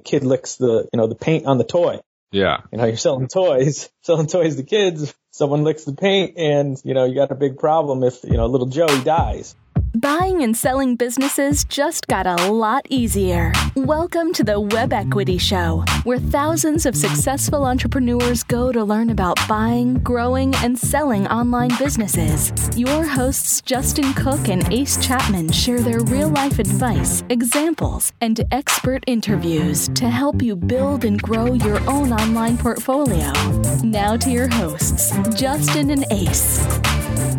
kid 0.00 0.24
licks 0.24 0.56
the, 0.56 0.88
you 0.92 0.96
know, 0.96 1.06
the 1.06 1.14
paint 1.14 1.46
on 1.46 1.58
the 1.58 1.64
toy. 1.64 2.00
Yeah. 2.32 2.58
You 2.72 2.78
know, 2.78 2.84
you're 2.86 2.96
selling 2.96 3.28
toys, 3.28 3.88
selling 4.02 4.26
toys 4.26 4.56
to 4.56 4.62
kids. 4.62 5.14
Someone 5.32 5.64
licks 5.64 5.84
the 5.84 5.94
paint 5.94 6.36
and, 6.36 6.80
you 6.84 6.94
know, 6.94 7.04
you 7.04 7.14
got 7.14 7.30
a 7.30 7.36
big 7.36 7.58
problem 7.58 8.02
if, 8.02 8.24
you 8.24 8.36
know, 8.36 8.46
little 8.46 8.66
Joey 8.66 9.02
dies. 9.02 9.54
Buying 9.96 10.44
and 10.44 10.56
selling 10.56 10.94
businesses 10.94 11.64
just 11.64 12.06
got 12.06 12.24
a 12.24 12.52
lot 12.52 12.86
easier. 12.88 13.52
Welcome 13.74 14.32
to 14.34 14.44
the 14.44 14.60
Web 14.60 14.92
Equity 14.92 15.36
Show, 15.36 15.84
where 16.04 16.20
thousands 16.20 16.86
of 16.86 16.94
successful 16.94 17.66
entrepreneurs 17.66 18.44
go 18.44 18.70
to 18.70 18.84
learn 18.84 19.10
about 19.10 19.36
buying, 19.48 19.94
growing, 19.94 20.54
and 20.62 20.78
selling 20.78 21.26
online 21.26 21.76
businesses. 21.76 22.52
Your 22.78 23.04
hosts, 23.04 23.62
Justin 23.62 24.14
Cook 24.14 24.48
and 24.48 24.72
Ace 24.72 25.04
Chapman, 25.04 25.50
share 25.50 25.80
their 25.80 26.04
real 26.04 26.28
life 26.28 26.60
advice, 26.60 27.24
examples, 27.28 28.12
and 28.20 28.44
expert 28.52 29.02
interviews 29.08 29.88
to 29.94 30.08
help 30.08 30.40
you 30.40 30.54
build 30.54 31.04
and 31.04 31.20
grow 31.20 31.54
your 31.54 31.80
own 31.90 32.12
online 32.12 32.56
portfolio. 32.56 33.32
Now 33.82 34.16
to 34.18 34.30
your 34.30 34.46
hosts, 34.46 35.10
Justin 35.34 35.90
and 35.90 36.04
Ace. 36.12 36.64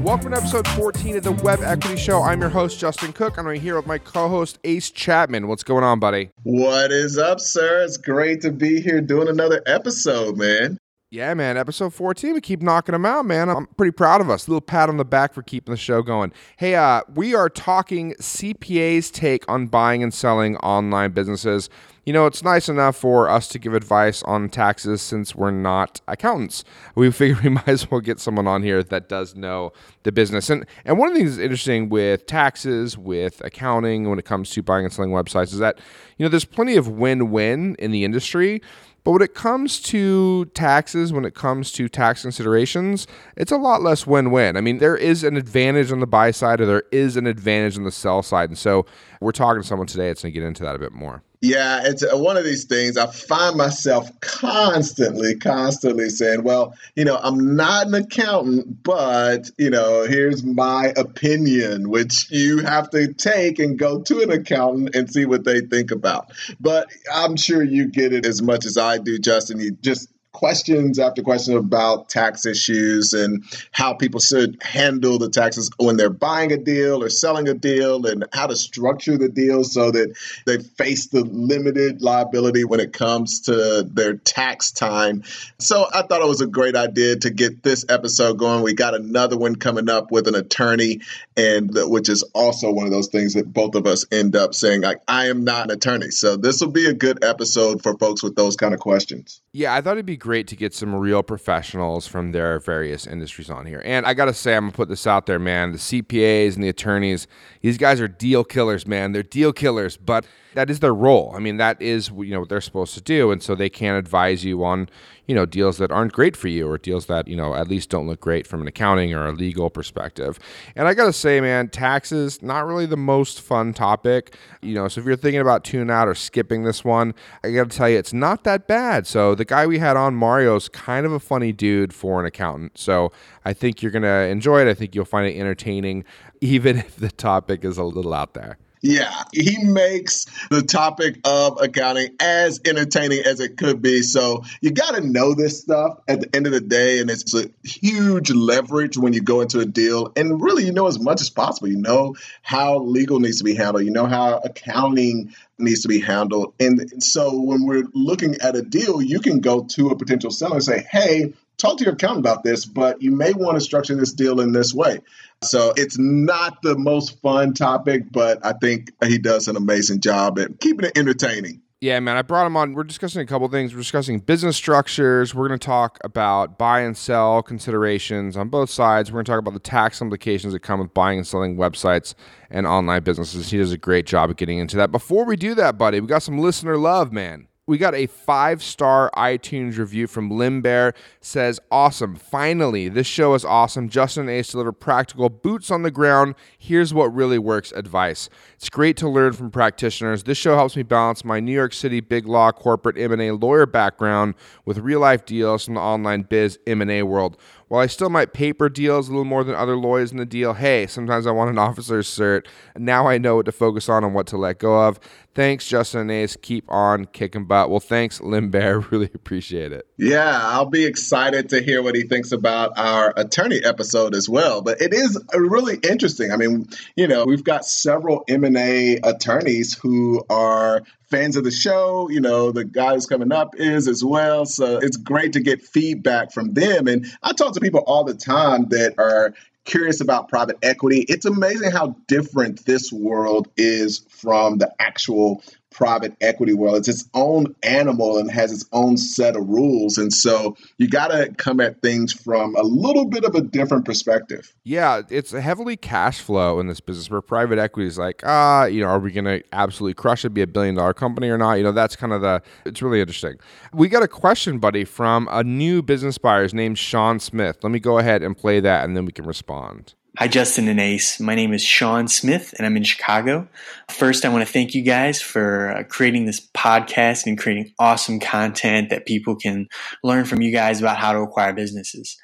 Welcome 0.04 0.32
to 0.32 0.38
episode 0.38 0.68
14 0.70 1.18
of 1.18 1.24
the 1.24 1.32
Web 1.32 1.62
Equity 1.62 1.96
Show. 1.96 2.22
I'm 2.22 2.42
your 2.42 2.50
host, 2.50 2.80
Justin 2.80 3.14
Cook. 3.14 3.38
I'm 3.38 3.46
right 3.46 3.62
here 3.62 3.76
with 3.76 3.86
my 3.86 3.98
co 3.98 4.28
host, 4.28 4.60
Ace 4.64 4.92
Chapman. 4.92 5.48
What's 5.48 5.64
going 5.64 5.84
on, 5.84 6.00
buddy? 6.00 6.32
What 6.44 6.92
is 6.92 7.18
up, 7.18 7.40
sir? 7.40 7.84
It's 7.84 7.98
great 7.98 8.42
to 8.42 8.52
be 8.52 8.82
here 8.82 9.00
doing 9.00 9.28
another 9.30 9.62
episode, 9.66 10.38
man. 10.38 10.78
Yeah, 11.14 11.34
man. 11.34 11.58
Episode 11.58 11.94
14, 11.94 12.36
we 12.36 12.40
keep 12.42 12.62
knocking 12.62 12.94
them 12.94 13.06
out, 13.06 13.26
man. 13.26 13.50
I'm 13.50 13.68
pretty 13.78 13.92
proud 13.92 14.22
of 14.22 14.30
us. 14.30 14.48
A 14.48 14.50
little 14.50 14.62
pat 14.62 14.88
on 14.88 14.96
the 14.96 15.04
back 15.04 15.34
for 15.34 15.42
keeping 15.42 15.74
the 15.74 15.78
show 15.78 16.02
going. 16.02 16.32
Hey, 16.56 16.76
uh, 16.76 17.02
we 17.14 17.36
are 17.36 17.50
talking 17.50 18.14
CPA's 18.14 19.12
take 19.12 19.44
on 19.50 19.68
buying 19.68 20.04
and 20.04 20.14
selling 20.14 20.56
online 20.58 21.12
businesses 21.12 21.70
you 22.05 22.14
know, 22.14 22.26
it's 22.26 22.44
nice 22.44 22.68
enough 22.68 22.96
for 22.96 23.30
us 23.30 23.48
to 23.50 23.60
give 23.60 23.76
advice 23.76 24.23
on 24.23 24.50
taxes 24.50 25.02
since 25.02 25.36
we're 25.36 25.52
not 25.52 26.02
accountants. 26.08 26.63
We 26.96 27.12
figure 27.12 27.40
we 27.44 27.49
might 27.49 27.68
as 27.68 27.90
well 27.90 28.02
get 28.02 28.20
someone 28.20 28.48
on 28.48 28.63
here 28.63 28.82
that 28.82 29.07
does 29.07 29.35
know 29.35 29.71
the 30.04 30.12
business. 30.12 30.49
And 30.49 30.66
and 30.84 30.98
one 30.98 31.10
of 31.10 31.13
the 31.13 31.20
things 31.20 31.35
that's 31.35 31.44
interesting 31.44 31.90
with 31.90 32.26
taxes, 32.26 32.98
with 32.98 33.41
accounting, 33.46 34.10
when 34.10 34.18
it 34.18 34.26
comes 34.26 34.49
to 34.52 34.63
buying 34.63 34.85
and 34.85 34.94
selling 34.94 35.12
websites, 35.12 35.54
is 35.54 35.60
that 35.60 35.79
you 36.18 36.26
know 36.26 36.29
there's 36.29 36.46
plenty 36.46 36.76
of 36.76 36.88
win-win 36.88 37.76
in 37.77 37.91
the 37.91 38.04
industry. 38.04 38.62
But 39.04 39.13
when 39.13 39.22
it 39.24 39.34
comes 39.34 39.79
to 39.82 40.46
taxes, 40.54 41.12
when 41.12 41.26
it 41.26 41.34
comes 41.34 41.72
to 41.72 41.90
tax 41.90 42.22
considerations, 42.22 43.07
it's 43.35 43.52
a 43.52 43.57
lot 43.57 43.82
less 43.82 44.05
win 44.05 44.29
win. 44.29 44.57
I 44.57 44.62
mean, 44.62 44.77
there 44.77 44.96
is 44.96 45.24
an 45.24 45.38
advantage 45.38 45.91
on 45.91 46.02
the 46.02 46.07
buy 46.07 46.29
side 46.29 46.62
or 46.62 46.68
there 46.68 46.84
is 46.91 47.18
an 47.18 47.26
advantage 47.26 47.77
on 47.77 47.84
the 47.84 47.91
sell 47.91 48.22
side. 48.22 48.49
And 48.49 48.57
so 48.57 48.85
we're 49.20 49.32
talking 49.32 49.63
to 49.63 49.68
someone 49.68 49.88
today 49.88 50.07
that's 50.07 50.22
going 50.22 50.32
to 50.34 50.40
get 50.40 50.46
into 50.46 50.62
that 50.62 50.76
a 50.76 50.79
bit 50.79 50.91
more. 50.91 51.24
Yeah, 51.44 51.82
it's 51.86 52.04
one 52.14 52.38
of 52.38 52.44
these 52.44 52.66
things. 52.66 52.98
I 52.98 53.08
find 53.08 53.58
myself 53.58 54.12
constantly, 54.22 55.38
constantly 55.38 56.10
saying, 56.10 56.44
well, 56.44 56.76
you 56.96 57.04
know, 57.04 57.18
I'm 57.18 57.56
not 57.56 57.88
an 57.88 57.96
accountant, 57.96 58.84
but, 58.84 59.50
you 59.58 59.72
know, 59.72 60.06
here's 60.06 60.44
my 60.44 60.94
opinion, 60.96 61.90
which 61.90 62.30
you 62.30 62.60
have 62.60 62.92
to 62.92 63.12
take 63.14 63.58
and 63.58 63.80
go 63.80 64.02
to 64.03 64.22
an 64.22 64.30
accountant 64.30 64.96
and 64.96 65.12
see 65.12 65.25
what 65.25 65.44
they 65.44 65.62
think 65.62 65.90
about. 65.90 66.31
But 66.59 66.90
I'm 67.12 67.38
sure 67.38 67.64
you 67.64 67.88
get 67.88 68.14
it 68.14 68.28
as 68.28 68.44
much 68.44 68.68
as 68.68 68.78
I 68.78 69.00
do, 69.00 69.18
Justin. 69.18 69.59
You 69.59 69.72
just 69.72 70.09
questions 70.31 70.97
after 71.00 71.22
questions 71.22 71.57
about 71.57 72.09
tax 72.09 72.46
issues 72.46 73.13
and 73.13 73.44
how 73.72 73.94
people 73.94 74.19
should 74.19 74.57
handle 74.62 75.18
the 75.18 75.29
taxes 75.29 75.69
when 75.78 75.97
they're 75.97 76.09
buying 76.09 76.51
a 76.51 76.57
deal 76.57 77.03
or 77.03 77.09
selling 77.09 77.47
a 77.47 77.53
deal 77.53 78.06
and 78.06 78.25
how 78.31 78.47
to 78.47 78.56
structure 78.56 79.18
the 79.18 79.29
deal 79.29 79.63
so 79.63 79.91
that 79.91 80.16
they 80.46 80.57
face 80.59 81.07
the 81.07 81.23
limited 81.23 82.01
liability 82.01 82.63
when 82.63 82.79
it 82.79 82.94
comes 82.94 83.41
to 83.41 83.84
their 83.84 84.16
tax 84.16 84.72
time. 84.72 85.23
So 85.59 85.85
I 85.94 86.03
thought 86.03 86.22
it 86.22 86.28
was 86.28 86.41
a 86.41 86.47
great 86.47 86.75
idea 86.75 87.18
to 87.18 87.29
get 87.29 87.62
this 87.62 87.85
episode 87.90 88.38
going. 88.38 88.63
We 88.63 88.73
got 88.73 88.95
another 88.95 89.38
one 89.38 89.56
coming 89.56 89.90
up 89.90 90.12
with 90.12 90.28
an 90.28 90.35
attorney 90.35 91.01
and 91.35 91.72
which 91.73 92.09
is 92.09 92.23
also 92.33 92.72
one 92.72 92.85
of 92.85 92.91
those 92.91 93.07
things 93.07 93.33
that 93.33 93.51
both 93.51 93.75
of 93.75 93.85
us 93.85 94.06
end 94.11 94.35
up 94.35 94.53
saying 94.53 94.81
like 94.81 95.01
I 95.07 95.27
am 95.27 95.44
not 95.44 95.66
an 95.66 95.72
attorney. 95.72 96.11
So 96.11 96.38
this 96.38 96.61
will 96.61 96.72
be 96.72 96.88
a 96.88 96.94
good 96.94 97.23
episode 97.23 97.83
for 97.83 97.97
folks 97.97 98.23
with 98.23 98.35
those 98.35 98.56
kind 98.56 98.73
of 98.73 98.79
questions. 98.79 99.41
Yeah, 99.53 99.73
I 99.73 99.81
thought 99.81 99.94
it'd 99.94 100.06
be 100.06 100.17
great 100.21 100.47
to 100.47 100.55
get 100.55 100.73
some 100.73 100.95
real 100.95 101.23
professionals 101.23 102.07
from 102.07 102.31
their 102.31 102.59
various 102.59 103.07
industries 103.07 103.49
on 103.49 103.65
here. 103.65 103.81
And 103.83 104.05
I 104.05 104.13
got 104.13 104.25
to 104.25 104.33
say, 104.33 104.55
I'm 104.55 104.63
going 104.63 104.71
to 104.71 104.75
put 104.77 104.87
this 104.87 105.07
out 105.07 105.25
there, 105.25 105.39
man. 105.39 105.71
The 105.71 105.79
CPAs 105.79 106.53
and 106.55 106.63
the 106.63 106.69
attorneys, 106.69 107.27
these 107.61 107.77
guys 107.77 107.99
are 107.99 108.07
deal 108.07 108.43
killers, 108.43 108.85
man. 108.87 109.11
They're 109.11 109.23
deal 109.23 109.51
killers, 109.51 109.97
but 109.97 110.25
that 110.53 110.69
is 110.69 110.79
their 110.79 110.93
role. 110.93 111.33
I 111.35 111.39
mean, 111.39 111.57
that 111.57 111.81
is 111.81 112.09
you 112.09 112.31
know 112.31 112.41
what 112.41 112.49
they're 112.49 112.61
supposed 112.61 112.93
to 112.93 113.01
do, 113.01 113.31
and 113.31 113.41
so 113.41 113.55
they 113.55 113.69
can 113.69 113.95
advise 113.95 114.45
you 114.45 114.63
on 114.63 114.89
you 115.27 115.35
know 115.35 115.45
deals 115.45 115.77
that 115.77 115.91
aren't 115.91 116.13
great 116.13 116.35
for 116.35 116.47
you 116.47 116.67
or 116.67 116.77
deals 116.77 117.05
that 117.05 117.27
you 117.27 117.35
know 117.35 117.53
at 117.53 117.67
least 117.67 117.89
don't 117.89 118.07
look 118.07 118.19
great 118.19 118.47
from 118.47 118.61
an 118.61 118.67
accounting 118.67 119.13
or 119.13 119.27
a 119.27 119.31
legal 119.31 119.69
perspective. 119.69 120.39
And 120.75 120.87
I 120.87 120.93
gotta 120.93 121.13
say, 121.13 121.39
man, 121.41 121.69
taxes 121.69 122.41
not 122.41 122.65
really 122.65 122.85
the 122.85 122.97
most 122.97 123.41
fun 123.41 123.73
topic. 123.73 124.35
You 124.61 124.73
know, 124.73 124.87
so 124.87 125.01
if 125.01 125.07
you're 125.07 125.15
thinking 125.15 125.41
about 125.41 125.63
tuning 125.63 125.89
out 125.89 126.07
or 126.07 126.15
skipping 126.15 126.63
this 126.63 126.83
one, 126.83 127.13
I 127.43 127.51
gotta 127.51 127.69
tell 127.69 127.89
you, 127.89 127.97
it's 127.97 128.13
not 128.13 128.43
that 128.43 128.67
bad. 128.67 129.07
So 129.07 129.35
the 129.35 129.45
guy 129.45 129.67
we 129.67 129.79
had 129.79 129.97
on, 129.97 130.15
Mario's 130.15 130.69
kind 130.69 131.05
of 131.05 131.11
a 131.11 131.19
funny 131.19 131.51
dude 131.51 131.93
for 131.93 132.19
an 132.19 132.25
accountant. 132.25 132.77
So 132.77 133.11
I 133.45 133.53
think 133.53 133.81
you're 133.81 133.91
gonna 133.91 134.27
enjoy 134.29 134.61
it. 134.61 134.69
I 134.69 134.73
think 134.73 134.95
you'll 134.95 135.05
find 135.05 135.27
it 135.27 135.39
entertaining, 135.39 136.03
even 136.41 136.77
if 136.77 136.95
the 136.95 137.11
topic 137.11 137.63
is 137.63 137.77
a 137.77 137.83
little 137.83 138.13
out 138.13 138.33
there. 138.33 138.57
Yeah, 138.84 139.24
he 139.31 139.64
makes 139.64 140.25
the 140.50 140.64
topic 140.64 141.19
of 141.24 141.62
accounting 141.62 142.16
as 142.19 142.62
entertaining 142.66 143.22
as 143.25 143.40
it 143.40 143.56
could 143.56 143.80
be. 143.80 144.02
So 144.02 144.44
you 144.59 144.72
got 144.72 144.96
to 144.96 145.02
know 145.02 145.36
this 145.36 145.62
stuff 145.62 146.00
at 146.08 146.22
the 146.22 146.36
end 146.36 146.47
of 146.47 146.52
the 146.52 146.62
day. 146.62 147.00
And 147.00 147.12
it's 147.12 147.36
a 147.36 147.52
huge 147.64 148.31
leverage 148.31 148.97
when 148.97 149.14
you 149.14 149.22
go 149.22 149.42
into 149.42 149.59
a 149.59 149.66
deal. 149.66 150.12
And 150.16 150.42
really, 150.42 150.66
you 150.66 150.72
know 150.72 150.88
as 150.88 151.00
much 151.00 151.22
as 151.22 151.30
possible. 151.30 151.68
You 151.68 151.78
know 151.78 152.16
how 152.42 152.80
legal 152.80 153.19
needs 153.19 153.38
to 153.38 153.44
be 153.44 153.53
handled, 153.53 153.86
you 153.86 153.92
know 153.92 154.08
how 154.08 154.40
accounting 154.40 155.36
needs 155.59 155.81
to 155.81 155.88
be 155.88 156.00
handled. 156.00 156.56
And 156.59 157.03
so 157.03 157.40
when 157.40 157.66
we're 157.66 157.88
looking 157.94 158.42
at 158.42 158.56
a 158.56 158.63
deal, 158.63 159.00
you 159.00 159.19
can 159.19 159.42
go 159.42 159.63
to 159.63 159.90
a 159.90 159.96
potential 159.96 160.31
seller 160.31 160.56
and 160.56 160.63
say, 160.63 160.88
hey, 160.90 161.34
talk 161.57 161.78
to 161.78 161.84
your 161.84 161.94
accountant 161.94 162.25
about 162.25 162.44
this, 162.44 162.66
but 162.66 163.01
you 163.01 163.12
may 163.12 163.34
want 163.34 163.56
to 163.56 163.62
structure 163.62 163.95
this 163.95 164.13
deal 164.13 164.39
in 164.39 164.51
this 164.51 164.73
way. 164.73 165.00
So 165.44 165.73
it's 165.75 165.97
not 165.97 166.62
the 166.62 166.78
most 166.78 167.19
fun 167.22 167.53
topic, 167.53 168.12
but 168.12 168.45
I 168.45 168.53
think 168.53 168.91
he 169.03 169.17
does 169.17 169.47
an 169.47 169.56
amazing 169.56 170.01
job 170.01 170.39
at 170.39 170.59
keeping 170.59 170.85
it 170.85 170.97
entertaining. 170.97 171.62
Yeah, 171.81 172.00
man, 172.00 172.16
I 172.16 172.22
brought 172.22 172.45
him 172.45 172.56
on. 172.56 172.75
We're 172.75 172.84
discussing 172.84 173.23
a 173.23 173.25
couple 173.25 173.47
things. 173.47 173.73
We're 173.73 173.79
discussing 173.79 174.19
business 174.19 174.56
structures. 174.56 175.34
We're 175.34 175.47
going 175.47 175.59
to 175.59 175.66
talk 175.66 175.97
about 176.03 176.59
buy 176.59 176.81
and 176.81 176.95
sell 176.95 177.41
considerations 177.41 178.38
on 178.38 178.50
both 178.50 178.69
sides. 178.69 179.12
We're 179.12 179.16
going 179.16 179.25
to 179.25 179.31
talk 179.31 179.39
about 179.39 179.56
the 179.56 179.59
tax 179.59 180.00
implications 180.00 180.53
that 180.53 180.59
come 180.59 180.79
with 180.79 180.94
buying 180.94 181.18
and 181.18 181.25
selling 181.25 181.57
websites 181.57 182.13
and 182.51 182.68
online 182.68 183.01
businesses. 183.01 183.50
He 183.50 183.57
does 183.57 183.72
a 183.72 183.79
great 183.79 184.06
job 184.06 184.29
of 184.29 184.38
getting 184.38 184.59
into 184.59 184.78
that. 184.78 184.91
Before 184.91 185.25
we 185.25 185.35
do 185.35 185.56
that, 185.56 185.79
buddy, 185.79 186.00
we 186.00 186.06
got 186.06 186.22
some 186.22 186.38
listener 186.38 186.78
love, 186.78 187.12
man 187.12 187.47
we 187.71 187.77
got 187.77 187.95
a 187.95 188.05
five 188.05 188.61
star 188.61 189.09
iTunes 189.15 189.77
review 189.77 190.05
from 190.05 190.29
Limbear. 190.29 190.93
Says, 191.21 191.57
awesome. 191.71 192.17
Finally, 192.17 192.89
this 192.89 193.07
show 193.07 193.33
is 193.33 193.45
awesome. 193.45 193.87
Justin 193.87 194.23
and 194.23 194.29
Ace 194.29 194.51
deliver 194.51 194.73
practical 194.73 195.29
boots 195.29 195.71
on 195.71 195.83
the 195.83 195.89
ground. 195.89 196.35
Here's 196.57 196.93
what 196.93 197.15
really 197.15 197.39
works 197.39 197.71
advice. 197.71 198.27
It's 198.55 198.69
great 198.69 198.97
to 198.97 199.07
learn 199.07 199.31
from 199.31 199.51
practitioners. 199.51 200.23
This 200.25 200.37
show 200.37 200.55
helps 200.55 200.75
me 200.75 200.83
balance 200.83 201.23
my 201.23 201.39
New 201.39 201.53
York 201.53 201.71
City 201.71 202.01
big 202.01 202.27
law, 202.27 202.51
corporate 202.51 202.97
M&A 202.97 203.31
lawyer 203.31 203.65
background 203.65 204.35
with 204.65 204.79
real 204.79 204.99
life 204.99 205.23
deals 205.25 205.63
from 205.63 205.75
the 205.75 205.79
online 205.79 206.23
biz 206.23 206.59
M&A 206.67 207.03
world. 207.03 207.38
While 207.69 207.81
I 207.81 207.88
still 207.88 208.09
might 208.09 208.33
paper 208.33 208.67
deals 208.67 209.07
a 209.07 209.11
little 209.11 209.23
more 209.23 209.45
than 209.45 209.55
other 209.55 209.77
lawyers 209.77 210.11
in 210.11 210.17
the 210.17 210.25
deal, 210.25 210.55
hey, 210.55 210.88
sometimes 210.88 211.25
I 211.25 211.31
want 211.31 211.51
an 211.51 211.57
officer's 211.69 212.09
cert. 212.09 212.45
Now 212.77 213.07
I 213.07 213.17
know 213.17 213.38
what 213.38 213.45
to 213.45 213.53
focus 213.53 213.88
on 213.88 214.03
and 214.03 214.13
what 214.13 214.27
to 214.27 214.38
let 214.38 214.59
go 214.59 214.77
of. 214.89 214.99
Thanks, 215.34 215.66
Justin 215.66 216.02
and 216.02 216.12
Ace. 216.12 216.36
Keep 216.42 216.69
on 216.69 217.06
kicking 217.06 217.46
butt. 217.46 217.69
Well, 217.69 217.80
thanks, 217.80 218.19
Bear. 218.19 218.81
Really 218.92 219.10
appreciate 219.13 219.72
it. 219.72 219.88
Yeah, 219.98 220.39
I'll 220.44 220.66
be 220.66 220.86
excited 220.86 221.50
to 221.50 221.62
hear 221.62 221.81
what 221.81 221.95
he 221.95 222.04
thinks 222.04 222.33
about 222.33 222.78
our 222.78 223.13
attorney 223.16 223.62
episode 223.63 224.16
as 224.16 224.28
well. 224.28 224.62
But 224.62 224.81
it 224.81 224.94
is 224.94 225.18
really 225.33 225.78
interesting. 225.78 226.31
I 226.31 226.36
mean, 226.36 226.68
you 226.98 227.07
know, 227.07 227.24
we've 227.25 227.44
got 227.44 227.63
several 227.63 228.25
M&A 228.28 228.98
attorneys 228.98 229.74
who 229.78 230.25
are 230.30 230.81
fans 231.10 231.38
of 231.38 231.44
the 231.45 231.51
show. 231.51 232.10
You 232.10 232.19
know, 232.19 232.51
the 232.51 232.66
guy 232.66 232.95
who's 232.95 233.06
coming 233.06 233.31
up 233.31 233.56
is 233.57 233.88
as 233.88 234.04
well. 234.04 234.45
So 234.45 234.80
it's 234.80 234.98
great 234.98 235.34
to 235.34 235.39
get 235.39 235.62
feedback 235.62 236.34
from 236.34 236.54
them. 236.54 236.88
And 236.88 237.06
I 237.24 237.31
talk 237.31 237.54
to 237.54 237.62
people 237.62 237.84
all 237.86 238.04
the 238.04 238.16
time 238.16 238.68
that 238.69 238.95
are 238.98 239.34
curious 239.66 240.02
about 240.02 240.30
private 240.30 240.58
equity. 240.62 241.06
It's 241.08 241.25
amazing 241.25 241.72
how 241.72 241.96
different 242.08 242.66
this 242.66 242.92
world 242.92 243.48
is 243.58 244.00
from 244.10 244.58
the 244.58 244.74
actual 244.80 245.44
private 245.71 246.15
equity 246.21 246.53
world. 246.53 246.75
It's 246.75 246.88
its 246.88 247.09
own 247.13 247.56
animal 247.63 248.18
and 248.18 248.29
has 248.29 248.51
its 248.51 248.65
own 248.73 248.97
set 248.97 249.35
of 249.35 249.47
rules. 249.47 249.97
And 249.97 250.13
so 250.13 250.56
you 250.77 250.88
got 250.88 251.07
to 251.07 251.33
come 251.38 251.59
at 251.59 251.81
things 251.81 252.13
from 252.13 252.56
a 252.56 252.62
little 252.62 253.06
bit 253.06 253.23
of 253.23 253.35
a 253.35 253.41
different 253.41 253.85
perspective. 253.85 254.53
Yeah, 254.63 255.01
it's 255.09 255.31
heavily 255.31 255.77
cash 255.77 256.19
flow 256.19 256.59
in 256.59 256.68
this 256.68 256.79
business 256.79 257.09
where 257.09 257.21
private 257.21 257.57
equity 257.57 257.88
is 257.88 257.97
like, 257.97 258.21
ah, 258.25 258.65
you 258.65 258.81
know, 258.81 258.88
are 258.88 259.00
we 259.00 259.12
going 259.12 259.25
to 259.25 259.41
absolutely 259.53 259.94
crush 259.94 260.25
it, 260.25 260.33
be 260.33 260.41
a 260.41 260.47
billion 260.47 260.75
dollar 260.75 260.94
company 260.94 261.29
or 261.29 261.38
not? 261.38 261.53
You 261.53 261.63
know, 261.63 261.71
that's 261.71 261.95
kind 261.95 262.13
of 262.13 262.21
the, 262.21 262.41
it's 262.65 262.81
really 262.81 263.00
interesting. 263.00 263.38
We 263.74 263.88
got 263.88 264.03
a 264.03 264.07
question, 264.07 264.59
buddy, 264.59 264.83
from 264.83 265.27
a 265.31 265.44
new 265.44 265.81
business 265.81 266.17
buyer 266.17 266.47
named 266.53 266.77
Sean 266.77 267.19
Smith. 267.19 267.59
Let 267.63 267.71
me 267.71 267.79
go 267.79 267.97
ahead 267.97 268.24
and 268.24 268.35
play 268.35 268.59
that 268.59 268.83
and 268.83 268.97
then 268.97 269.06
we 269.06 269.12
can 269.12 269.25
respond. 269.25 269.94
Hi, 270.18 270.28
Justin 270.28 270.68
and 270.68 270.80
Ace. 270.80 271.22
My 271.22 271.36
name 271.36 271.54
is 271.54 271.63
Sean 271.63 272.10
Smith, 272.10 272.54
and 272.58 272.66
I'm 272.66 272.75
in 272.75 272.84
Chicago. 272.84 273.48
First, 273.90 274.25
I 274.25 274.30
want 274.30 274.46
to 274.46 274.52
thank 274.52 274.75
you 274.75 274.81
guys 274.81 275.22
for 275.22 275.69
uh, 275.69 275.84
creating 275.84 276.25
this 276.25 276.46
podcast 276.54 277.25
and 277.25 277.38
creating 277.38 277.72
awesome 277.80 278.19
content 278.19 278.90
that 278.90 279.06
people 279.06 279.38
can 279.38 279.69
learn 280.04 280.25
from 280.25 280.42
you 280.42 280.52
guys 280.52 280.81
about 280.81 280.98
how 280.98 281.13
to 281.13 281.19
acquire 281.19 281.54
businesses. 281.54 282.18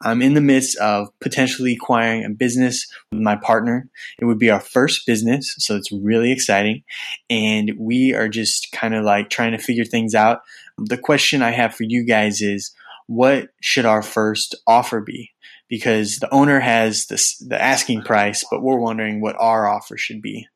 I'm 0.00 0.22
in 0.22 0.34
the 0.34 0.40
midst 0.40 0.78
of 0.78 1.08
potentially 1.20 1.72
acquiring 1.72 2.24
a 2.24 2.30
business 2.30 2.86
with 3.10 3.20
my 3.20 3.34
partner. 3.34 3.88
It 4.20 4.26
would 4.26 4.38
be 4.38 4.50
our 4.50 4.60
first 4.60 5.04
business, 5.04 5.56
so 5.58 5.74
it's 5.74 5.90
really 5.90 6.30
exciting. 6.30 6.84
And 7.28 7.72
we 7.76 8.14
are 8.14 8.28
just 8.28 8.70
kind 8.70 8.94
of 8.94 9.04
like 9.04 9.28
trying 9.28 9.52
to 9.52 9.58
figure 9.58 9.84
things 9.84 10.14
out. 10.14 10.42
The 10.78 10.98
question 10.98 11.42
I 11.42 11.50
have 11.50 11.74
for 11.74 11.82
you 11.82 12.06
guys 12.06 12.40
is 12.40 12.72
what 13.08 13.48
should 13.60 13.86
our 13.86 14.02
first 14.02 14.54
offer 14.68 15.00
be? 15.00 15.33
Because 15.68 16.18
the 16.18 16.32
owner 16.32 16.60
has 16.60 17.06
this, 17.06 17.36
the 17.38 17.60
asking 17.60 18.02
price, 18.02 18.44
but 18.50 18.62
we're 18.62 18.78
wondering 18.78 19.20
what 19.20 19.36
our 19.38 19.66
offer 19.66 19.96
should 19.96 20.22
be. 20.22 20.46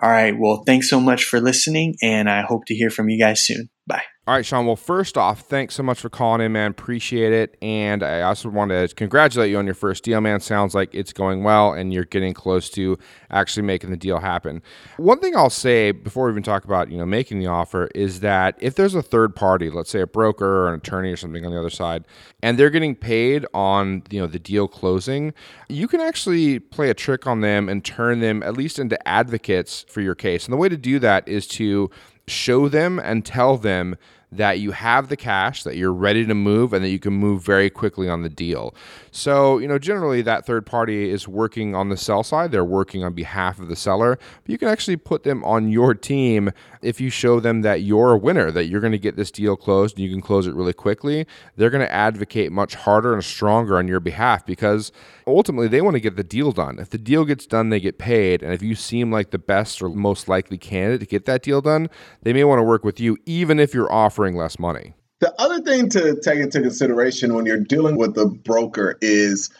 All 0.00 0.10
right. 0.10 0.34
Well, 0.38 0.62
thanks 0.66 0.88
so 0.88 1.00
much 1.00 1.24
for 1.24 1.40
listening, 1.40 1.96
and 2.02 2.28
I 2.28 2.42
hope 2.42 2.64
to 2.66 2.74
hear 2.74 2.90
from 2.90 3.08
you 3.08 3.18
guys 3.18 3.44
soon. 3.44 3.68
Bye. 3.86 4.04
All 4.24 4.34
right, 4.34 4.46
Sean. 4.46 4.66
Well, 4.66 4.76
first 4.76 5.18
off, 5.18 5.40
thanks 5.40 5.74
so 5.74 5.82
much 5.82 5.98
for 5.98 6.08
calling 6.08 6.40
in, 6.42 6.52
man. 6.52 6.70
Appreciate 6.70 7.32
it. 7.32 7.56
And 7.60 8.04
I 8.04 8.20
also 8.20 8.48
want 8.50 8.70
to 8.70 8.86
congratulate 8.94 9.50
you 9.50 9.58
on 9.58 9.64
your 9.64 9.74
first 9.74 10.04
deal, 10.04 10.20
man. 10.20 10.38
Sounds 10.38 10.76
like 10.76 10.94
it's 10.94 11.12
going 11.12 11.42
well 11.42 11.72
and 11.72 11.92
you're 11.92 12.04
getting 12.04 12.32
close 12.32 12.70
to 12.70 13.00
actually 13.32 13.64
making 13.64 13.90
the 13.90 13.96
deal 13.96 14.20
happen. 14.20 14.62
One 14.96 15.18
thing 15.18 15.34
I'll 15.34 15.50
say 15.50 15.90
before 15.90 16.26
we 16.26 16.30
even 16.34 16.44
talk 16.44 16.64
about, 16.64 16.88
you 16.88 16.98
know, 16.98 17.04
making 17.04 17.40
the 17.40 17.48
offer 17.48 17.88
is 17.96 18.20
that 18.20 18.56
if 18.60 18.76
there's 18.76 18.94
a 18.94 19.02
third 19.02 19.34
party, 19.34 19.70
let's 19.70 19.90
say 19.90 20.02
a 20.02 20.06
broker 20.06 20.46
or 20.46 20.68
an 20.68 20.74
attorney 20.74 21.10
or 21.10 21.16
something 21.16 21.44
on 21.44 21.50
the 21.50 21.58
other 21.58 21.68
side, 21.68 22.04
and 22.44 22.56
they're 22.56 22.70
getting 22.70 22.94
paid 22.94 23.44
on, 23.52 24.04
you 24.08 24.20
know, 24.20 24.28
the 24.28 24.38
deal 24.38 24.68
closing, 24.68 25.34
you 25.68 25.88
can 25.88 26.00
actually 26.00 26.60
play 26.60 26.90
a 26.90 26.94
trick 26.94 27.26
on 27.26 27.40
them 27.40 27.68
and 27.68 27.84
turn 27.84 28.20
them 28.20 28.44
at 28.44 28.56
least 28.56 28.78
into 28.78 28.96
advocates 29.08 29.84
for 29.88 30.00
your 30.00 30.14
case. 30.14 30.44
And 30.44 30.52
the 30.52 30.58
way 30.58 30.68
to 30.68 30.76
do 30.76 31.00
that 31.00 31.26
is 31.26 31.48
to 31.48 31.90
show 32.26 32.68
them 32.68 32.98
and 32.98 33.24
tell 33.24 33.56
them 33.56 33.96
that 34.32 34.58
you 34.58 34.72
have 34.72 35.08
the 35.08 35.16
cash, 35.16 35.62
that 35.62 35.76
you're 35.76 35.92
ready 35.92 36.26
to 36.26 36.34
move, 36.34 36.72
and 36.72 36.82
that 36.82 36.88
you 36.88 36.98
can 36.98 37.12
move 37.12 37.44
very 37.44 37.68
quickly 37.70 38.08
on 38.08 38.22
the 38.22 38.30
deal. 38.30 38.74
So, 39.10 39.58
you 39.58 39.68
know, 39.68 39.78
generally 39.78 40.22
that 40.22 40.46
third 40.46 40.64
party 40.64 41.10
is 41.10 41.28
working 41.28 41.74
on 41.74 41.90
the 41.90 41.98
sell 41.98 42.22
side, 42.22 42.50
they're 42.50 42.64
working 42.64 43.04
on 43.04 43.12
behalf 43.12 43.60
of 43.60 43.68
the 43.68 43.76
seller, 43.76 44.18
but 44.42 44.50
you 44.50 44.56
can 44.56 44.68
actually 44.68 44.96
put 44.96 45.22
them 45.22 45.44
on 45.44 45.70
your 45.70 45.94
team 45.94 46.50
if 46.80 47.00
you 47.00 47.10
show 47.10 47.38
them 47.38 47.60
that 47.60 47.82
you're 47.82 48.12
a 48.12 48.16
winner, 48.16 48.50
that 48.50 48.64
you're 48.64 48.80
going 48.80 48.92
to 48.92 48.98
get 48.98 49.16
this 49.16 49.30
deal 49.30 49.54
closed 49.54 49.96
and 49.96 50.04
you 50.04 50.10
can 50.10 50.22
close 50.22 50.46
it 50.46 50.54
really 50.54 50.72
quickly. 50.72 51.26
They're 51.56 51.70
going 51.70 51.86
to 51.86 51.92
advocate 51.92 52.50
much 52.52 52.74
harder 52.74 53.12
and 53.12 53.22
stronger 53.22 53.76
on 53.76 53.86
your 53.86 54.00
behalf 54.00 54.46
because 54.46 54.92
ultimately 55.26 55.68
they 55.68 55.82
want 55.82 55.94
to 55.94 56.00
get 56.00 56.16
the 56.16 56.24
deal 56.24 56.50
done. 56.50 56.78
If 56.78 56.88
the 56.88 56.98
deal 56.98 57.26
gets 57.26 57.46
done, 57.46 57.68
they 57.68 57.80
get 57.80 57.98
paid. 57.98 58.42
And 58.42 58.54
if 58.54 58.62
you 58.62 58.74
seem 58.74 59.12
like 59.12 59.30
the 59.30 59.38
best 59.38 59.82
or 59.82 59.90
most 59.90 60.26
likely 60.26 60.56
candidate 60.56 61.00
to 61.00 61.06
get 61.06 61.26
that 61.26 61.42
deal 61.42 61.60
done, 61.60 61.90
they 62.22 62.32
may 62.32 62.44
want 62.44 62.58
to 62.60 62.64
work 62.64 62.82
with 62.82 62.98
you, 62.98 63.18
even 63.26 63.60
if 63.60 63.74
you're 63.74 63.92
offering 63.92 64.21
less 64.30 64.58
money. 64.58 64.94
The 65.20 65.32
other 65.40 65.60
thing 65.60 65.88
to 65.90 66.20
take 66.20 66.40
into 66.40 66.60
consideration 66.60 67.34
when 67.34 67.46
you're 67.46 67.60
dealing 67.60 67.96
with 67.96 68.16
a 68.18 68.26
broker 68.26 68.98
is 69.00 69.50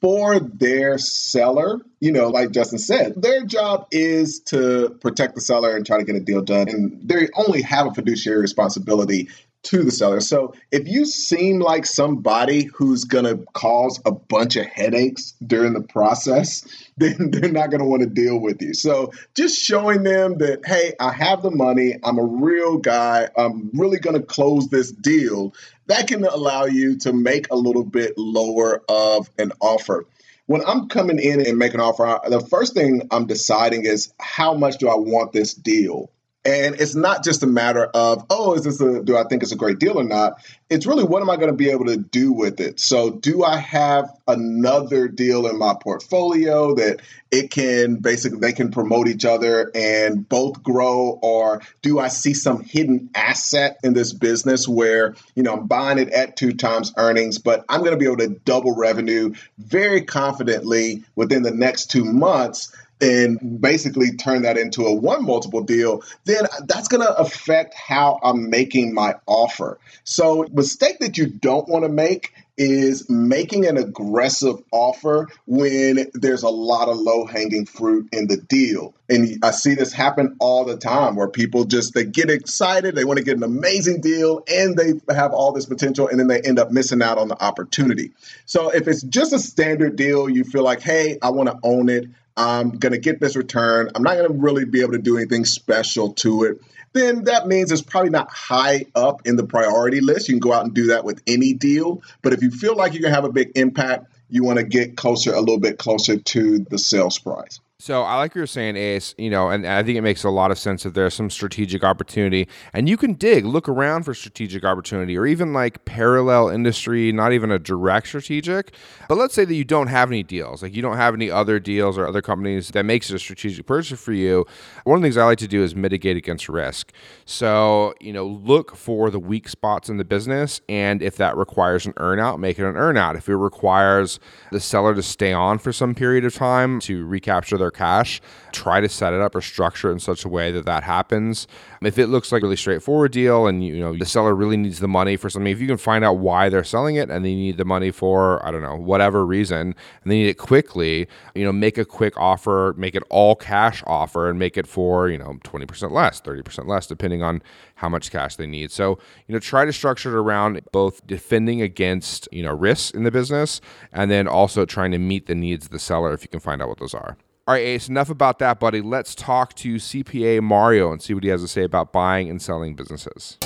for 0.00 0.38
their 0.38 0.98
seller, 0.98 1.80
you 2.00 2.12
know, 2.12 2.28
like 2.28 2.50
Justin 2.50 2.78
said, 2.78 3.20
their 3.20 3.44
job 3.44 3.86
is 3.90 4.40
to 4.40 4.96
protect 5.00 5.34
the 5.34 5.40
seller 5.40 5.74
and 5.76 5.86
try 5.86 5.98
to 5.98 6.04
get 6.04 6.14
a 6.16 6.20
deal 6.20 6.42
done. 6.42 6.68
And 6.68 7.08
they 7.08 7.28
only 7.34 7.62
have 7.62 7.86
a 7.86 7.94
fiduciary 7.94 8.40
responsibility 8.40 9.30
to 9.64 9.82
the 9.82 9.90
seller. 9.90 10.20
So 10.20 10.54
if 10.70 10.86
you 10.86 11.04
seem 11.04 11.58
like 11.58 11.86
somebody 11.86 12.64
who's 12.64 13.04
going 13.04 13.24
to 13.24 13.44
cause 13.52 14.00
a 14.04 14.12
bunch 14.12 14.56
of 14.56 14.66
headaches 14.66 15.34
during 15.44 15.72
the 15.72 15.80
process, 15.80 16.64
then 16.96 17.30
they're 17.30 17.50
not 17.50 17.70
going 17.70 17.80
to 17.80 17.86
want 17.86 18.02
to 18.02 18.08
deal 18.08 18.38
with 18.38 18.62
you. 18.62 18.74
So 18.74 19.12
just 19.34 19.60
showing 19.60 20.02
them 20.02 20.38
that, 20.38 20.64
hey, 20.64 20.94
I 21.00 21.12
have 21.12 21.42
the 21.42 21.50
money, 21.50 21.96
I'm 22.02 22.18
a 22.18 22.24
real 22.24 22.78
guy, 22.78 23.28
I'm 23.36 23.70
really 23.74 23.98
going 23.98 24.16
to 24.16 24.22
close 24.22 24.68
this 24.68 24.92
deal, 24.92 25.54
that 25.86 26.08
can 26.08 26.24
allow 26.24 26.64
you 26.64 26.98
to 26.98 27.12
make 27.12 27.50
a 27.50 27.56
little 27.56 27.84
bit 27.84 28.16
lower 28.16 28.82
of 28.88 29.28
an 29.38 29.52
offer 29.60 30.06
when 30.46 30.62
I'm 30.66 30.88
coming 30.88 31.18
in 31.18 31.46
and 31.46 31.58
making 31.58 31.80
an 31.80 31.86
offer, 31.86 32.20
the 32.28 32.40
first 32.40 32.74
thing 32.74 33.08
I'm 33.10 33.26
deciding 33.26 33.86
is 33.86 34.12
how 34.20 34.54
much 34.54 34.78
do 34.78 34.88
I 34.88 34.94
want 34.94 35.32
this 35.32 35.54
deal? 35.54 36.10
And 36.46 36.74
it's 36.78 36.94
not 36.94 37.24
just 37.24 37.42
a 37.42 37.46
matter 37.46 37.86
of, 37.86 38.26
oh, 38.28 38.52
is 38.52 38.64
this 38.64 38.78
a, 38.78 39.02
do 39.02 39.16
I 39.16 39.24
think 39.24 39.42
it's 39.42 39.52
a 39.52 39.56
great 39.56 39.78
deal 39.78 39.98
or 39.98 40.04
not? 40.04 40.44
It's 40.68 40.84
really, 40.84 41.04
what 41.04 41.22
am 41.22 41.30
I 41.30 41.36
going 41.36 41.48
to 41.48 41.56
be 41.56 41.70
able 41.70 41.86
to 41.86 41.96
do 41.96 42.32
with 42.32 42.60
it? 42.60 42.78
So, 42.80 43.10
do 43.10 43.44
I 43.44 43.56
have 43.56 44.10
another 44.28 45.08
deal 45.08 45.46
in 45.46 45.58
my 45.58 45.74
portfolio 45.80 46.74
that 46.74 47.00
it 47.30 47.50
can 47.50 47.96
basically, 47.96 48.40
they 48.40 48.52
can 48.52 48.70
promote 48.70 49.08
each 49.08 49.24
other 49.24 49.70
and 49.74 50.28
both 50.28 50.62
grow? 50.62 51.18
Or 51.22 51.62
do 51.80 51.98
I 51.98 52.08
see 52.08 52.34
some 52.34 52.62
hidden 52.62 53.08
asset 53.14 53.78
in 53.82 53.94
this 53.94 54.12
business 54.12 54.68
where, 54.68 55.14
you 55.34 55.42
know, 55.42 55.54
I'm 55.54 55.66
buying 55.66 55.98
it 55.98 56.10
at 56.10 56.36
two 56.36 56.52
times 56.52 56.92
earnings, 56.98 57.38
but 57.38 57.64
I'm 57.70 57.80
going 57.80 57.92
to 57.92 57.96
be 57.96 58.06
able 58.06 58.18
to 58.18 58.28
double 58.28 58.74
revenue 58.74 59.32
very 59.58 60.02
confidently 60.02 61.04
within 61.14 61.42
the 61.42 61.52
next 61.52 61.90
two 61.90 62.04
months? 62.04 62.70
And 63.00 63.60
basically 63.60 64.12
turn 64.16 64.42
that 64.42 64.56
into 64.56 64.84
a 64.86 64.94
one 64.94 65.24
multiple 65.24 65.62
deal, 65.62 66.02
then 66.24 66.46
that's 66.66 66.88
going 66.88 67.02
to 67.02 67.12
affect 67.16 67.74
how 67.74 68.18
I'm 68.22 68.50
making 68.50 68.94
my 68.94 69.14
offer. 69.26 69.78
So, 70.04 70.46
mistake 70.52 70.98
that 71.00 71.18
you 71.18 71.26
don't 71.26 71.68
want 71.68 71.84
to 71.84 71.88
make 71.88 72.32
is 72.56 73.08
making 73.10 73.66
an 73.66 73.76
aggressive 73.76 74.56
offer 74.70 75.28
when 75.46 76.06
there's 76.14 76.42
a 76.42 76.48
lot 76.48 76.88
of 76.88 76.96
low 76.96 77.26
hanging 77.26 77.66
fruit 77.66 78.08
in 78.12 78.28
the 78.28 78.36
deal. 78.36 78.94
And 79.08 79.38
I 79.42 79.50
see 79.50 79.74
this 79.74 79.92
happen 79.92 80.36
all 80.38 80.64
the 80.64 80.76
time 80.76 81.16
where 81.16 81.28
people 81.28 81.64
just 81.64 81.94
they 81.94 82.04
get 82.04 82.30
excited, 82.30 82.94
they 82.94 83.04
want 83.04 83.18
to 83.18 83.24
get 83.24 83.36
an 83.36 83.42
amazing 83.42 84.00
deal 84.00 84.44
and 84.48 84.76
they 84.76 84.92
have 85.12 85.32
all 85.32 85.52
this 85.52 85.66
potential 85.66 86.08
and 86.08 86.18
then 86.18 86.28
they 86.28 86.40
end 86.40 86.58
up 86.58 86.70
missing 86.70 87.02
out 87.02 87.18
on 87.18 87.28
the 87.28 87.42
opportunity. 87.42 88.12
So 88.46 88.70
if 88.70 88.86
it's 88.86 89.02
just 89.02 89.32
a 89.32 89.38
standard 89.38 89.96
deal, 89.96 90.28
you 90.28 90.44
feel 90.44 90.62
like, 90.62 90.80
"Hey, 90.80 91.18
I 91.20 91.30
want 91.30 91.48
to 91.48 91.58
own 91.62 91.88
it. 91.88 92.06
I'm 92.36 92.70
going 92.70 92.92
to 92.92 92.98
get 92.98 93.20
this 93.20 93.36
return. 93.36 93.90
I'm 93.94 94.02
not 94.02 94.16
going 94.16 94.28
to 94.28 94.34
really 94.34 94.64
be 94.64 94.80
able 94.80 94.92
to 94.92 94.98
do 94.98 95.16
anything 95.16 95.44
special 95.44 96.14
to 96.14 96.44
it. 96.44 96.60
Then 96.92 97.24
that 97.24 97.46
means 97.46 97.72
it's 97.72 97.82
probably 97.82 98.10
not 98.10 98.30
high 98.30 98.86
up 98.94 99.26
in 99.26 99.36
the 99.36 99.44
priority 99.44 100.00
list. 100.00 100.28
You 100.28 100.34
can 100.34 100.40
go 100.40 100.52
out 100.52 100.64
and 100.64 100.72
do 100.72 100.86
that 100.88 101.04
with 101.04 101.22
any 101.26 101.52
deal. 101.52 102.02
But 102.22 102.32
if 102.32 102.42
you 102.42 102.50
feel 102.50 102.76
like 102.76 102.92
you're 102.92 103.02
going 103.02 103.12
to 103.12 103.16
have 103.16 103.24
a 103.24 103.32
big 103.32 103.52
impact, 103.56 104.06
you 104.30 104.44
want 104.44 104.58
to 104.58 104.64
get 104.64 104.96
closer, 104.96 105.32
a 105.32 105.40
little 105.40 105.58
bit 105.58 105.78
closer 105.78 106.16
to 106.16 106.60
the 106.60 106.78
sales 106.78 107.18
price. 107.18 107.60
So 107.84 108.00
I 108.00 108.16
like 108.16 108.30
what 108.30 108.36
you're 108.36 108.46
saying, 108.46 108.76
Ace. 108.76 109.14
You 109.18 109.28
know, 109.28 109.50
and 109.50 109.66
I 109.66 109.82
think 109.82 109.98
it 109.98 110.00
makes 110.00 110.24
a 110.24 110.30
lot 110.30 110.50
of 110.50 110.58
sense 110.58 110.84
that 110.84 110.94
there's 110.94 111.12
some 111.12 111.28
strategic 111.28 111.84
opportunity, 111.84 112.48
and 112.72 112.88
you 112.88 112.96
can 112.96 113.12
dig, 113.12 113.44
look 113.44 113.68
around 113.68 114.04
for 114.04 114.14
strategic 114.14 114.64
opportunity, 114.64 115.18
or 115.18 115.26
even 115.26 115.52
like 115.52 115.84
parallel 115.84 116.48
industry, 116.48 117.12
not 117.12 117.34
even 117.34 117.50
a 117.50 117.58
direct 117.58 118.06
strategic. 118.06 118.72
But 119.06 119.18
let's 119.18 119.34
say 119.34 119.44
that 119.44 119.54
you 119.54 119.64
don't 119.64 119.88
have 119.88 120.08
any 120.08 120.22
deals, 120.22 120.62
like 120.62 120.74
you 120.74 120.80
don't 120.80 120.96
have 120.96 121.12
any 121.12 121.30
other 121.30 121.60
deals 121.60 121.98
or 121.98 122.08
other 122.08 122.22
companies 122.22 122.68
that 122.68 122.86
makes 122.86 123.10
it 123.10 123.16
a 123.16 123.18
strategic 123.18 123.66
purchase 123.66 124.00
for 124.00 124.14
you. 124.14 124.46
One 124.84 124.96
of 124.96 125.02
the 125.02 125.04
things 125.04 125.18
I 125.18 125.26
like 125.26 125.36
to 125.40 125.48
do 125.48 125.62
is 125.62 125.76
mitigate 125.76 126.16
against 126.16 126.48
risk. 126.48 126.90
So 127.26 127.92
you 128.00 128.14
know, 128.14 128.26
look 128.26 128.76
for 128.76 129.10
the 129.10 129.20
weak 129.20 129.46
spots 129.46 129.90
in 129.90 129.98
the 129.98 130.06
business, 130.06 130.62
and 130.70 131.02
if 131.02 131.18
that 131.18 131.36
requires 131.36 131.84
an 131.84 131.92
earnout, 131.94 132.38
make 132.38 132.58
it 132.58 132.64
an 132.64 132.76
earnout. 132.76 133.14
If 133.18 133.28
it 133.28 133.36
requires 133.36 134.18
the 134.52 134.60
seller 134.60 134.94
to 134.94 135.02
stay 135.02 135.34
on 135.34 135.58
for 135.58 135.70
some 135.70 135.94
period 135.94 136.24
of 136.24 136.34
time 136.34 136.80
to 136.80 137.04
recapture 137.04 137.58
their 137.58 137.73
cash, 137.74 138.20
try 138.52 138.80
to 138.80 138.88
set 138.88 139.12
it 139.12 139.20
up 139.20 139.34
or 139.34 139.40
structure 139.40 139.90
it 139.90 139.92
in 139.92 139.98
such 139.98 140.24
a 140.24 140.28
way 140.28 140.52
that 140.52 140.64
that 140.64 140.84
happens. 140.84 141.46
If 141.82 141.98
it 141.98 142.06
looks 142.06 142.32
like 142.32 142.42
a 142.42 142.46
really 142.46 142.56
straightforward 142.56 143.12
deal 143.12 143.46
and 143.46 143.62
you 143.64 143.78
know 143.78 143.96
the 143.96 144.06
seller 144.06 144.34
really 144.34 144.56
needs 144.56 144.80
the 144.80 144.88
money 144.88 145.16
for 145.16 145.28
something, 145.28 145.52
if 145.52 145.60
you 145.60 145.66
can 145.66 145.76
find 145.76 146.04
out 146.04 146.18
why 146.18 146.48
they're 146.48 146.64
selling 146.64 146.96
it 146.96 147.10
and 147.10 147.24
they 147.24 147.34
need 147.34 147.58
the 147.58 147.64
money 147.64 147.90
for 147.90 148.44
I 148.46 148.50
don't 148.50 148.62
know 148.62 148.76
whatever 148.76 149.26
reason 149.26 149.58
and 149.58 150.10
they 150.10 150.16
need 150.16 150.28
it 150.28 150.38
quickly, 150.38 151.06
you 151.34 151.44
know, 151.44 151.52
make 151.52 151.76
a 151.76 151.84
quick 151.84 152.16
offer, 152.16 152.74
make 152.78 152.94
it 152.94 153.02
all 153.10 153.34
cash 153.36 153.82
offer, 153.86 154.30
and 154.30 154.38
make 154.38 154.56
it 154.56 154.66
for 154.66 155.08
you 155.08 155.18
know 155.18 155.38
twenty 155.42 155.66
percent 155.66 155.92
less, 155.92 156.20
thirty 156.20 156.42
percent 156.42 156.68
less, 156.68 156.86
depending 156.86 157.22
on 157.22 157.42
how 157.76 157.88
much 157.88 158.10
cash 158.10 158.36
they 158.36 158.46
need. 158.46 158.70
So 158.70 158.98
you 159.26 159.32
know, 159.32 159.38
try 159.38 159.64
to 159.64 159.72
structure 159.72 160.16
it 160.16 160.18
around 160.18 160.60
both 160.72 161.06
defending 161.06 161.60
against 161.60 162.28
you 162.32 162.42
know 162.42 162.54
risks 162.54 162.90
in 162.92 163.04
the 163.04 163.10
business 163.10 163.60
and 163.92 164.10
then 164.10 164.26
also 164.28 164.64
trying 164.64 164.92
to 164.92 164.98
meet 164.98 165.26
the 165.26 165.34
needs 165.34 165.66
of 165.66 165.70
the 165.70 165.78
seller 165.78 166.12
if 166.12 166.22
you 166.22 166.28
can 166.28 166.40
find 166.40 166.62
out 166.62 166.68
what 166.68 166.78
those 166.78 166.94
are. 166.94 167.16
All 167.46 167.52
right, 167.52 167.62
Ace, 167.62 167.90
enough 167.90 168.08
about 168.08 168.38
that, 168.38 168.58
buddy. 168.58 168.80
Let's 168.80 169.14
talk 169.14 169.52
to 169.56 169.74
CPA 169.74 170.42
Mario 170.42 170.90
and 170.90 171.02
see 171.02 171.12
what 171.12 171.24
he 171.24 171.28
has 171.28 171.42
to 171.42 171.48
say 171.48 171.62
about 171.62 171.92
buying 171.92 172.30
and 172.30 172.40
selling 172.40 172.74
businesses. 172.74 173.36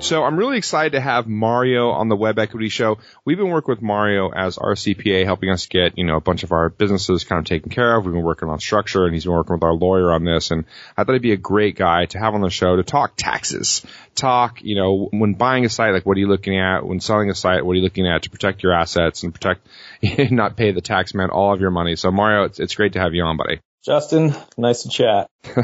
So 0.00 0.24
I'm 0.24 0.38
really 0.38 0.56
excited 0.56 0.92
to 0.92 1.00
have 1.00 1.26
Mario 1.26 1.90
on 1.90 2.08
the 2.08 2.16
Web 2.16 2.38
Equity 2.38 2.70
Show. 2.70 2.98
We've 3.26 3.36
been 3.36 3.50
working 3.50 3.70
with 3.70 3.82
Mario 3.82 4.30
as 4.30 4.56
our 4.56 4.72
CPA, 4.72 5.26
helping 5.26 5.50
us 5.50 5.66
get, 5.66 5.98
you 5.98 6.04
know, 6.04 6.16
a 6.16 6.22
bunch 6.22 6.42
of 6.42 6.52
our 6.52 6.70
businesses 6.70 7.24
kind 7.24 7.38
of 7.38 7.44
taken 7.44 7.70
care 7.70 7.94
of. 7.94 8.06
We've 8.06 8.14
been 8.14 8.24
working 8.24 8.48
on 8.48 8.58
structure 8.60 9.04
and 9.04 9.12
he's 9.12 9.24
been 9.24 9.34
working 9.34 9.52
with 9.52 9.62
our 9.62 9.74
lawyer 9.74 10.10
on 10.10 10.24
this. 10.24 10.50
And 10.50 10.64
I 10.96 11.04
thought 11.04 11.12
he'd 11.12 11.22
be 11.22 11.32
a 11.32 11.36
great 11.36 11.76
guy 11.76 12.06
to 12.06 12.18
have 12.18 12.32
on 12.32 12.40
the 12.40 12.48
show 12.48 12.76
to 12.76 12.82
talk 12.82 13.12
taxes, 13.16 13.84
talk, 14.14 14.62
you 14.62 14.74
know, 14.74 15.10
when 15.12 15.34
buying 15.34 15.66
a 15.66 15.68
site, 15.68 15.92
like 15.92 16.06
what 16.06 16.16
are 16.16 16.20
you 16.20 16.28
looking 16.28 16.58
at? 16.58 16.86
When 16.86 17.00
selling 17.00 17.28
a 17.28 17.34
site, 17.34 17.64
what 17.64 17.72
are 17.72 17.76
you 17.76 17.84
looking 17.84 18.08
at 18.08 18.22
to 18.22 18.30
protect 18.30 18.62
your 18.62 18.72
assets 18.72 19.22
and 19.22 19.34
protect, 19.34 19.68
not 20.32 20.56
pay 20.56 20.72
the 20.72 20.80
tax 20.80 21.12
man 21.12 21.28
all 21.28 21.52
of 21.52 21.60
your 21.60 21.70
money. 21.70 21.94
So 21.94 22.10
Mario, 22.10 22.44
it's, 22.44 22.58
it's 22.58 22.74
great 22.74 22.94
to 22.94 23.00
have 23.00 23.12
you 23.12 23.22
on, 23.22 23.36
buddy. 23.36 23.60
Justin, 23.84 24.34
nice 24.58 24.82
to 24.82 24.90
chat. 24.90 25.30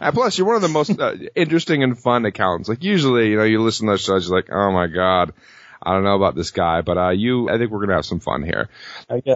and 0.00 0.14
plus, 0.14 0.38
you're 0.38 0.46
one 0.46 0.56
of 0.56 0.62
the 0.62 0.68
most 0.68 0.98
uh, 0.98 1.14
interesting 1.34 1.82
and 1.82 1.98
fun 1.98 2.24
accountants. 2.24 2.68
Like 2.68 2.82
usually, 2.82 3.30
you 3.30 3.36
know, 3.36 3.44
you 3.44 3.60
listen 3.60 3.86
to 3.86 3.92
those 3.92 4.00
shows, 4.02 4.28
you're 4.28 4.36
like, 4.36 4.50
oh 4.50 4.72
my 4.72 4.86
god, 4.86 5.34
I 5.82 5.92
don't 5.92 6.04
know 6.04 6.16
about 6.16 6.34
this 6.34 6.50
guy, 6.50 6.80
but 6.80 6.96
uh, 6.96 7.10
you, 7.10 7.50
I 7.50 7.58
think 7.58 7.70
we're 7.70 7.80
gonna 7.80 7.96
have 7.96 8.06
some 8.06 8.20
fun 8.20 8.42
here. 8.42 8.70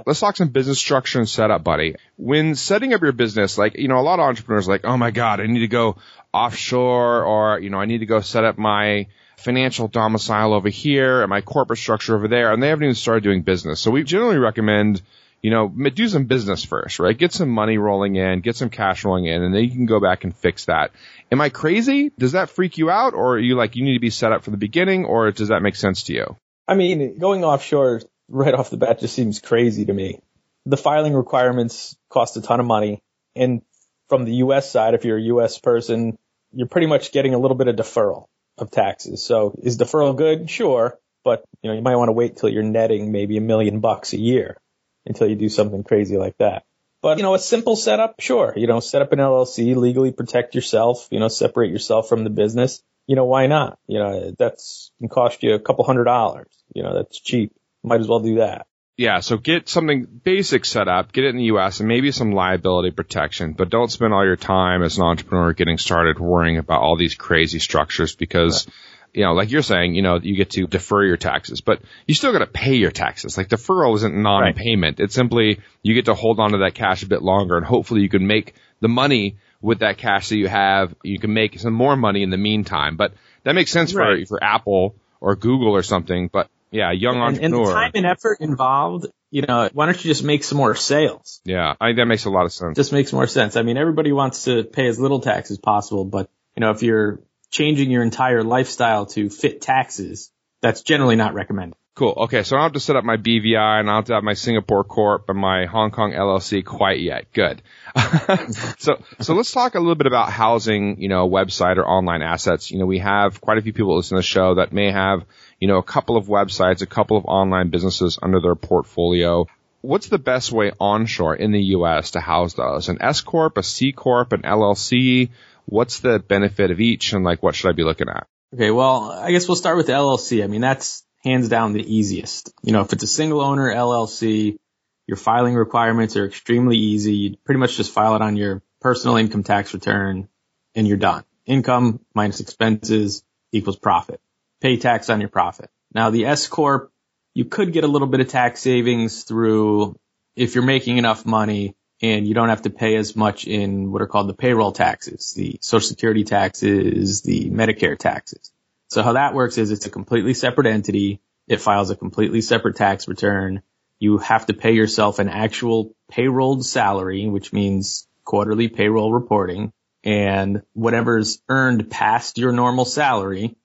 Let's 0.06 0.20
talk 0.20 0.36
some 0.36 0.48
business 0.48 0.78
structure 0.78 1.18
and 1.18 1.28
setup, 1.28 1.62
buddy. 1.62 1.96
When 2.16 2.54
setting 2.54 2.94
up 2.94 3.02
your 3.02 3.12
business, 3.12 3.58
like 3.58 3.76
you 3.76 3.88
know, 3.88 3.98
a 3.98 4.00
lot 4.00 4.20
of 4.20 4.24
entrepreneurs 4.24 4.68
are 4.68 4.72
like, 4.72 4.84
oh 4.86 4.96
my 4.96 5.10
god, 5.10 5.40
I 5.40 5.46
need 5.46 5.60
to 5.60 5.68
go 5.68 5.98
offshore, 6.32 7.24
or 7.24 7.58
you 7.58 7.68
know, 7.68 7.78
I 7.78 7.84
need 7.84 7.98
to 7.98 8.06
go 8.06 8.20
set 8.20 8.44
up 8.44 8.56
my 8.56 9.08
financial 9.36 9.86
domicile 9.86 10.54
over 10.54 10.70
here 10.70 11.20
and 11.20 11.28
my 11.28 11.42
corporate 11.42 11.78
structure 11.78 12.16
over 12.16 12.28
there, 12.28 12.52
and 12.52 12.62
they 12.62 12.68
haven't 12.68 12.84
even 12.84 12.94
started 12.94 13.22
doing 13.22 13.42
business. 13.42 13.80
So 13.80 13.90
we 13.90 14.02
generally 14.02 14.38
recommend 14.38 15.02
you 15.42 15.50
know, 15.50 15.68
do 15.68 16.09
some 16.09 16.25
business 16.25 16.64
first, 16.64 16.99
right? 16.99 17.16
Get 17.16 17.33
some 17.33 17.49
money 17.49 17.78
rolling 17.78 18.16
in, 18.16 18.40
get 18.40 18.57
some 18.57 18.71
cash 18.71 19.04
rolling 19.04 19.26
in, 19.26 19.42
and 19.42 19.54
then 19.54 19.62
you 19.62 19.71
can 19.71 19.87
go 19.87 20.00
back 20.00 20.25
and 20.25 20.37
fix 20.37 20.64
that. 20.64 20.90
Am 21.30 21.40
I 21.40 21.49
crazy? 21.49 22.11
Does 22.18 22.33
that 22.33 22.50
freak 22.50 22.78
you 22.78 22.90
out? 22.90 23.14
Or 23.14 23.35
are 23.35 23.38
you 23.38 23.54
like, 23.54 23.76
you 23.76 23.85
need 23.85 23.95
to 23.95 24.00
be 24.00 24.11
set 24.11 24.33
up 24.33 24.42
from 24.42 24.52
the 24.52 24.59
beginning, 24.59 25.04
or 25.04 25.30
does 25.30 25.49
that 25.49 25.62
make 25.62 25.76
sense 25.76 26.04
to 26.04 26.12
you? 26.12 26.37
I 26.66 26.75
mean, 26.75 27.18
going 27.18 27.45
offshore 27.45 28.02
right 28.28 28.52
off 28.52 28.71
the 28.71 28.76
bat 28.76 29.00
just 29.00 29.14
seems 29.14 29.40
crazy 29.40 29.85
to 29.87 29.92
me. 29.92 30.21
The 30.66 30.76
filing 30.76 31.14
requirements 31.14 31.97
cost 32.09 32.37
a 32.37 32.42
ton 32.42 32.61
of 32.61 32.66
money. 32.66 33.00
And 33.37 33.62
from 34.09 34.25
the 34.25 34.35
U.S. 34.37 34.71
side, 34.71 34.95
if 34.95 35.04
you're 35.04 35.18
a 35.18 35.23
U.S. 35.23 35.59
person, 35.59 36.18
you're 36.52 36.66
pretty 36.66 36.88
much 36.88 37.12
getting 37.12 37.35
a 37.35 37.38
little 37.38 37.57
bit 37.57 37.68
of 37.68 37.76
deferral 37.76 38.26
of 38.59 38.71
taxes. 38.71 39.23
So 39.23 39.54
is 39.62 39.78
deferral 39.78 40.16
good? 40.16 40.50
Sure. 40.50 40.99
But, 41.25 41.45
you 41.62 41.71
know, 41.71 41.76
you 41.76 41.83
might 41.83 41.97
want 41.97 42.09
to 42.09 42.12
wait 42.12 42.37
till 42.37 42.49
you're 42.49 42.62
netting 42.62 43.12
maybe 43.12 43.37
a 43.37 43.40
million 43.40 43.80
bucks 43.80 44.12
a 44.12 44.18
year 44.18 44.59
until 45.08 45.28
you 45.28 45.34
do 45.34 45.48
something 45.48 45.82
crazy 45.82 46.16
like 46.16 46.36
that. 46.38 46.64
But, 47.00 47.18
you 47.18 47.22
know, 47.22 47.34
a 47.34 47.38
simple 47.38 47.76
setup, 47.76 48.20
sure. 48.20 48.52
You 48.56 48.66
know, 48.66 48.80
set 48.80 49.02
up 49.02 49.12
an 49.12 49.18
LLC, 49.18 49.76
legally 49.76 50.12
protect 50.12 50.54
yourself, 50.54 51.08
you 51.10 51.20
know, 51.20 51.28
separate 51.28 51.70
yourself 51.70 52.08
from 52.08 52.24
the 52.24 52.30
business. 52.30 52.82
You 53.06 53.16
know, 53.16 53.24
why 53.24 53.46
not? 53.46 53.78
You 53.86 54.00
know, 54.00 54.34
that's 54.36 54.90
can 54.98 55.08
cost 55.08 55.42
you 55.42 55.54
a 55.54 55.60
couple 55.60 55.84
hundred 55.84 56.04
dollars. 56.04 56.48
You 56.74 56.82
know, 56.82 56.94
that's 56.94 57.20
cheap. 57.20 57.52
Might 57.82 58.00
as 58.00 58.08
well 58.08 58.20
do 58.20 58.36
that. 58.36 58.66
Yeah, 58.96 59.20
so 59.20 59.36
get 59.36 59.68
something 59.68 60.06
basic 60.24 60.64
set 60.64 60.88
up, 60.88 61.12
get 61.12 61.24
it 61.24 61.28
in 61.28 61.36
the 61.36 61.44
US 61.44 61.78
and 61.78 61.88
maybe 61.88 62.10
some 62.10 62.32
liability 62.32 62.90
protection, 62.90 63.52
but 63.52 63.70
don't 63.70 63.92
spend 63.92 64.12
all 64.12 64.24
your 64.24 64.36
time 64.36 64.82
as 64.82 64.98
an 64.98 65.04
entrepreneur 65.04 65.52
getting 65.52 65.78
started 65.78 66.18
worrying 66.18 66.58
about 66.58 66.82
all 66.82 66.96
these 66.96 67.14
crazy 67.14 67.60
structures 67.60 68.16
because 68.16 68.66
right 68.66 68.74
you 69.14 69.24
know, 69.24 69.32
like 69.32 69.50
you're 69.50 69.62
saying, 69.62 69.94
you 69.94 70.02
know, 70.02 70.18
you 70.20 70.36
get 70.36 70.50
to 70.50 70.66
defer 70.66 71.04
your 71.04 71.16
taxes, 71.16 71.60
but 71.60 71.80
you 72.06 72.14
still 72.14 72.32
got 72.32 72.38
to 72.40 72.46
pay 72.46 72.74
your 72.74 72.90
taxes. 72.90 73.36
Like 73.36 73.48
deferral 73.48 73.94
isn't 73.96 74.14
non-payment. 74.14 74.98
Right. 74.98 75.04
It's 75.04 75.14
simply 75.14 75.60
you 75.82 75.94
get 75.94 76.06
to 76.06 76.14
hold 76.14 76.40
on 76.40 76.52
to 76.52 76.58
that 76.58 76.74
cash 76.74 77.02
a 77.02 77.06
bit 77.06 77.22
longer 77.22 77.56
and 77.56 77.66
hopefully 77.66 78.02
you 78.02 78.08
can 78.08 78.26
make 78.26 78.54
the 78.80 78.88
money 78.88 79.36
with 79.60 79.80
that 79.80 79.98
cash 79.98 80.28
that 80.28 80.36
you 80.36 80.48
have. 80.48 80.94
You 81.02 81.18
can 81.18 81.32
make 81.32 81.58
some 81.58 81.72
more 81.72 81.96
money 81.96 82.22
in 82.22 82.30
the 82.30 82.36
meantime, 82.36 82.96
but 82.96 83.12
that 83.44 83.54
makes 83.54 83.70
sense 83.70 83.94
right. 83.94 84.26
for, 84.26 84.36
for 84.36 84.44
Apple 84.44 84.94
or 85.20 85.36
Google 85.36 85.74
or 85.74 85.82
something. 85.82 86.28
But 86.32 86.48
yeah, 86.70 86.92
young 86.92 87.16
entrepreneur. 87.16 87.58
And 87.58 87.66
the 87.66 87.72
time 87.72 87.90
and 87.94 88.06
effort 88.06 88.38
involved, 88.40 89.06
you 89.30 89.42
know, 89.42 89.68
why 89.72 89.86
don't 89.86 90.04
you 90.04 90.10
just 90.10 90.22
make 90.22 90.44
some 90.44 90.58
more 90.58 90.74
sales? 90.74 91.40
Yeah, 91.44 91.74
I 91.80 91.88
think 91.88 91.98
that 91.98 92.06
makes 92.06 92.24
a 92.24 92.30
lot 92.30 92.44
of 92.44 92.52
sense. 92.52 92.76
Just 92.76 92.92
makes 92.92 93.12
more 93.12 93.26
sense. 93.26 93.56
I 93.56 93.62
mean, 93.62 93.76
everybody 93.76 94.12
wants 94.12 94.44
to 94.44 94.64
pay 94.64 94.86
as 94.86 94.98
little 95.00 95.20
tax 95.20 95.50
as 95.50 95.58
possible, 95.58 96.04
but 96.04 96.30
you 96.56 96.60
know, 96.60 96.70
if 96.70 96.82
you're 96.82 97.20
changing 97.50 97.90
your 97.90 98.02
entire 98.02 98.43
lifestyle 98.43 99.07
to 99.07 99.31
fit 99.31 99.61
taxes, 99.61 100.31
that's 100.61 100.83
generally 100.83 101.17
not 101.17 101.35
recommended. 101.35 101.76
Cool. 101.99 102.14
Okay, 102.17 102.45
so 102.45 102.55
I 102.55 102.61
don't 102.61 102.67
have 102.67 102.73
to 102.75 102.81
set 102.81 102.95
up 102.95 103.02
my 103.02 103.17
BVI 103.17 103.81
and 103.81 103.90
I 103.90 103.93
don't 103.93 103.97
have 103.97 104.05
to 104.05 104.14
have 104.14 104.23
my 104.23 104.35
Singapore 104.35 104.85
Corp 104.85 105.28
and 105.28 105.37
my 105.37 105.67
Hong 105.67 105.90
Kong 105.90 106.12
LLC 106.12 106.64
quite 106.64 107.00
yet. 107.00 107.33
Good. 107.33 107.61
so, 108.78 109.02
so 109.19 109.35
let's 109.35 109.50
talk 109.50 109.75
a 109.75 109.81
little 109.81 109.97
bit 109.97 110.07
about 110.07 110.31
housing, 110.31 111.02
you 111.02 111.09
know, 111.09 111.28
website 111.28 111.76
or 111.76 111.85
online 111.85 112.23
assets. 112.23 112.71
You 112.71 112.78
know, 112.78 112.87
we 112.87 113.00
have 113.00 113.40
quite 113.40 113.59
a 113.59 113.62
few 113.62 113.73
people 113.73 113.97
listen 113.97 114.14
to 114.14 114.21
the 114.21 114.23
show 114.23 114.55
that 114.55 114.73
may 114.73 114.93
have, 114.93 115.25
you 115.59 115.67
know, 115.67 115.78
a 115.78 115.83
couple 115.83 116.17
of 116.17 116.26
websites, 116.26 116.83
a 116.83 116.87
couple 116.87 117.17
of 117.17 117.25
online 117.25 117.71
businesses 117.71 118.17
under 118.23 118.40
their 118.40 118.55
portfolio. 118.55 119.49
What's 119.81 120.09
the 120.09 120.19
best 120.19 120.52
way 120.52 120.71
onshore 120.78 121.35
in 121.35 121.50
the 121.50 121.62
U.S. 121.62 122.12
to 122.12 122.21
house 122.21 122.55
those? 122.55 122.88
An 122.88 122.99
S 123.02 123.23
Corp, 123.23 123.59
a 123.59 123.64
C 123.64 123.90
Corp, 123.90 124.33
an 124.33 124.43
LLC? 124.43 125.31
What's 125.68 126.00
the 126.00 126.18
benefit 126.18 126.70
of 126.70 126.80
each 126.80 127.12
and 127.12 127.25
like 127.25 127.42
what 127.42 127.54
should 127.54 127.68
I 127.68 127.72
be 127.72 127.84
looking 127.84 128.08
at? 128.08 128.26
Okay, 128.54 128.70
well, 128.70 129.10
I 129.10 129.30
guess 129.30 129.46
we'll 129.46 129.56
start 129.56 129.76
with 129.76 129.87
the 129.87 129.92
LLC. 129.92 130.42
I 130.42 130.46
mean, 130.46 130.62
that's 130.62 131.04
hands 131.22 131.48
down 131.48 131.75
the 131.75 131.82
easiest. 131.82 132.52
You 132.62 132.72
know, 132.72 132.80
if 132.80 132.92
it's 132.92 133.02
a 133.02 133.08
single 133.08 133.42
owner 133.42 133.72
LLC, 133.72 134.58
your 135.06 135.18
filing 135.18 135.54
requirements 135.54 136.16
are 136.16 136.25
extremely 136.25 136.76
easy. 136.76 137.14
You 137.14 137.37
pretty 137.44 137.58
much 137.58 137.76
just 137.76 137.92
file 137.92 138.16
it 138.16 138.22
on 138.22 138.37
your 138.37 138.62
personal 138.80 139.16
income 139.16 139.42
tax 139.42 139.75
return 139.75 140.28
and 140.75 140.88
you're 140.88 140.96
done. 140.96 141.25
Income 141.44 142.00
minus 142.14 142.40
expenses 142.40 143.22
equals 143.52 143.76
profit. 143.76 144.20
Pay 144.60 144.78
tax 144.78 145.10
on 145.10 145.20
your 145.20 145.28
profit. 145.30 145.70
Now 145.94 146.10
the 146.10 146.26
S 146.26 146.46
corp, 146.46 146.90
you 147.34 147.44
could 147.44 147.72
get 147.72 147.84
a 147.84 147.88
little 147.88 148.08
bit 148.08 148.20
of 148.20 148.28
tax 148.28 148.60
savings 148.60 149.25
through 149.25 149.98
if 150.34 150.54
you're 150.54 150.64
making 150.64 150.96
enough 150.96 151.26
money 151.26 151.75
and 152.00 152.26
you 152.26 152.35
don't 152.35 152.49
have 152.49 152.62
to 152.62 152.71
pay 152.71 152.97
as 152.97 153.17
much 153.17 153.47
in 153.47 153.90
what 153.90 154.02
are 154.02 154.07
called 154.07 154.28
the 154.28 154.35
payroll 154.35 154.73
taxes, 154.73 155.33
the 155.35 155.59
social 155.61 155.88
security 155.88 156.25
taxes, 156.25 157.23
the 157.23 157.50
Medicare 157.50 157.99
taxes. 157.99 158.52
So 158.88 159.02
how 159.02 159.14
that 159.14 159.35
works 159.35 159.59
is 159.59 159.71
it's 159.71 159.87
a 159.87 159.90
completely 159.90 160.35
separate 160.35 160.67
entity. 160.67 161.21
It 161.47 161.61
files 161.61 161.90
a 161.90 161.97
completely 161.97 162.40
separate 162.40 162.76
tax 162.76 163.09
return. 163.09 163.62
You 163.99 164.19
have 164.19 164.47
to 164.47 164.55
pay 164.55 164.73
yourself 164.73 165.19
an 165.19 165.28
actual 165.28 165.95
payrolled 166.11 166.64
salary, 166.64 167.26
which 167.26 167.52
means 167.52 168.07
quarterly 168.25 168.69
payroll 168.69 169.12
reporting 169.12 169.73
and 170.05 170.62
whatever's 170.75 171.43
earned 171.49 171.90
past 171.90 172.38
your 172.38 172.52
normal 172.52 172.85
salary 172.85 173.57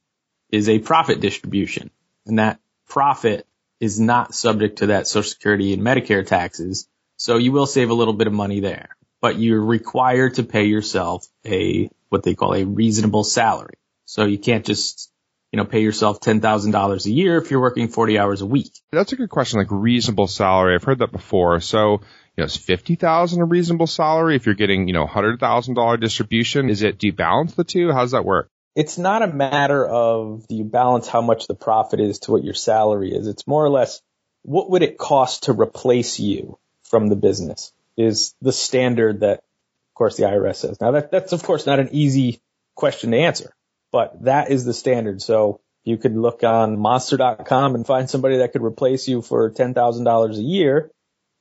is 0.50 0.70
a 0.70 0.80
profit 0.80 1.20
distribution. 1.20 1.90
And 2.25 2.40
that 2.40 2.60
profit 2.88 3.48
is 3.80 4.00
not 4.00 4.34
subject 4.34 4.80
to 4.80 4.88
that 4.88 5.08
social 5.08 5.30
security 5.30 5.74
and 5.74 5.82
Medicare 5.82 6.25
taxes. 6.25 6.88
So 7.17 7.38
you 7.38 7.51
will 7.51 7.67
save 7.67 7.89
a 7.89 7.93
little 7.93 8.13
bit 8.13 8.27
of 8.27 8.34
money 8.34 8.60
there, 8.60 8.89
but 9.22 9.39
you're 9.39 9.63
required 9.63 10.36
to 10.36 10.43
pay 10.43 10.65
yourself 10.65 11.27
a, 11.46 11.89
what 12.10 12.24
they 12.24 12.36
call 12.36 12.53
a 12.53 12.65
reasonable 12.65 13.24
salary. 13.24 13.75
So 14.05 14.25
you 14.25 14.38
can't 14.38 14.65
just, 14.65 15.12
you 15.51 15.58
know, 15.58 15.65
pay 15.65 15.82
yourself 15.82 16.20
$10,000 16.20 17.05
a 17.05 17.12
year 17.12 17.38
if 17.38 17.51
you're 17.51 17.62
working 17.62 17.88
40 17.88 18.20
hours 18.20 18.41
a 18.41 18.46
week. 18.46 18.74
That's 18.91 19.13
a 19.13 19.15
good 19.15 19.29
question, 19.29 19.60
like 19.60 19.72
reasonable 19.72 20.27
salary. 20.27 20.75
I've 20.75 20.84
heard 20.84 21.00
that 21.00 21.12
before. 21.12 21.60
So, 21.60 22.01
you 22.36 22.41
know, 22.41 22.46
is 22.46 22.58
50,000 22.58 23.41
a 23.41 23.46
reasonable 23.46 23.88
salary 23.88 24.36
if 24.36 24.46
you're 24.46 24.55
getting, 24.55 24.88
you 24.88 24.93
know, 24.93 25.08
$100,000 25.08 26.00
distribution? 26.00 26.70
Is 26.70 26.82
it, 26.82 26.98
do 26.98 27.08
you 27.08 27.13
balance 27.13 27.53
the 27.53 27.63
two? 27.63 27.91
How 27.91 28.01
does 28.01 28.12
that 28.12 28.25
work? 28.25 28.50
It's 28.75 28.98
not 28.98 29.22
a 29.22 29.27
matter 29.27 29.86
of 29.86 30.48
do 30.48 30.55
you 30.55 30.63
balance 30.63 31.08
how 31.08 31.22
much 31.22 31.46
the 31.48 31.53
profit 31.53 32.00
is 32.00 32.20
to 32.20 32.32
what 32.32 32.43
your 32.43 32.55
salary 32.55 33.12
is. 33.12 33.27
It's 33.27 33.46
more 33.46 33.63
or 33.63 33.70
less 33.70 34.01
what 34.41 34.72
would 34.72 34.82
it 34.82 34.98
cost 34.98 35.43
to 35.43 35.53
replace 35.53 36.20
you? 36.20 36.58
From 36.93 37.07
the 37.07 37.15
business 37.15 37.73
is 37.97 38.35
the 38.39 38.51
standard 38.51 39.21
that, 39.21 39.39
of 39.39 39.93
course, 39.95 40.15
the 40.15 40.25
IRS 40.25 40.57
says. 40.57 40.79
Now 40.79 40.91
that, 40.91 41.09
that's 41.09 41.33
of 41.33 41.41
course 41.41 41.65
not 41.65 41.79
an 41.79 41.89
easy 41.91 42.39
question 42.75 43.09
to 43.09 43.17
answer, 43.17 43.55
but 43.91 44.25
that 44.25 44.51
is 44.51 44.63
the 44.63 44.75
standard. 44.75 45.19
So 45.19 45.59
you 45.83 45.97
could 45.97 46.15
look 46.15 46.43
on 46.43 46.77
monster.com 46.77 47.73
and 47.73 47.83
find 47.83 48.07
somebody 48.07 48.38
that 48.38 48.51
could 48.51 48.62
replace 48.62 49.07
you 49.07 49.23
for 49.23 49.50
$10,000 49.50 50.38
a 50.38 50.41
year. 50.43 50.91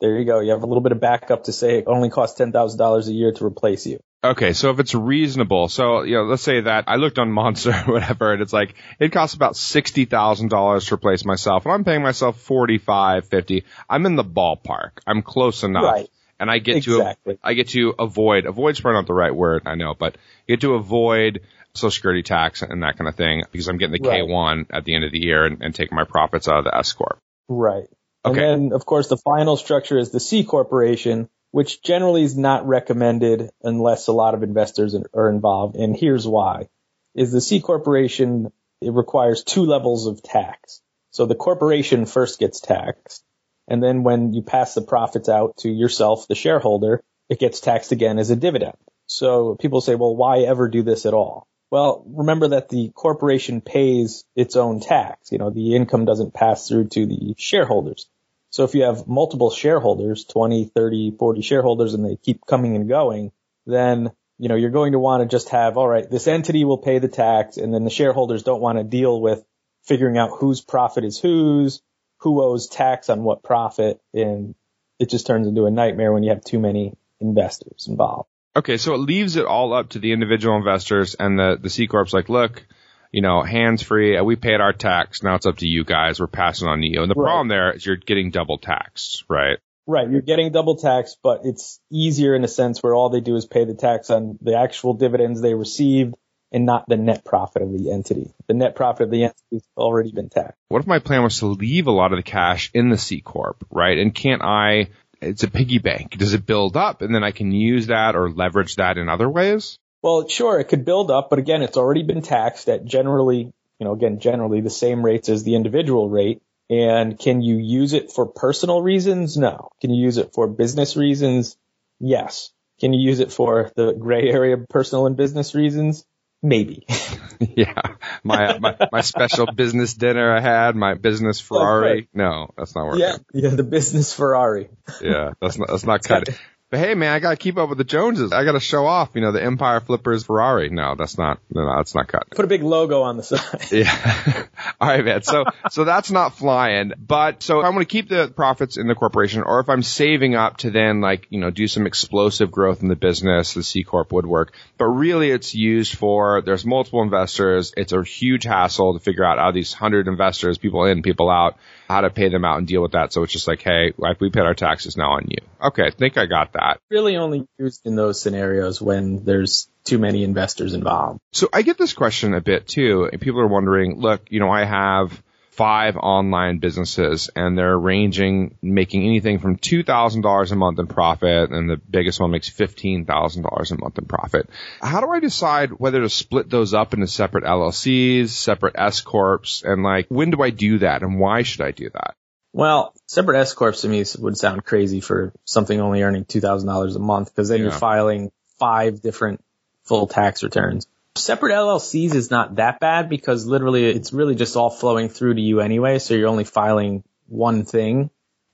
There 0.00 0.18
you 0.18 0.24
go. 0.24 0.40
You 0.40 0.52
have 0.52 0.62
a 0.62 0.66
little 0.66 0.80
bit 0.80 0.92
of 0.92 1.00
backup 1.00 1.44
to 1.44 1.52
say 1.52 1.76
it 1.80 1.84
only 1.86 2.08
costs 2.08 2.40
$10,000 2.40 3.06
a 3.06 3.12
year 3.12 3.32
to 3.32 3.44
replace 3.44 3.86
you. 3.86 4.02
Okay, 4.24 4.52
so 4.52 4.70
if 4.70 4.78
it's 4.78 4.94
reasonable, 4.94 5.68
so 5.68 6.02
you 6.02 6.14
know, 6.14 6.22
let's 6.24 6.44
say 6.44 6.60
that 6.60 6.84
I 6.86 6.94
looked 6.94 7.18
on 7.18 7.32
Monster 7.32 7.70
or 7.70 7.94
whatever, 7.94 8.32
and 8.32 8.40
it's 8.40 8.52
like 8.52 8.74
it 9.00 9.10
costs 9.10 9.34
about 9.34 9.56
sixty 9.56 10.04
thousand 10.04 10.48
dollars 10.48 10.86
to 10.86 10.94
replace 10.94 11.24
myself, 11.24 11.64
and 11.64 11.74
I'm 11.74 11.84
paying 11.84 12.02
myself 12.02 12.40
forty 12.40 12.78
five, 12.78 13.28
fifty. 13.28 13.64
I'm 13.90 14.06
in 14.06 14.14
the 14.14 14.24
ballpark. 14.24 14.90
I'm 15.08 15.22
close 15.22 15.64
enough, 15.64 15.84
right. 15.84 16.08
and 16.38 16.48
I 16.48 16.58
get 16.58 16.76
exactly. 16.76 17.34
to 17.34 17.40
I 17.42 17.54
get 17.54 17.70
to 17.70 17.94
avoid 17.98 18.46
avoid's 18.46 18.80
probably 18.80 18.98
not 18.98 19.06
the 19.08 19.14
right 19.14 19.34
word, 19.34 19.62
I 19.66 19.74
know, 19.74 19.94
but 19.98 20.16
get 20.46 20.60
to 20.60 20.74
avoid 20.74 21.40
Social 21.74 21.90
Security 21.90 22.22
tax 22.22 22.62
and 22.62 22.84
that 22.84 22.98
kind 22.98 23.08
of 23.08 23.16
thing 23.16 23.42
because 23.50 23.66
I'm 23.66 23.78
getting 23.78 24.00
the 24.00 24.08
K 24.08 24.22
one 24.22 24.66
at 24.70 24.84
the 24.84 24.94
end 24.94 25.04
of 25.04 25.10
the 25.10 25.18
year 25.18 25.46
and, 25.46 25.62
and 25.62 25.74
taking 25.74 25.96
my 25.96 26.04
profits 26.04 26.46
out 26.46 26.58
of 26.58 26.64
the 26.64 26.76
S 26.76 26.92
corp. 26.92 27.18
Right. 27.48 27.88
And 28.24 28.36
Okay. 28.36 28.40
then, 28.40 28.72
of 28.72 28.86
course, 28.86 29.08
the 29.08 29.16
final 29.16 29.56
structure 29.56 29.98
is 29.98 30.10
the 30.10 30.20
C 30.20 30.44
corporation, 30.44 31.28
which 31.52 31.82
generally 31.82 32.24
is 32.24 32.36
not 32.36 32.66
recommended 32.66 33.50
unless 33.62 34.08
a 34.08 34.12
lot 34.12 34.34
of 34.34 34.42
investors 34.42 34.96
are 35.14 35.30
involved. 35.30 35.76
And 35.76 35.96
here's 35.96 36.26
why: 36.26 36.68
is 37.14 37.30
the 37.30 37.40
C 37.40 37.60
corporation 37.60 38.52
it 38.80 38.92
requires 38.92 39.44
two 39.44 39.64
levels 39.64 40.06
of 40.08 40.22
tax. 40.22 40.82
So 41.12 41.26
the 41.26 41.36
corporation 41.36 42.06
first 42.06 42.40
gets 42.40 42.60
taxed, 42.60 43.22
and 43.68 43.82
then 43.82 44.02
when 44.02 44.32
you 44.32 44.42
pass 44.42 44.74
the 44.74 44.82
profits 44.82 45.28
out 45.28 45.58
to 45.58 45.70
yourself, 45.70 46.26
the 46.26 46.34
shareholder, 46.34 47.04
it 47.28 47.38
gets 47.38 47.60
taxed 47.60 47.92
again 47.92 48.18
as 48.18 48.30
a 48.30 48.36
dividend. 48.36 48.74
So 49.06 49.54
people 49.56 49.80
say, 49.80 49.94
well, 49.94 50.16
why 50.16 50.40
ever 50.40 50.68
do 50.68 50.82
this 50.82 51.06
at 51.06 51.14
all? 51.14 51.46
Well, 51.70 52.04
remember 52.06 52.48
that 52.48 52.68
the 52.68 52.90
corporation 52.94 53.60
pays 53.60 54.24
its 54.36 54.56
own 54.56 54.80
tax. 54.80 55.32
You 55.32 55.38
know, 55.38 55.50
the 55.50 55.74
income 55.74 56.04
doesn't 56.04 56.34
pass 56.34 56.68
through 56.68 56.88
to 56.88 57.06
the 57.06 57.34
shareholders. 57.38 58.08
So 58.52 58.64
if 58.64 58.74
you 58.74 58.82
have 58.82 59.08
multiple 59.08 59.50
shareholders, 59.50 60.24
20, 60.26 60.66
30, 60.66 61.16
40 61.18 61.40
shareholders, 61.40 61.94
and 61.94 62.04
they 62.04 62.16
keep 62.16 62.44
coming 62.46 62.76
and 62.76 62.86
going, 62.86 63.32
then, 63.66 64.12
you 64.38 64.50
know, 64.50 64.56
you're 64.56 64.70
going 64.70 64.92
to 64.92 64.98
want 64.98 65.22
to 65.22 65.26
just 65.26 65.48
have, 65.48 65.78
all 65.78 65.88
right, 65.88 66.08
this 66.08 66.26
entity 66.28 66.66
will 66.66 66.76
pay 66.76 66.98
the 66.98 67.08
tax, 67.08 67.56
and 67.56 67.72
then 67.72 67.84
the 67.84 67.90
shareholders 67.90 68.42
don't 68.42 68.60
want 68.60 68.76
to 68.76 68.84
deal 68.84 69.18
with 69.18 69.42
figuring 69.84 70.18
out 70.18 70.36
whose 70.38 70.60
profit 70.60 71.02
is 71.02 71.18
whose, 71.18 71.80
who 72.18 72.42
owes 72.42 72.68
tax 72.68 73.08
on 73.08 73.24
what 73.24 73.42
profit, 73.42 74.02
and 74.12 74.54
it 74.98 75.08
just 75.08 75.26
turns 75.26 75.46
into 75.46 75.64
a 75.64 75.70
nightmare 75.70 76.12
when 76.12 76.22
you 76.22 76.28
have 76.28 76.44
too 76.44 76.58
many 76.58 76.94
investors 77.20 77.86
involved. 77.88 78.28
Okay, 78.54 78.76
so 78.76 78.92
it 78.92 78.98
leaves 78.98 79.36
it 79.36 79.46
all 79.46 79.72
up 79.72 79.88
to 79.90 79.98
the 79.98 80.12
individual 80.12 80.58
investors 80.58 81.16
and 81.18 81.38
the, 81.38 81.58
the 81.58 81.70
C 81.70 81.86
Corp's 81.86 82.12
like, 82.12 82.28
look, 82.28 82.66
you 83.12 83.20
know, 83.22 83.42
hands 83.42 83.82
free, 83.82 84.16
uh, 84.16 84.24
we 84.24 84.36
paid 84.36 84.60
our 84.60 84.72
tax, 84.72 85.22
now 85.22 85.34
it's 85.34 85.46
up 85.46 85.58
to 85.58 85.68
you 85.68 85.84
guys, 85.84 86.18
we're 86.18 86.26
passing 86.26 86.66
on 86.66 86.80
to 86.80 86.86
you. 86.86 87.02
And 87.02 87.10
the 87.10 87.14
Right. 87.14 87.26
problem 87.26 87.48
there 87.48 87.72
is 87.72 87.84
you're 87.84 87.96
getting 87.96 88.30
double 88.30 88.58
taxed, 88.58 89.24
right? 89.28 89.58
Right, 89.86 90.08
you're 90.10 90.22
getting 90.22 90.50
double 90.52 90.76
tax, 90.76 91.16
but 91.22 91.40
it's 91.44 91.80
easier 91.90 92.34
in 92.34 92.44
a 92.44 92.48
sense 92.48 92.82
where 92.82 92.94
all 92.94 93.10
they 93.10 93.20
do 93.20 93.36
is 93.36 93.46
pay 93.46 93.64
the 93.64 93.74
tax 93.74 94.10
on 94.10 94.38
the 94.40 94.56
actual 94.56 94.94
dividends 94.94 95.40
they 95.40 95.54
received 95.54 96.14
and 96.52 96.64
not 96.66 96.84
the 96.88 96.96
net 96.96 97.24
profit 97.24 97.62
of 97.62 97.72
the 97.72 97.90
entity. 97.90 98.32
The 98.46 98.54
net 98.54 98.76
profit 98.76 99.04
of 99.04 99.10
the 99.10 99.24
entity 99.24 99.42
has 99.52 99.66
already 99.76 100.12
been 100.12 100.28
taxed. 100.28 100.58
What 100.68 100.80
if 100.80 100.86
my 100.86 100.98
plan 100.98 101.22
was 101.22 101.38
to 101.40 101.46
leave 101.46 101.86
a 101.88 101.90
lot 101.90 102.12
of 102.12 102.18
the 102.18 102.22
cash 102.22 102.70
in 102.72 102.90
the 102.90 102.98
C 102.98 103.20
Corp, 103.20 103.66
right? 103.70 103.98
And 103.98 104.14
can't 104.14 104.42
I, 104.42 104.88
it's 105.20 105.42
a 105.42 105.50
piggy 105.50 105.78
bank. 105.78 106.16
Does 106.16 106.34
it 106.34 106.46
build 106.46 106.76
up 106.76 107.02
and 107.02 107.14
then 107.14 107.24
I 107.24 107.30
can 107.32 107.52
use 107.52 107.88
that 107.88 108.14
or 108.16 108.30
leverage 108.30 108.76
that 108.76 108.98
in 108.98 109.08
other 109.08 109.28
ways? 109.28 109.78
Well, 110.02 110.26
sure, 110.28 110.58
it 110.58 110.64
could 110.64 110.84
build 110.84 111.10
up, 111.10 111.30
but 111.30 111.38
again, 111.38 111.62
it's 111.62 111.76
already 111.76 112.02
been 112.02 112.22
taxed 112.22 112.68
at 112.68 112.84
generally, 112.84 113.52
you 113.78 113.84
know, 113.86 113.92
again, 113.92 114.18
generally 114.18 114.60
the 114.60 114.70
same 114.70 115.04
rates 115.04 115.28
as 115.28 115.44
the 115.44 115.54
individual 115.54 116.10
rate. 116.10 116.42
And 116.68 117.18
can 117.18 117.42
you 117.42 117.56
use 117.58 117.92
it 117.92 118.10
for 118.10 118.26
personal 118.26 118.82
reasons? 118.82 119.36
No. 119.36 119.68
Can 119.80 119.90
you 119.90 120.02
use 120.02 120.16
it 120.16 120.32
for 120.32 120.48
business 120.48 120.96
reasons? 120.96 121.56
Yes. 122.00 122.50
Can 122.80 122.92
you 122.92 123.00
use 123.00 123.20
it 123.20 123.30
for 123.30 123.70
the 123.76 123.92
gray 123.92 124.28
area 124.28 124.54
of 124.56 124.68
personal 124.68 125.06
and 125.06 125.16
business 125.16 125.54
reasons? 125.54 126.04
Maybe. 126.42 126.84
yeah. 127.40 127.80
My, 128.24 128.58
my, 128.58 128.76
my 128.90 129.00
special 129.02 129.46
business 129.46 129.94
dinner 129.94 130.34
I 130.34 130.40
had, 130.40 130.74
my 130.74 130.94
business 130.94 131.40
Ferrari. 131.40 131.92
right. 131.92 132.08
No, 132.12 132.48
that's 132.56 132.74
not 132.74 132.86
working. 132.86 133.00
yeah. 133.02 133.16
Yeah. 133.32 133.50
The 133.50 133.62
business 133.62 134.12
Ferrari. 134.12 134.68
Yeah, 135.00 135.32
that's 135.40 135.58
not 135.58 135.68
that's 135.68 135.84
not 135.84 136.02
cut. 136.02 136.28
But 136.72 136.80
hey, 136.80 136.94
man, 136.94 137.12
I 137.12 137.18
gotta 137.18 137.36
keep 137.36 137.58
up 137.58 137.68
with 137.68 137.76
the 137.76 137.84
Joneses. 137.84 138.32
I 138.32 138.44
gotta 138.44 138.58
show 138.58 138.86
off, 138.86 139.10
you 139.12 139.20
know, 139.20 139.30
the 139.30 139.42
Empire 139.42 139.80
Flippers 139.80 140.24
Ferrari. 140.24 140.70
No, 140.70 140.94
that's 140.96 141.18
not. 141.18 141.38
No, 141.50 141.66
no, 141.66 141.76
that's 141.76 141.94
not 141.94 142.08
cut. 142.08 142.30
Put 142.30 142.46
a 142.46 142.48
big 142.48 142.62
logo 142.62 143.02
on 143.02 143.18
the 143.18 143.22
side. 143.22 143.40
Yeah. 143.70 144.46
All 144.80 144.88
right, 144.88 145.04
man. 145.04 145.22
So 145.22 145.44
so 145.70 145.84
that's 145.84 146.10
not 146.10 146.38
flying. 146.38 146.92
But 146.96 147.42
so 147.42 147.60
if 147.60 147.66
I'm 147.66 147.78
to 147.78 147.84
keep 147.84 148.08
the 148.08 148.28
profits 148.28 148.78
in 148.78 148.86
the 148.86 148.94
corporation, 148.94 149.42
or 149.42 149.60
if 149.60 149.68
I'm 149.68 149.82
saving 149.82 150.34
up 150.34 150.56
to 150.58 150.70
then 150.70 151.02
like 151.02 151.26
you 151.28 151.40
know 151.40 151.50
do 151.50 151.68
some 151.68 151.86
explosive 151.86 152.50
growth 152.50 152.82
in 152.82 152.88
the 152.88 152.96
business, 152.96 153.52
the 153.52 153.62
C 153.62 153.82
corp 153.82 154.10
would 154.10 154.24
work. 154.24 154.54
But 154.78 154.86
really, 154.86 155.30
it's 155.30 155.54
used 155.54 155.94
for 155.94 156.40
there's 156.40 156.64
multiple 156.64 157.02
investors. 157.02 157.74
It's 157.76 157.92
a 157.92 158.02
huge 158.02 158.44
hassle 158.44 158.94
to 158.94 158.98
figure 158.98 159.24
out 159.24 159.38
of 159.38 159.52
these 159.52 159.74
hundred 159.74 160.08
investors, 160.08 160.56
people 160.56 160.86
in, 160.86 161.02
people 161.02 161.28
out, 161.28 161.58
how 161.92 162.00
to 162.00 162.10
pay 162.10 162.28
them 162.28 162.44
out 162.44 162.58
and 162.58 162.66
deal 162.66 162.82
with 162.82 162.92
that. 162.92 163.12
So 163.12 163.22
it's 163.22 163.32
just 163.32 163.46
like, 163.46 163.62
hey, 163.62 163.92
like 163.96 164.20
we 164.20 164.30
paid 164.30 164.42
our 164.42 164.54
taxes 164.54 164.96
now 164.96 165.12
on 165.12 165.26
you. 165.28 165.38
Okay, 165.62 165.86
I 165.86 165.90
think 165.90 166.16
I 166.16 166.26
got 166.26 166.54
that. 166.54 166.80
really 166.90 167.16
only 167.16 167.46
used 167.58 167.82
in 167.84 167.94
those 167.94 168.20
scenarios 168.20 168.80
when 168.80 169.24
there's 169.24 169.68
too 169.84 169.98
many 169.98 170.24
investors 170.24 170.74
involved. 170.74 171.20
So 171.32 171.48
I 171.52 171.62
get 171.62 171.78
this 171.78 171.92
question 171.92 172.34
a 172.34 172.40
bit 172.40 172.66
too, 172.66 173.08
and 173.10 173.20
people 173.20 173.40
are 173.40 173.46
wondering, 173.46 174.00
look, 174.00 174.22
you 174.30 174.40
know, 174.40 174.50
I 174.50 174.64
have 174.64 175.22
five 175.52 175.96
online 175.96 176.58
businesses 176.58 177.28
and 177.36 177.56
they're 177.56 177.78
ranging, 177.78 178.56
making 178.62 179.04
anything 179.04 179.38
from 179.38 179.58
$2,000 179.58 180.52
a 180.52 180.56
month 180.56 180.78
in 180.78 180.86
profit 180.86 181.50
and 181.50 181.68
the 181.68 181.76
biggest 181.76 182.18
one 182.18 182.30
makes 182.30 182.48
$15,000 182.48 183.70
a 183.70 183.76
month 183.78 183.98
in 183.98 184.06
profit. 184.06 184.48
How 184.80 185.00
do 185.00 185.10
I 185.10 185.20
decide 185.20 185.70
whether 185.72 186.00
to 186.00 186.08
split 186.08 186.48
those 186.48 186.72
up 186.72 186.94
into 186.94 187.06
separate 187.06 187.44
LLCs, 187.44 188.28
separate 188.28 188.76
S 188.78 189.02
Corps, 189.02 189.62
and 189.64 189.82
like, 189.82 190.06
when 190.08 190.30
do 190.30 190.42
I 190.42 190.50
do 190.50 190.78
that 190.78 191.02
and 191.02 191.20
why 191.20 191.42
should 191.42 191.60
I 191.60 191.70
do 191.70 191.90
that? 191.90 192.14
Well, 192.54 192.94
separate 193.06 193.40
S 193.40 193.54
corps 193.54 193.72
to 193.72 193.88
me 193.88 194.04
would 194.18 194.36
sound 194.36 194.64
crazy 194.64 195.00
for 195.00 195.32
something 195.44 195.80
only 195.80 196.02
earning 196.02 196.26
two 196.26 196.40
thousand 196.40 196.68
dollars 196.68 196.96
a 196.96 196.98
month 196.98 197.28
because 197.34 197.48
then 197.48 197.60
you're 197.60 197.70
filing 197.70 198.30
five 198.58 199.00
different 199.00 199.42
full 199.84 200.06
tax 200.06 200.42
returns. 200.42 200.86
Separate 201.16 201.52
LLCs 201.52 202.14
is 202.14 202.30
not 202.30 202.56
that 202.56 202.80
bad 202.80 203.08
because 203.08 203.44
literally 203.46 203.84
it's 203.84 204.12
really 204.12 204.34
just 204.34 204.56
all 204.56 204.70
flowing 204.70 205.08
through 205.08 205.34
to 205.34 205.40
you 205.40 205.60
anyway, 205.60 205.98
so 205.98 206.14
you're 206.14 206.28
only 206.28 206.44
filing 206.44 207.04
one 207.28 207.64
thing. 207.64 208.10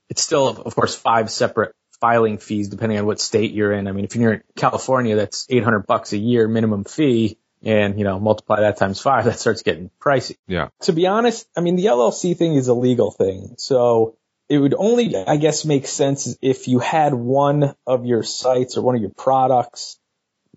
It's 0.09 0.21
still, 0.21 0.47
of 0.47 0.75
course, 0.75 0.95
five 0.95 1.31
separate 1.31 1.73
filing 2.01 2.37
fees 2.37 2.67
depending 2.69 2.97
on 2.97 3.05
what 3.05 3.19
state 3.19 3.51
you're 3.53 3.71
in. 3.71 3.87
I 3.87 3.91
mean, 3.91 4.05
if 4.05 4.15
you're 4.15 4.33
in 4.33 4.43
California, 4.55 5.15
that's 5.15 5.45
800 5.49 5.85
bucks 5.87 6.13
a 6.13 6.17
year 6.17 6.47
minimum 6.47 6.83
fee. 6.83 7.37
And, 7.61 7.97
you 7.97 8.05
know, 8.05 8.19
multiply 8.21 8.61
that 8.61 8.77
times 8.77 9.01
five, 9.01 9.25
that 9.25 9.37
starts 9.39 9.63
getting 9.63 9.89
pricey 10.01 10.35
Yeah. 10.47 10.69
to 10.81 10.93
be 10.93 11.07
honest, 11.07 11.47
I 11.57 11.61
mean, 11.61 11.75
the 11.75 11.85
LLC 11.85 12.35
thing 12.37 12.55
is 12.55 12.67
a 12.69 12.73
legal 12.73 13.11
thing. 13.11 13.55
So 13.57 14.15
it 14.47 14.57
would 14.57 14.73
only, 14.77 15.15
I 15.15 15.37
guess, 15.37 15.65
make 15.65 15.85
sense 15.85 16.37
if 16.41 16.67
you 16.67 16.79
had 16.79 17.13
one 17.13 17.75
of 17.85 18.05
your 18.05 18.23
sites 18.23 18.77
or 18.77 18.81
one 18.81 18.95
of 18.95 19.01
your 19.01 19.11
products 19.11 19.98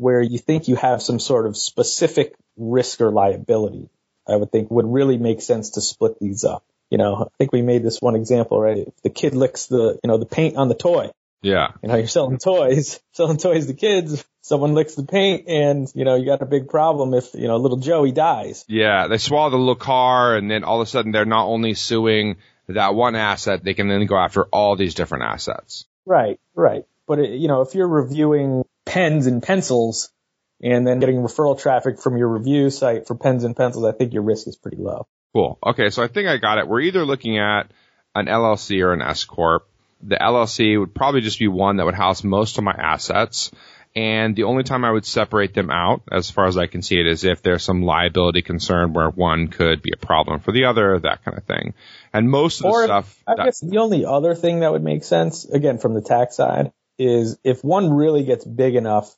where 0.03 0.21
you 0.21 0.39
think 0.39 0.67
you 0.67 0.75
have 0.75 1.01
some 1.01 1.21
sort 1.21 1.47
of 1.47 1.57
specific 1.57 2.35
risk 2.57 3.01
or 3.01 3.13
liability. 3.13 3.89
I 4.29 4.37
would 4.37 4.51
think 4.51 4.71
would 4.71 4.93
really 4.93 5.17
make 5.17 5.41
sense 5.41 5.71
to 5.71 5.81
split 5.81 6.19
these 6.21 6.45
up. 6.45 6.65
You 6.91 6.99
know, 6.99 7.15
I 7.15 7.37
think 7.39 7.53
we 7.53 7.63
made 7.63 7.83
this 7.85 8.01
one 8.01 8.17
example, 8.17 8.61
right? 8.61 8.79
If 8.79 9.03
the 9.03 9.11
kid 9.11 9.35
licks 9.35 9.67
the, 9.67 9.99
you 10.03 10.09
know, 10.09 10.19
the 10.19 10.27
paint 10.27 10.57
on 10.57 10.69
the 10.69 10.75
toy, 10.75 11.11
Yeah. 11.41 11.69
you 11.83 11.89
know, 11.89 11.97
you're 11.97 12.09
selling 12.09 12.39
toys, 12.39 13.01
selling 13.13 13.39
toys 13.39 13.67
to 13.67 13.75
kids, 13.75 14.25
someone 14.43 14.75
licks 14.75 14.97
the 14.97 15.05
paint 15.05 15.49
and, 15.49 15.91
you 15.95 16.05
know, 16.05 16.17
you 16.17 16.27
got 16.27 16.43
a 16.43 16.47
big 16.47 16.69
problem 16.69 17.15
if, 17.15 17.35
you 17.35 17.47
know, 17.49 17.57
little 17.57 17.79
Joey 17.79 18.13
dies. 18.13 18.65
Yeah. 18.69 19.07
They 19.07 19.19
swallow 19.19 19.51
the 19.51 19.57
little 19.57 19.77
car 19.77 20.37
and 20.37 20.51
then 20.51 20.65
all 20.65 20.81
of 20.81 20.87
a 20.87 20.91
sudden 20.91 21.13
they're 21.13 21.25
not 21.25 21.47
only 21.47 21.75
suing 21.75 22.37
that 22.69 22.95
one 22.95 23.15
asset, 23.17 23.65
they 23.65 23.75
can 23.75 23.89
then 23.89 24.05
go 24.07 24.17
after 24.17 24.45
all 24.47 24.77
these 24.77 24.95
different 24.95 25.25
assets. 25.25 25.87
Right, 26.05 26.39
right. 26.55 26.85
But 27.07 27.19
it, 27.21 27.31
you 27.31 27.49
know, 27.49 27.63
if 27.63 27.75
you're 27.75 27.89
reviewing 27.89 28.65
pens 28.85 29.27
and 29.27 29.43
pencils 29.43 30.11
and 30.63 30.87
then 30.87 31.01
getting 31.01 31.17
referral 31.17 31.59
traffic 31.59 32.01
from 32.01 32.17
your 32.17 32.29
review 32.29 32.71
site 32.71 33.07
for 33.07 33.15
pens 33.15 33.45
and 33.45 33.57
pencils, 33.57 33.85
I 33.85 33.93
think 33.93 34.13
your 34.13 34.23
risk 34.23 34.47
is 34.47 34.57
pretty 34.57 34.79
low. 34.79 35.07
Cool. 35.35 35.59
Okay, 35.65 35.91
so 35.91 36.03
I 36.03 36.09
think 36.09 36.29
I 36.29 36.37
got 36.37 36.59
it. 36.59 36.69
We're 36.69 36.81
either 36.81 37.05
looking 37.05 37.39
at 37.39 37.71
an 38.15 38.27
LLC 38.27 38.83
or 38.83 38.93
an 38.93 39.03
S 39.03 39.25
corp. 39.25 39.67
The 40.03 40.17
LLC 40.17 40.79
would 40.79 40.95
probably 40.95 41.21
just 41.21 41.39
be 41.39 41.49
one 41.49 41.77
that 41.77 41.87
would 41.87 41.95
house 41.95 42.23
most 42.23 42.59
of 42.59 42.65
my 42.65 42.75
assets. 42.77 43.51
And 43.95 44.35
the 44.35 44.45
only 44.45 44.63
time 44.63 44.85
I 44.85 44.91
would 44.91 45.05
separate 45.05 45.53
them 45.53 45.71
out, 45.71 46.03
as 46.11 46.31
far 46.31 46.47
as 46.47 46.57
I 46.57 46.67
can 46.67 46.81
see 46.81 46.99
it, 46.99 47.07
is 47.07 47.25
if 47.25 47.43
there's 47.43 47.63
some 47.63 47.83
liability 47.83 48.41
concern 48.41 48.95
where 48.95 49.11
one 49.11 49.49
could 49.49 49.83
be 49.83 49.93
a 49.93 49.99
problem 49.99 50.41
for 50.41 50.51
the 50.51 50.65
other, 50.65 50.99
that 50.99 51.25
kind 51.25 51.37
of 51.37 51.45
thing. 51.45 51.75
And 52.13 52.31
most 52.31 52.61
of 52.61 52.63
the 52.63 52.69
Or 52.69 52.85
stuff, 52.85 53.23
I 53.27 53.35
guess 53.37 53.61
the 53.61 53.79
only 53.79 54.07
other 54.07 54.35
thing 54.35 54.61
that 54.61 54.73
would 54.73 54.83
make 54.83 55.05
sense, 55.05 55.45
again, 55.45 55.79
from 55.79 55.93
the 55.93 56.01
tax 56.01 56.37
side, 56.37 56.73
is 56.99 57.39
if 57.45 57.65
one 57.65 57.93
really 57.93 58.25
gets 58.25 58.45
big 58.45 58.75
enough 58.75 59.15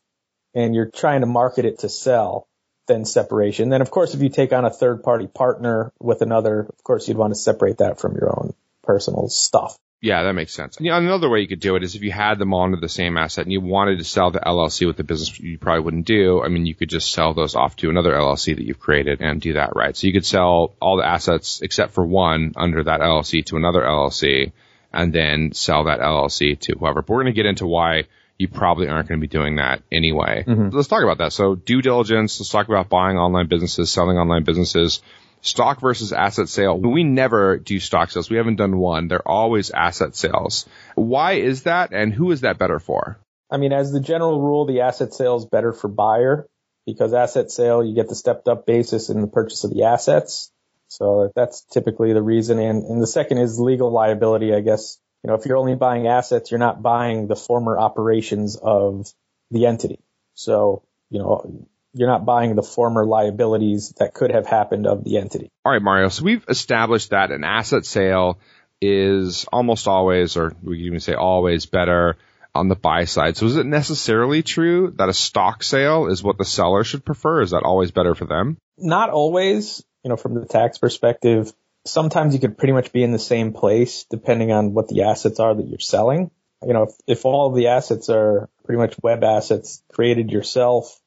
and 0.54 0.74
you're 0.74 0.90
trying 0.90 1.20
to 1.20 1.26
market 1.26 1.64
it 1.64 1.80
to 1.80 1.88
sell, 1.88 2.48
then 2.86 3.04
separation. 3.04 3.68
Then 3.68 3.80
of 3.80 3.90
course, 3.90 4.14
if 4.14 4.20
you 4.20 4.28
take 4.28 4.52
on 4.52 4.64
a 4.64 4.70
third 4.70 5.02
party 5.02 5.26
partner 5.26 5.92
with 6.00 6.22
another, 6.22 6.60
of 6.60 6.84
course, 6.84 7.08
you'd 7.08 7.16
want 7.16 7.32
to 7.32 7.38
separate 7.38 7.78
that 7.78 8.00
from 8.00 8.14
your 8.14 8.30
own 8.30 8.54
personal 8.82 9.28
stuff. 9.28 9.76
Yeah, 10.04 10.24
that 10.24 10.34
makes 10.34 10.52
sense. 10.52 10.78
Know, 10.78 10.94
another 10.94 11.30
way 11.30 11.40
you 11.40 11.48
could 11.48 11.60
do 11.60 11.76
it 11.76 11.82
is 11.82 11.94
if 11.94 12.02
you 12.02 12.12
had 12.12 12.38
them 12.38 12.52
all 12.52 12.64
under 12.64 12.76
the 12.76 12.90
same 12.90 13.16
asset 13.16 13.46
and 13.46 13.52
you 13.52 13.62
wanted 13.62 13.98
to 14.00 14.04
sell 14.04 14.30
the 14.30 14.38
LLC 14.38 14.86
with 14.86 14.98
the 14.98 15.02
business 15.02 15.40
you 15.40 15.56
probably 15.56 15.80
wouldn't 15.80 16.04
do. 16.04 16.42
I 16.42 16.48
mean, 16.48 16.66
you 16.66 16.74
could 16.74 16.90
just 16.90 17.10
sell 17.10 17.32
those 17.32 17.54
off 17.54 17.74
to 17.76 17.88
another 17.88 18.12
LLC 18.12 18.54
that 18.54 18.66
you've 18.66 18.78
created 18.78 19.22
and 19.22 19.40
do 19.40 19.54
that 19.54 19.74
right. 19.74 19.96
So 19.96 20.06
you 20.06 20.12
could 20.12 20.26
sell 20.26 20.74
all 20.78 20.98
the 20.98 21.06
assets 21.06 21.62
except 21.62 21.94
for 21.94 22.04
one 22.04 22.52
under 22.54 22.84
that 22.84 23.00
LLC 23.00 23.46
to 23.46 23.56
another 23.56 23.80
LLC 23.80 24.52
and 24.94 25.12
then 25.12 25.52
sell 25.52 25.84
that 25.84 26.00
LLC 26.00 26.58
to 26.60 26.76
whoever. 26.78 27.02
But 27.02 27.10
we're 27.10 27.22
going 27.24 27.34
to 27.34 27.36
get 27.36 27.46
into 27.46 27.66
why 27.66 28.04
you 28.38 28.48
probably 28.48 28.88
aren't 28.88 29.08
going 29.08 29.20
to 29.20 29.26
be 29.26 29.28
doing 29.28 29.56
that 29.56 29.82
anyway. 29.92 30.44
Mm-hmm. 30.46 30.74
Let's 30.74 30.88
talk 30.88 31.02
about 31.02 31.18
that. 31.18 31.32
So 31.32 31.54
due 31.54 31.82
diligence. 31.82 32.40
Let's 32.40 32.50
talk 32.50 32.68
about 32.68 32.88
buying 32.88 33.18
online 33.18 33.48
businesses, 33.48 33.90
selling 33.90 34.18
online 34.18 34.44
businesses. 34.44 35.02
stock 35.44 35.80
versus 35.80 36.12
asset 36.12 36.48
sale. 36.48 36.78
We 36.78 37.04
never 37.04 37.58
do 37.58 37.78
stock 37.78 38.10
sales. 38.10 38.30
We 38.30 38.38
haven't 38.38 38.56
done 38.56 38.78
one. 38.78 39.08
They're 39.08 39.28
always 39.28 39.70
asset 39.70 40.16
sales. 40.16 40.66
Why 40.94 41.32
is 41.32 41.64
that 41.64 41.92
and 41.92 42.12
who 42.12 42.32
is 42.32 42.40
that 42.40 42.58
better 42.58 42.80
for? 42.80 43.18
I 43.50 43.58
mean, 43.58 43.72
as 43.72 43.92
the 43.92 44.00
general 44.00 44.40
rule, 44.40 44.64
the 44.64 44.80
asset 44.80 45.12
sale 45.12 45.36
is 45.36 45.44
better 45.44 45.72
for 45.72 45.88
buyer 45.88 46.46
because 46.86 47.12
asset 47.12 47.50
sale, 47.50 47.84
you 47.84 47.94
get 47.94 48.08
the 48.08 48.14
stepped 48.14 48.48
up 48.48 48.66
basis 48.66 49.10
in 49.10 49.20
the 49.20 49.26
purchase 49.26 49.64
of 49.64 49.72
the 49.72 49.84
assets. 49.84 50.50
So 50.96 51.32
that's 51.34 51.64
typically 51.64 52.12
the 52.12 52.22
reason. 52.22 52.58
And, 52.58 52.84
and 52.84 53.02
the 53.02 53.06
second 53.06 53.38
is 53.38 53.58
legal 53.58 53.90
liability, 53.90 54.54
I 54.54 54.60
guess. 54.60 54.98
You 55.22 55.28
know, 55.28 55.34
if 55.34 55.46
you're 55.46 55.56
only 55.56 55.74
buying 55.74 56.06
assets, 56.06 56.50
you're 56.50 56.58
not 56.58 56.82
buying 56.82 57.26
the 57.26 57.36
former 57.36 57.78
operations 57.78 58.56
of 58.56 59.10
the 59.50 59.66
entity. 59.66 60.00
So, 60.34 60.82
you 61.10 61.18
know, 61.18 61.66
you're 61.94 62.08
not 62.08 62.24
buying 62.24 62.56
the 62.56 62.62
former 62.62 63.06
liabilities 63.06 63.94
that 63.98 64.14
could 64.14 64.32
have 64.32 64.46
happened 64.46 64.86
of 64.86 65.04
the 65.04 65.18
entity. 65.18 65.48
All 65.64 65.72
right, 65.72 65.82
Mario. 65.82 66.08
So 66.08 66.24
we've 66.24 66.44
established 66.48 67.10
that 67.10 67.30
an 67.30 67.44
asset 67.44 67.86
sale 67.86 68.38
is 68.80 69.46
almost 69.52 69.88
always, 69.88 70.36
or 70.36 70.54
we 70.62 70.78
can 70.78 70.86
even 70.86 71.00
say 71.00 71.14
always 71.14 71.66
better 71.66 72.16
on 72.54 72.68
the 72.68 72.76
buy 72.76 73.04
side. 73.04 73.36
So 73.36 73.46
is 73.46 73.56
it 73.56 73.66
necessarily 73.66 74.42
true 74.42 74.92
that 74.96 75.08
a 75.08 75.14
stock 75.14 75.62
sale 75.62 76.06
is 76.06 76.22
what 76.22 76.38
the 76.38 76.44
seller 76.44 76.84
should 76.84 77.04
prefer? 77.04 77.42
Is 77.42 77.50
that 77.50 77.62
always 77.62 77.90
better 77.90 78.14
for 78.14 78.26
them? 78.26 78.58
Not 78.76 79.10
always, 79.10 79.82
you 80.04 80.10
know, 80.10 80.16
from 80.16 80.34
the 80.34 80.46
tax 80.46 80.78
perspective. 80.78 81.52
Sometimes 81.86 82.34
you 82.34 82.40
could 82.40 82.56
pretty 82.56 82.72
much 82.72 82.92
be 82.92 83.02
in 83.02 83.12
the 83.12 83.18
same 83.18 83.52
place 83.52 84.04
depending 84.10 84.52
on 84.52 84.72
what 84.74 84.88
the 84.88 85.02
assets 85.02 85.40
are 85.40 85.54
that 85.54 85.66
you're 85.66 85.78
selling. 85.80 86.30
You 86.64 86.72
know, 86.72 86.84
if, 86.84 86.94
if 87.06 87.24
all 87.24 87.50
the 87.50 87.68
assets 87.68 88.08
are 88.08 88.48
pretty 88.64 88.78
much 88.78 88.94
web 89.02 89.24
assets 89.24 89.82
created 89.92 90.30
yourself, 90.30 90.98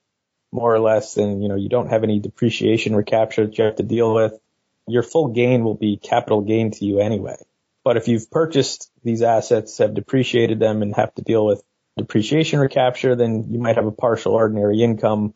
more 0.51 0.73
or 0.73 0.79
less, 0.79 1.15
then, 1.15 1.41
you 1.41 1.49
know, 1.49 1.55
you 1.55 1.69
don't 1.69 1.89
have 1.89 2.03
any 2.03 2.19
depreciation 2.19 2.95
recapture 2.95 3.45
that 3.45 3.57
you 3.57 3.63
have 3.65 3.75
to 3.77 3.83
deal 3.83 4.13
with. 4.13 4.33
Your 4.87 5.03
full 5.03 5.29
gain 5.29 5.63
will 5.63 5.75
be 5.75 5.97
capital 5.97 6.41
gain 6.41 6.71
to 6.71 6.85
you 6.85 6.99
anyway. 6.99 7.37
But 7.83 7.97
if 7.97 8.07
you've 8.07 8.29
purchased 8.29 8.91
these 9.03 9.21
assets, 9.21 9.77
have 9.79 9.93
depreciated 9.93 10.59
them 10.59 10.81
and 10.81 10.95
have 10.95 11.13
to 11.15 11.21
deal 11.21 11.45
with 11.45 11.63
depreciation 11.97 12.59
recapture, 12.59 13.15
then 13.15 13.47
you 13.49 13.59
might 13.59 13.75
have 13.75 13.85
a 13.85 13.91
partial 13.91 14.33
ordinary 14.33 14.81
income, 14.81 15.33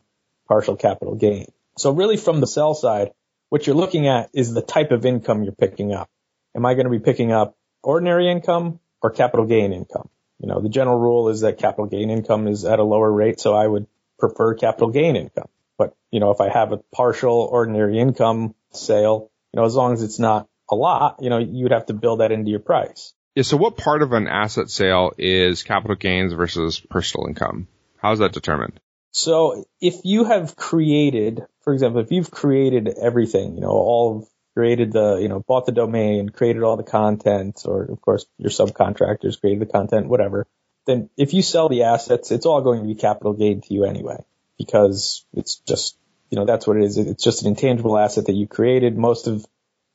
partial 0.48 0.76
capital 0.76 1.14
gain. 1.14 1.46
So 1.76 1.92
really 1.92 2.16
from 2.16 2.40
the 2.40 2.46
sell 2.46 2.74
side, 2.74 3.12
what 3.52 3.66
you're 3.66 3.76
looking 3.76 4.08
at 4.08 4.30
is 4.32 4.54
the 4.54 4.62
type 4.62 4.92
of 4.92 5.04
income 5.04 5.42
you're 5.42 5.52
picking 5.52 5.92
up. 5.92 6.08
Am 6.56 6.64
I 6.64 6.72
going 6.72 6.86
to 6.86 6.90
be 6.90 7.00
picking 7.00 7.32
up 7.32 7.54
ordinary 7.82 8.30
income 8.30 8.80
or 9.02 9.10
capital 9.10 9.44
gain 9.44 9.74
income? 9.74 10.08
You 10.38 10.48
know, 10.48 10.62
the 10.62 10.70
general 10.70 10.98
rule 10.98 11.28
is 11.28 11.42
that 11.42 11.58
capital 11.58 11.84
gain 11.84 12.08
income 12.08 12.48
is 12.48 12.64
at 12.64 12.78
a 12.78 12.82
lower 12.82 13.12
rate, 13.12 13.40
so 13.40 13.52
I 13.54 13.66
would 13.66 13.88
prefer 14.18 14.54
capital 14.54 14.88
gain 14.88 15.16
income. 15.16 15.50
But, 15.76 15.94
you 16.10 16.18
know, 16.18 16.30
if 16.30 16.40
I 16.40 16.48
have 16.48 16.72
a 16.72 16.78
partial 16.94 17.46
ordinary 17.52 17.98
income 17.98 18.54
sale, 18.70 19.30
you 19.52 19.60
know, 19.60 19.66
as 19.66 19.74
long 19.74 19.92
as 19.92 20.02
it's 20.02 20.18
not 20.18 20.48
a 20.70 20.74
lot, 20.74 21.16
you 21.20 21.28
know, 21.28 21.36
you 21.36 21.64
would 21.64 21.72
have 21.72 21.86
to 21.86 21.92
build 21.92 22.20
that 22.20 22.32
into 22.32 22.50
your 22.50 22.60
price. 22.60 23.12
Yeah. 23.34 23.42
So 23.42 23.58
what 23.58 23.76
part 23.76 24.00
of 24.00 24.14
an 24.14 24.28
asset 24.28 24.70
sale 24.70 25.12
is 25.18 25.62
capital 25.62 25.96
gains 25.96 26.32
versus 26.32 26.80
personal 26.80 27.26
income? 27.26 27.68
How 27.98 28.12
is 28.12 28.20
that 28.20 28.32
determined? 28.32 28.80
So 29.10 29.66
if 29.78 29.96
you 30.04 30.24
have 30.24 30.56
created, 30.56 31.42
for 31.62 31.72
example, 31.72 32.00
if 32.00 32.10
you've 32.10 32.30
created 32.30 32.88
everything, 33.00 33.54
you 33.54 33.60
know, 33.60 33.70
all 33.70 34.28
created 34.54 34.92
the, 34.92 35.16
you 35.16 35.28
know, 35.28 35.40
bought 35.40 35.66
the 35.66 35.72
domain, 35.72 36.28
created 36.28 36.62
all 36.62 36.76
the 36.76 36.82
content, 36.82 37.62
or 37.64 37.84
of 37.84 38.00
course 38.02 38.26
your 38.38 38.50
subcontractors 38.50 39.40
created 39.40 39.60
the 39.60 39.72
content, 39.72 40.08
whatever, 40.08 40.46
then 40.86 41.08
if 41.16 41.32
you 41.32 41.42
sell 41.42 41.68
the 41.68 41.84
assets, 41.84 42.30
it's 42.30 42.46
all 42.46 42.60
going 42.60 42.80
to 42.80 42.86
be 42.86 42.94
capital 42.94 43.32
gain 43.32 43.60
to 43.60 43.74
you 43.74 43.84
anyway, 43.84 44.24
because 44.58 45.24
it's 45.32 45.56
just, 45.66 45.96
you 46.30 46.36
know, 46.36 46.44
that's 46.44 46.66
what 46.66 46.76
it 46.76 46.84
is. 46.84 46.98
It's 46.98 47.22
just 47.22 47.42
an 47.42 47.48
intangible 47.48 47.96
asset 47.96 48.26
that 48.26 48.34
you 48.34 48.46
created. 48.46 48.98
Most 48.98 49.26
of 49.26 49.46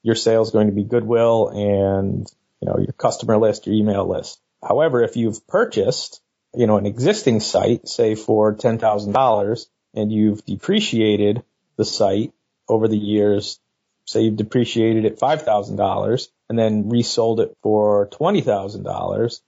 your 0.01 0.15
sales 0.15 0.51
going 0.51 0.67
to 0.67 0.73
be 0.73 0.83
goodwill 0.83 1.49
and, 1.49 2.25
you 2.61 2.67
know, 2.67 2.77
your 2.77 2.93
customer 2.93 3.37
list, 3.37 3.67
your 3.67 3.75
email 3.75 4.07
list. 4.07 4.39
However, 4.63 5.03
if 5.03 5.17
you've 5.17 5.45
purchased, 5.47 6.21
you 6.55 6.65
know, 6.65 6.77
an 6.77 6.85
existing 6.85 7.41
site, 7.41 7.87
say 7.87 8.15
for 8.15 8.55
$10,000 8.55 9.65
and 9.93 10.11
you've 10.11 10.45
depreciated 10.45 11.43
the 11.77 11.85
site 11.85 12.33
over 12.67 12.87
the 12.87 12.97
years, 12.97 13.59
say 14.05 14.21
you've 14.21 14.37
depreciated 14.37 15.05
it 15.05 15.19
$5,000 15.19 16.27
and 16.49 16.59
then 16.59 16.89
resold 16.89 17.39
it 17.39 17.55
for 17.61 18.07
$20,000, 18.07 19.41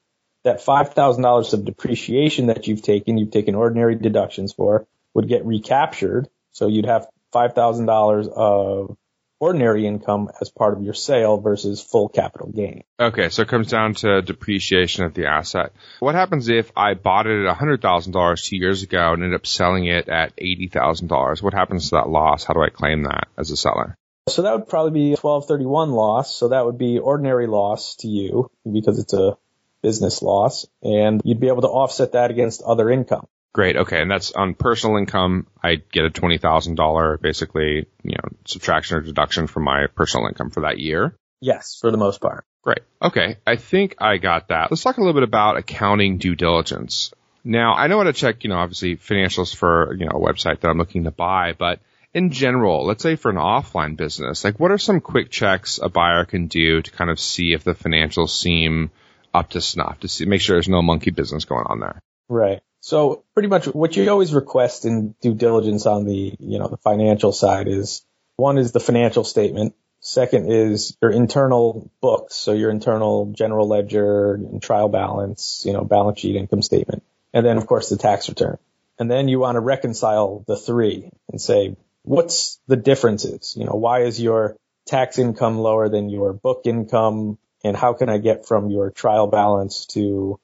that 0.44 0.64
$5,000 0.64 1.54
of 1.54 1.66
depreciation 1.66 2.48
that 2.48 2.68
you've 2.68 2.82
taken, 2.82 3.18
you've 3.18 3.32
taken 3.32 3.56
ordinary 3.56 3.96
deductions 3.96 4.54
for, 4.54 4.88
would 5.14 5.28
get 5.28 5.46
recaptured. 5.46 6.30
So 6.52 6.68
you'd 6.68 6.86
have 6.86 7.08
$5,000 7.34 8.30
of 8.30 8.98
ordinary 9.40 9.88
income 9.88 10.30
as 10.42 10.50
part 10.50 10.78
of 10.78 10.84
your 10.84 10.94
sale 10.94 11.40
versus 11.40 11.82
full 11.82 12.10
capital 12.10 12.50
gain. 12.50 12.84
Okay, 13.00 13.30
so 13.30 13.42
it 13.42 13.48
comes 13.48 13.70
down 13.70 13.94
to 13.96 14.22
depreciation 14.22 15.06
of 15.06 15.14
the 15.14 15.28
asset. 15.28 15.72
What 16.00 16.16
happens 16.16 16.50
if 16.50 16.72
I 16.76 16.94
bought 16.94 17.28
it 17.28 17.46
at 17.46 17.58
$100,000 17.58 18.44
two 18.44 18.58
years 18.58 18.84
ago 18.84 19.14
and 19.14 19.24
ended 19.24 19.40
up 19.40 19.48
selling 19.48 19.86
it 19.86 20.10
at 20.10 20.36
$80,000? 20.36 21.42
What 21.42 21.54
happens 21.54 21.90
to 21.90 21.96
that 21.96 22.10
loss? 22.10 22.44
How 22.44 22.54
do 22.54 22.62
I 22.62 22.70
claim 22.70 23.04
that 23.04 23.28
as 23.38 23.52
a 23.52 23.58
seller? 23.58 23.96
So 24.28 24.44
that 24.44 24.54
would 24.54 24.68
probably 24.68 24.92
be 24.92 25.14
a 25.14 25.18
1231 25.18 25.92
loss. 25.92 26.36
So 26.36 26.50
that 26.50 26.66
would 26.66 26.78
be 26.78 27.00
ordinary 27.00 27.48
loss 27.48 27.96
to 27.98 28.08
you 28.08 28.52
because 28.72 29.00
it's 29.00 29.14
a 29.14 29.38
business 29.82 30.22
loss 30.22 30.68
and 30.84 31.22
you'd 31.24 31.40
be 31.40 31.48
able 31.48 31.62
to 31.62 31.68
offset 31.68 32.12
that 32.12 32.32
against 32.32 32.62
other 32.62 32.90
income. 32.90 33.28
Great. 33.54 33.76
Okay. 33.76 34.02
And 34.02 34.12
that's 34.12 34.32
on 34.32 34.54
personal 34.54 34.98
income. 34.98 35.48
I 35.64 35.76
get 35.76 36.06
a 36.06 36.10
$20,000 36.10 37.22
basically, 37.22 37.88
you 38.04 38.12
know, 38.12 38.30
subtraction 38.46 38.98
or 38.98 39.02
deduction 39.02 39.48
from 39.48 39.64
my 39.64 39.88
personal 39.88 40.28
income 40.28 40.52
for 40.52 40.62
that 40.62 40.80
year. 40.80 41.16
Yes, 41.42 41.78
for 41.80 41.92
the 41.92 41.98
most 41.98 42.22
part. 42.22 42.46
Great. 42.64 42.82
Okay. 43.02 43.38
I 43.48 43.56
think 43.56 43.96
I 44.00 44.18
got 44.18 44.50
that. 44.50 44.70
Let's 44.70 44.84
talk 44.84 44.98
a 44.98 45.02
little 45.02 45.14
bit 45.14 45.24
about 45.24 45.58
accounting 45.58 46.18
due 46.18 46.36
diligence. 46.36 47.12
Now, 47.44 47.74
I 47.74 47.88
know 47.88 47.98
how 47.98 48.04
to 48.04 48.14
check, 48.14 48.44
you 48.44 48.50
know, 48.50 48.58
obviously 48.58 48.98
financials 48.98 49.56
for, 49.56 49.96
you 49.96 50.06
know, 50.06 50.12
a 50.12 50.20
website 50.20 50.60
that 50.60 50.68
I'm 50.68 50.78
looking 50.78 51.06
to 51.06 51.12
buy, 51.12 51.54
but 51.58 51.80
in 52.14 52.32
general, 52.32 52.86
let's 52.86 53.04
say 53.04 53.16
for 53.16 53.30
an 53.30 53.38
offline 53.38 53.96
business, 53.96 54.44
like 54.44 54.60
what 54.60 54.72
are 54.72 54.78
some 54.78 55.00
quick 55.00 55.32
checks 55.32 55.80
a 55.82 55.90
buyer 55.90 56.26
can 56.26 56.48
do 56.48 56.82
to 56.82 56.92
kind 56.92 57.10
of 57.10 57.20
see 57.20 57.54
if 57.54 57.64
the 57.64 57.74
financials 57.74 58.30
seem 58.30 58.92
up 59.34 59.52
to 59.52 59.62
snuff 59.62 60.00
to 60.02 60.08
see, 60.08 60.26
make 60.26 60.42
sure 60.42 60.56
there's 60.56 60.68
no 60.68 60.82
monkey 60.82 61.12
business 61.12 61.46
going 61.46 61.66
on 61.68 61.80
there? 61.80 62.00
Right. 62.28 62.62
So 62.82 63.24
pretty 63.34 63.50
much 63.50 63.66
what 63.66 63.96
you 63.96 64.10
always 64.10 64.34
request 64.34 64.86
in 64.86 65.16
due 65.22 65.34
diligence 65.34 65.86
on 65.86 66.06
the, 66.06 66.36
you 66.40 66.60
know, 66.60 66.68
the 66.68 66.78
financial 66.78 67.32
side 67.32 67.68
is 67.68 68.04
one 68.36 68.58
is 68.58 68.72
the 68.72 68.80
financial 68.80 69.24
statement. 69.24 69.76
Second 70.00 70.50
is 70.50 70.96
your 71.02 71.12
internal 71.12 71.92
books. 72.02 72.36
So 72.36 72.54
your 72.54 72.72
internal 72.72 73.34
general 73.34 73.68
ledger 73.68 74.36
and 74.36 74.62
trial 74.62 74.88
balance, 74.88 75.64
you 75.66 75.74
know, 75.74 75.84
balance 75.84 76.20
sheet, 76.20 76.38
income 76.38 76.62
statement. 76.62 77.04
And 77.34 77.46
then 77.46 77.58
of 77.58 77.68
course 77.68 77.90
the 77.90 77.98
tax 77.98 78.30
return. 78.30 78.58
And 78.98 79.12
then 79.12 79.28
you 79.28 79.40
want 79.40 79.56
to 79.56 79.62
reconcile 79.62 80.44
the 80.48 80.58
three 80.58 81.10
and 81.30 81.40
say, 81.40 81.76
what's 82.04 82.60
the 82.68 82.78
differences? 82.78 83.56
You 83.58 83.66
know, 83.66 83.74
why 83.74 84.04
is 84.04 84.22
your 84.22 84.56
tax 84.86 85.20
income 85.20 85.60
lower 85.60 85.90
than 85.90 86.10
your 86.10 86.34
book 86.34 86.62
income? 86.66 87.38
And 87.64 87.76
how 87.76 87.94
can 87.94 88.10
I 88.10 88.20
get 88.20 88.46
from 88.46 88.70
your 88.70 88.90
trial 88.90 89.28
balance 89.28 89.86
to 89.88 90.40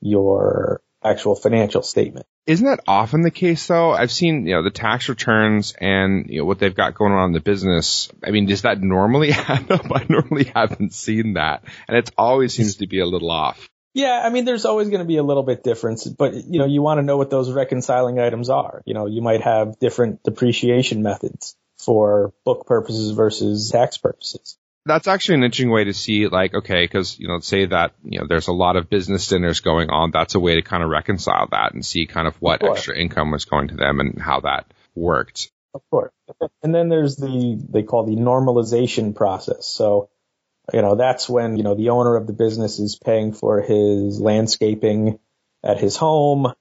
your 0.00 0.80
actual 1.10 1.34
financial 1.34 1.82
statement. 1.82 2.26
Isn't 2.46 2.66
that 2.66 2.80
often 2.86 3.22
the 3.22 3.30
case 3.30 3.66
though? 3.66 3.92
I've 3.92 4.12
seen, 4.12 4.46
you 4.46 4.54
know, 4.54 4.62
the 4.62 4.70
tax 4.70 5.08
returns 5.08 5.74
and, 5.78 6.26
you 6.28 6.40
know, 6.40 6.44
what 6.44 6.58
they've 6.58 6.74
got 6.74 6.94
going 6.94 7.12
on 7.12 7.30
in 7.30 7.32
the 7.32 7.40
business. 7.40 8.08
I 8.24 8.30
mean, 8.30 8.46
does 8.46 8.62
that 8.62 8.80
normally 8.80 9.32
add 9.32 9.70
up? 9.70 9.90
I 9.92 10.06
normally 10.08 10.44
haven't 10.54 10.94
seen 10.94 11.34
that. 11.34 11.64
And 11.88 11.96
it 11.96 12.10
always 12.16 12.54
seems 12.54 12.76
to 12.76 12.86
be 12.86 13.00
a 13.00 13.06
little 13.06 13.30
off. 13.30 13.68
Yeah, 13.94 14.20
I 14.22 14.28
mean, 14.28 14.44
there's 14.44 14.66
always 14.66 14.88
going 14.90 15.00
to 15.00 15.06
be 15.06 15.16
a 15.16 15.22
little 15.22 15.42
bit 15.42 15.64
difference, 15.64 16.06
but 16.06 16.34
you 16.34 16.58
know, 16.58 16.66
you 16.66 16.82
want 16.82 16.98
to 16.98 17.02
know 17.02 17.16
what 17.16 17.30
those 17.30 17.50
reconciling 17.50 18.18
items 18.18 18.50
are. 18.50 18.82
You 18.84 18.92
know, 18.92 19.06
you 19.06 19.22
might 19.22 19.40
have 19.40 19.78
different 19.78 20.22
depreciation 20.22 21.02
methods 21.02 21.56
for 21.78 22.34
book 22.44 22.66
purposes 22.66 23.12
versus 23.12 23.70
tax 23.70 23.96
purposes 23.96 24.58
that's 24.86 25.08
actually 25.08 25.34
an 25.34 25.42
interesting 25.42 25.70
way 25.70 25.84
to 25.84 25.92
see 25.92 26.28
like 26.28 26.54
okay 26.54 26.84
because 26.84 27.18
you 27.18 27.28
know 27.28 27.40
say 27.40 27.66
that 27.66 27.92
you 28.04 28.20
know 28.20 28.26
there's 28.26 28.48
a 28.48 28.52
lot 28.52 28.76
of 28.76 28.88
business 28.88 29.26
dinners 29.26 29.60
going 29.60 29.90
on 29.90 30.10
that's 30.12 30.34
a 30.34 30.40
way 30.40 30.54
to 30.54 30.62
kind 30.62 30.82
of 30.82 30.88
reconcile 30.88 31.48
that 31.50 31.74
and 31.74 31.84
see 31.84 32.06
kind 32.06 32.26
of 32.26 32.36
what 32.36 32.62
of 32.62 32.70
extra 32.70 32.96
income 32.96 33.30
was 33.30 33.44
going 33.44 33.68
to 33.68 33.74
them 33.74 34.00
and 34.00 34.20
how 34.20 34.40
that 34.40 34.72
worked. 34.94 35.50
Of 35.74 35.82
course. 35.90 36.12
And 36.62 36.74
then 36.74 36.88
there's 36.88 37.16
the 37.16 37.62
they 37.68 37.82
call 37.82 38.06
the 38.06 38.16
normalization 38.16 39.14
process. 39.14 39.66
So 39.66 40.08
you 40.72 40.82
know 40.82 40.94
that's 40.94 41.28
when 41.28 41.56
you 41.56 41.64
know 41.64 41.74
the 41.74 41.90
owner 41.90 42.16
of 42.16 42.26
the 42.26 42.32
business 42.32 42.78
is 42.78 42.96
paying 42.96 43.32
for 43.32 43.60
his 43.60 44.20
landscaping 44.20 45.18
at 45.64 45.78
his 45.78 45.96
home 45.96 46.52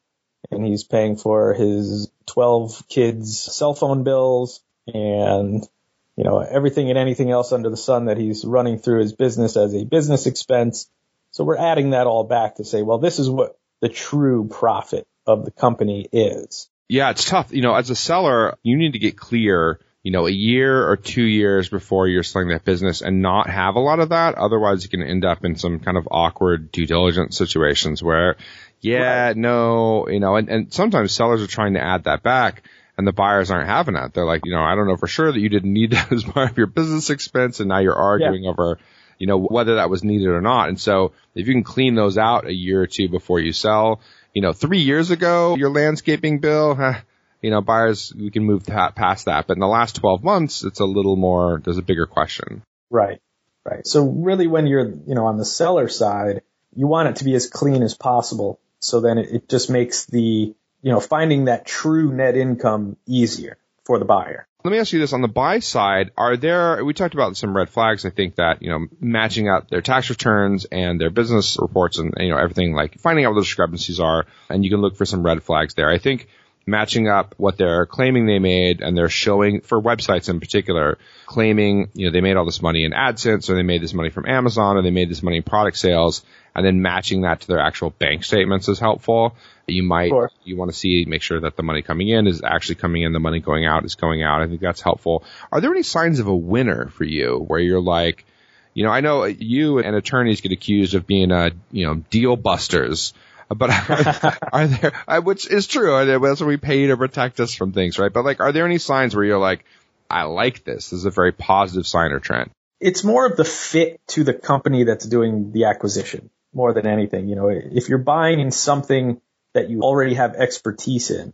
and 0.51 0.65
he's 0.65 0.83
paying 0.83 1.15
for 1.15 1.53
his 1.53 2.09
12 2.27 2.87
kids 2.87 3.39
cell 3.39 3.73
phone 3.73 4.03
bills 4.03 4.61
and 4.87 5.67
you 6.15 6.23
know, 6.23 6.39
everything 6.39 6.89
and 6.89 6.97
anything 6.97 7.31
else 7.31 7.51
under 7.51 7.69
the 7.69 7.77
sun 7.77 8.05
that 8.05 8.17
he's 8.17 8.45
running 8.45 8.79
through 8.79 9.01
his 9.01 9.13
business 9.13 9.57
as 9.57 9.73
a 9.73 9.83
business 9.83 10.27
expense. 10.27 10.89
So 11.31 11.43
we're 11.43 11.57
adding 11.57 11.91
that 11.91 12.07
all 12.07 12.23
back 12.23 12.55
to 12.55 12.65
say, 12.65 12.81
well, 12.81 12.99
this 12.99 13.19
is 13.19 13.29
what 13.29 13.57
the 13.81 13.89
true 13.89 14.47
profit 14.47 15.07
of 15.27 15.43
the 15.43 15.51
company 15.51 16.07
is. 16.11 16.69
Yeah, 16.87 17.09
it's 17.09 17.25
tough. 17.25 17.51
You 17.51 17.61
know, 17.61 17.75
as 17.75 17.89
a 17.89 17.95
seller, 17.95 18.57
you 18.63 18.77
need 18.77 18.93
to 18.93 18.99
get 18.99 19.17
clear 19.17 19.79
you 20.05 20.11
know, 20.11 20.27
a 20.27 20.31
year 20.31 20.87
or 20.87 20.97
two 20.97 21.23
years 21.23 21.67
before 21.67 22.07
you're 22.07 22.21
selling 22.21 22.49
that 22.49 22.63
business 22.63 23.01
and 23.01 23.23
not 23.23 23.49
have 23.49 23.73
a 23.73 23.79
lot 23.79 23.99
of 23.99 24.09
that. 24.09 24.35
Otherwise 24.35 24.83
you 24.83 24.89
can 24.89 25.01
end 25.01 25.25
up 25.25 25.43
in 25.43 25.55
some 25.55 25.79
kind 25.79 25.97
of 25.97 26.07
awkward 26.11 26.71
due 26.71 26.85
diligence 26.85 27.35
situations 27.35 28.03
where, 28.03 28.35
yeah, 28.81 29.29
right. 29.29 29.35
no, 29.35 30.07
you 30.07 30.19
know, 30.19 30.35
and, 30.35 30.47
and 30.47 30.71
sometimes 30.71 31.11
sellers 31.11 31.41
are 31.41 31.47
trying 31.47 31.73
to 31.73 31.83
add 31.83 32.03
that 32.03 32.21
back 32.21 32.61
and 32.97 33.05
the 33.05 33.13
buyers 33.13 33.51
aren't 33.51 33.69
having 33.69 33.95
that. 33.95 34.13
They're 34.13 34.25
like, 34.25 34.41
you 34.45 34.53
know, 34.53 34.61
I 34.61 34.75
don't 34.75 34.87
know 34.87 34.97
for 34.97 35.07
sure 35.07 35.31
that 35.31 35.39
you 35.39 35.49
didn't 35.49 35.73
need 35.73 35.91
that 35.91 36.11
as 36.11 36.23
part 36.23 36.51
of 36.51 36.57
your 36.57 36.67
business 36.67 37.09
expense 37.09 37.59
and 37.59 37.69
now 37.69 37.79
you're 37.79 37.95
arguing 37.95 38.43
yeah. 38.43 38.51
over, 38.51 38.79
you 39.17 39.27
know, 39.27 39.37
whether 39.37 39.75
that 39.75 39.89
was 39.89 40.03
needed 40.03 40.27
or 40.27 40.41
not. 40.41 40.69
And 40.69 40.79
so 40.79 41.13
if 41.33 41.47
you 41.47 41.53
can 41.53 41.63
clean 41.63 41.95
those 41.95 42.17
out 42.17 42.47
a 42.47 42.53
year 42.53 42.81
or 42.81 42.87
two 42.87 43.09
before 43.09 43.39
you 43.39 43.53
sell, 43.53 44.01
you 44.33 44.41
know, 44.41 44.53
three 44.53 44.81
years 44.81 45.11
ago, 45.11 45.55
your 45.55 45.69
landscaping 45.69 46.39
bill, 46.39 46.75
huh, 46.75 46.99
you 47.41 47.51
know, 47.51 47.61
buyers, 47.61 48.13
we 48.15 48.31
can 48.31 48.43
move 48.43 48.65
that, 48.65 48.95
past 48.95 49.25
that. 49.25 49.45
But 49.47 49.57
in 49.57 49.61
the 49.61 49.67
last 49.67 49.97
12 49.97 50.23
months, 50.23 50.63
it's 50.63 50.79
a 50.79 50.85
little 50.85 51.15
more, 51.15 51.61
there's 51.63 51.77
a 51.77 51.83
bigger 51.83 52.07
question. 52.07 52.63
Right. 52.89 53.21
Right. 53.63 53.85
So 53.85 54.03
really 54.03 54.47
when 54.47 54.67
you're, 54.67 54.87
you 54.87 55.15
know, 55.15 55.25
on 55.25 55.37
the 55.37 55.45
seller 55.45 55.87
side, 55.89 56.41
you 56.75 56.87
want 56.87 57.09
it 57.09 57.15
to 57.17 57.23
be 57.23 57.33
as 57.35 57.49
clean 57.49 57.83
as 57.83 57.95
possible. 57.95 58.59
So 58.79 58.99
then 58.99 59.17
it, 59.17 59.31
it 59.31 59.49
just 59.49 59.69
makes 59.69 60.05
the, 60.05 60.55
you 60.85 60.91
know, 60.91 60.99
finding 60.99 61.45
that 61.45 61.65
true 61.65 62.13
net 62.13 62.37
income 62.37 62.95
easier 63.07 63.57
for 63.85 63.97
the 63.97 64.05
buyer. 64.05 64.47
Let 64.63 64.71
me 64.71 64.77
ask 64.77 64.93
you 64.93 64.99
this 64.99 65.13
on 65.13 65.23
the 65.23 65.27
buy 65.27 65.57
side, 65.57 66.11
are 66.15 66.37
there, 66.37 66.85
we 66.85 66.93
talked 66.93 67.15
about 67.15 67.35
some 67.37 67.57
red 67.57 67.71
flags. 67.71 68.05
I 68.05 68.11
think 68.11 68.35
that, 68.35 68.61
you 68.61 68.69
know, 68.69 68.85
matching 68.99 69.49
up 69.49 69.67
their 69.67 69.81
tax 69.81 70.11
returns 70.11 70.65
and 70.65 71.01
their 71.01 71.09
business 71.09 71.57
reports 71.59 71.97
and, 71.97 72.13
you 72.17 72.29
know, 72.29 72.37
everything 72.37 72.73
like 72.73 72.99
finding 72.99 73.25
out 73.25 73.29
what 73.29 73.39
the 73.39 73.41
discrepancies 73.41 73.99
are 73.99 74.27
and 74.47 74.63
you 74.63 74.69
can 74.69 74.79
look 74.79 74.95
for 74.95 75.05
some 75.05 75.23
red 75.23 75.41
flags 75.41 75.73
there. 75.73 75.89
I 75.89 75.97
think 75.97 76.27
matching 76.67 77.07
up 77.07 77.35
what 77.37 77.57
they're 77.57 77.85
claiming 77.85 78.25
they 78.25 78.39
made 78.39 78.81
and 78.81 78.97
they're 78.97 79.09
showing 79.09 79.61
for 79.61 79.79
websites 79.79 80.29
in 80.29 80.39
particular, 80.39 80.97
claiming, 81.27 81.89
you 81.93 82.07
know, 82.07 82.11
they 82.11 82.21
made 82.21 82.37
all 82.37 82.45
this 82.45 82.61
money 82.61 82.85
in 82.85 82.91
AdSense 82.91 83.49
or 83.49 83.55
they 83.55 83.63
made 83.63 83.83
this 83.83 83.93
money 83.93 84.09
from 84.09 84.25
Amazon 84.25 84.75
or 84.75 84.81
they 84.81 84.91
made 84.91 85.09
this 85.09 85.21
money 85.21 85.37
in 85.37 85.43
product 85.43 85.77
sales 85.77 86.23
and 86.55 86.65
then 86.65 86.81
matching 86.81 87.21
that 87.21 87.41
to 87.41 87.47
their 87.47 87.59
actual 87.59 87.91
bank 87.91 88.23
statements 88.23 88.67
is 88.67 88.79
helpful. 88.79 89.35
You 89.67 89.83
might, 89.83 90.11
you 90.43 90.57
want 90.57 90.71
to 90.71 90.77
see, 90.77 91.05
make 91.07 91.21
sure 91.21 91.39
that 91.41 91.55
the 91.55 91.63
money 91.63 91.83
coming 91.83 92.09
in 92.09 92.25
is 92.25 92.41
actually 92.43 92.75
coming 92.75 93.03
in, 93.03 93.13
the 93.13 93.19
money 93.19 93.39
going 93.39 93.65
out 93.65 93.85
is 93.85 93.95
going 93.95 94.23
out. 94.23 94.41
I 94.41 94.47
think 94.47 94.61
that's 94.61 94.81
helpful. 94.81 95.23
Are 95.51 95.61
there 95.61 95.71
any 95.71 95.83
signs 95.83 96.19
of 96.19 96.27
a 96.27 96.35
winner 96.35 96.87
for 96.89 97.03
you 97.03 97.37
where 97.37 97.59
you're 97.59 97.81
like, 97.81 98.25
you 98.73 98.83
know, 98.83 98.91
I 98.91 99.01
know 99.01 99.23
you 99.25 99.79
and 99.79 99.95
attorneys 99.95 100.41
get 100.41 100.51
accused 100.51 100.95
of 100.95 101.05
being 101.05 101.31
a, 101.31 101.51
you 101.71 101.85
know, 101.85 101.95
deal 101.95 102.35
busters 102.35 103.13
but 103.49 103.69
are, 103.69 104.37
are 104.53 104.67
there, 104.67 104.91
uh, 105.07 105.21
which 105.21 105.49
is 105.49 105.67
true, 105.67 105.93
are 105.93 106.05
there, 106.05 106.19
that's 106.19 106.41
what 106.41 106.47
we 106.47 106.57
pay 106.57 106.87
to 106.87 106.97
protect 106.97 107.39
us 107.39 107.53
from 107.53 107.71
things, 107.71 107.99
right? 107.99 108.11
But 108.11 108.25
like, 108.25 108.39
are 108.39 108.51
there 108.51 108.65
any 108.65 108.77
signs 108.77 109.15
where 109.15 109.25
you're 109.25 109.37
like, 109.37 109.65
I 110.09 110.23
like 110.23 110.63
this. 110.63 110.89
This 110.89 110.99
is 110.99 111.05
a 111.05 111.11
very 111.11 111.31
positive 111.31 111.87
sign 111.87 112.11
or 112.11 112.19
trend. 112.19 112.51
It's 112.79 113.03
more 113.03 113.25
of 113.25 113.37
the 113.37 113.45
fit 113.45 113.99
to 114.09 114.23
the 114.23 114.33
company 114.33 114.83
that's 114.83 115.05
doing 115.05 115.51
the 115.51 115.65
acquisition 115.65 116.29
more 116.53 116.73
than 116.73 116.87
anything. 116.87 117.27
You 117.27 117.35
know, 117.35 117.49
if 117.49 117.89
you're 117.89 117.97
buying 117.97 118.39
in 118.39 118.51
something 118.51 119.19
that 119.53 119.69
you 119.69 119.81
already 119.81 120.15
have 120.15 120.35
expertise 120.35 121.09
in, 121.11 121.33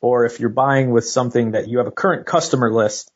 or 0.00 0.24
if 0.24 0.40
you're 0.40 0.48
buying 0.48 0.90
with 0.90 1.04
something 1.06 1.52
that 1.52 1.68
you 1.68 1.78
have 1.78 1.86
a 1.86 1.92
current 1.92 2.26
customer 2.26 2.72
list 2.72 3.10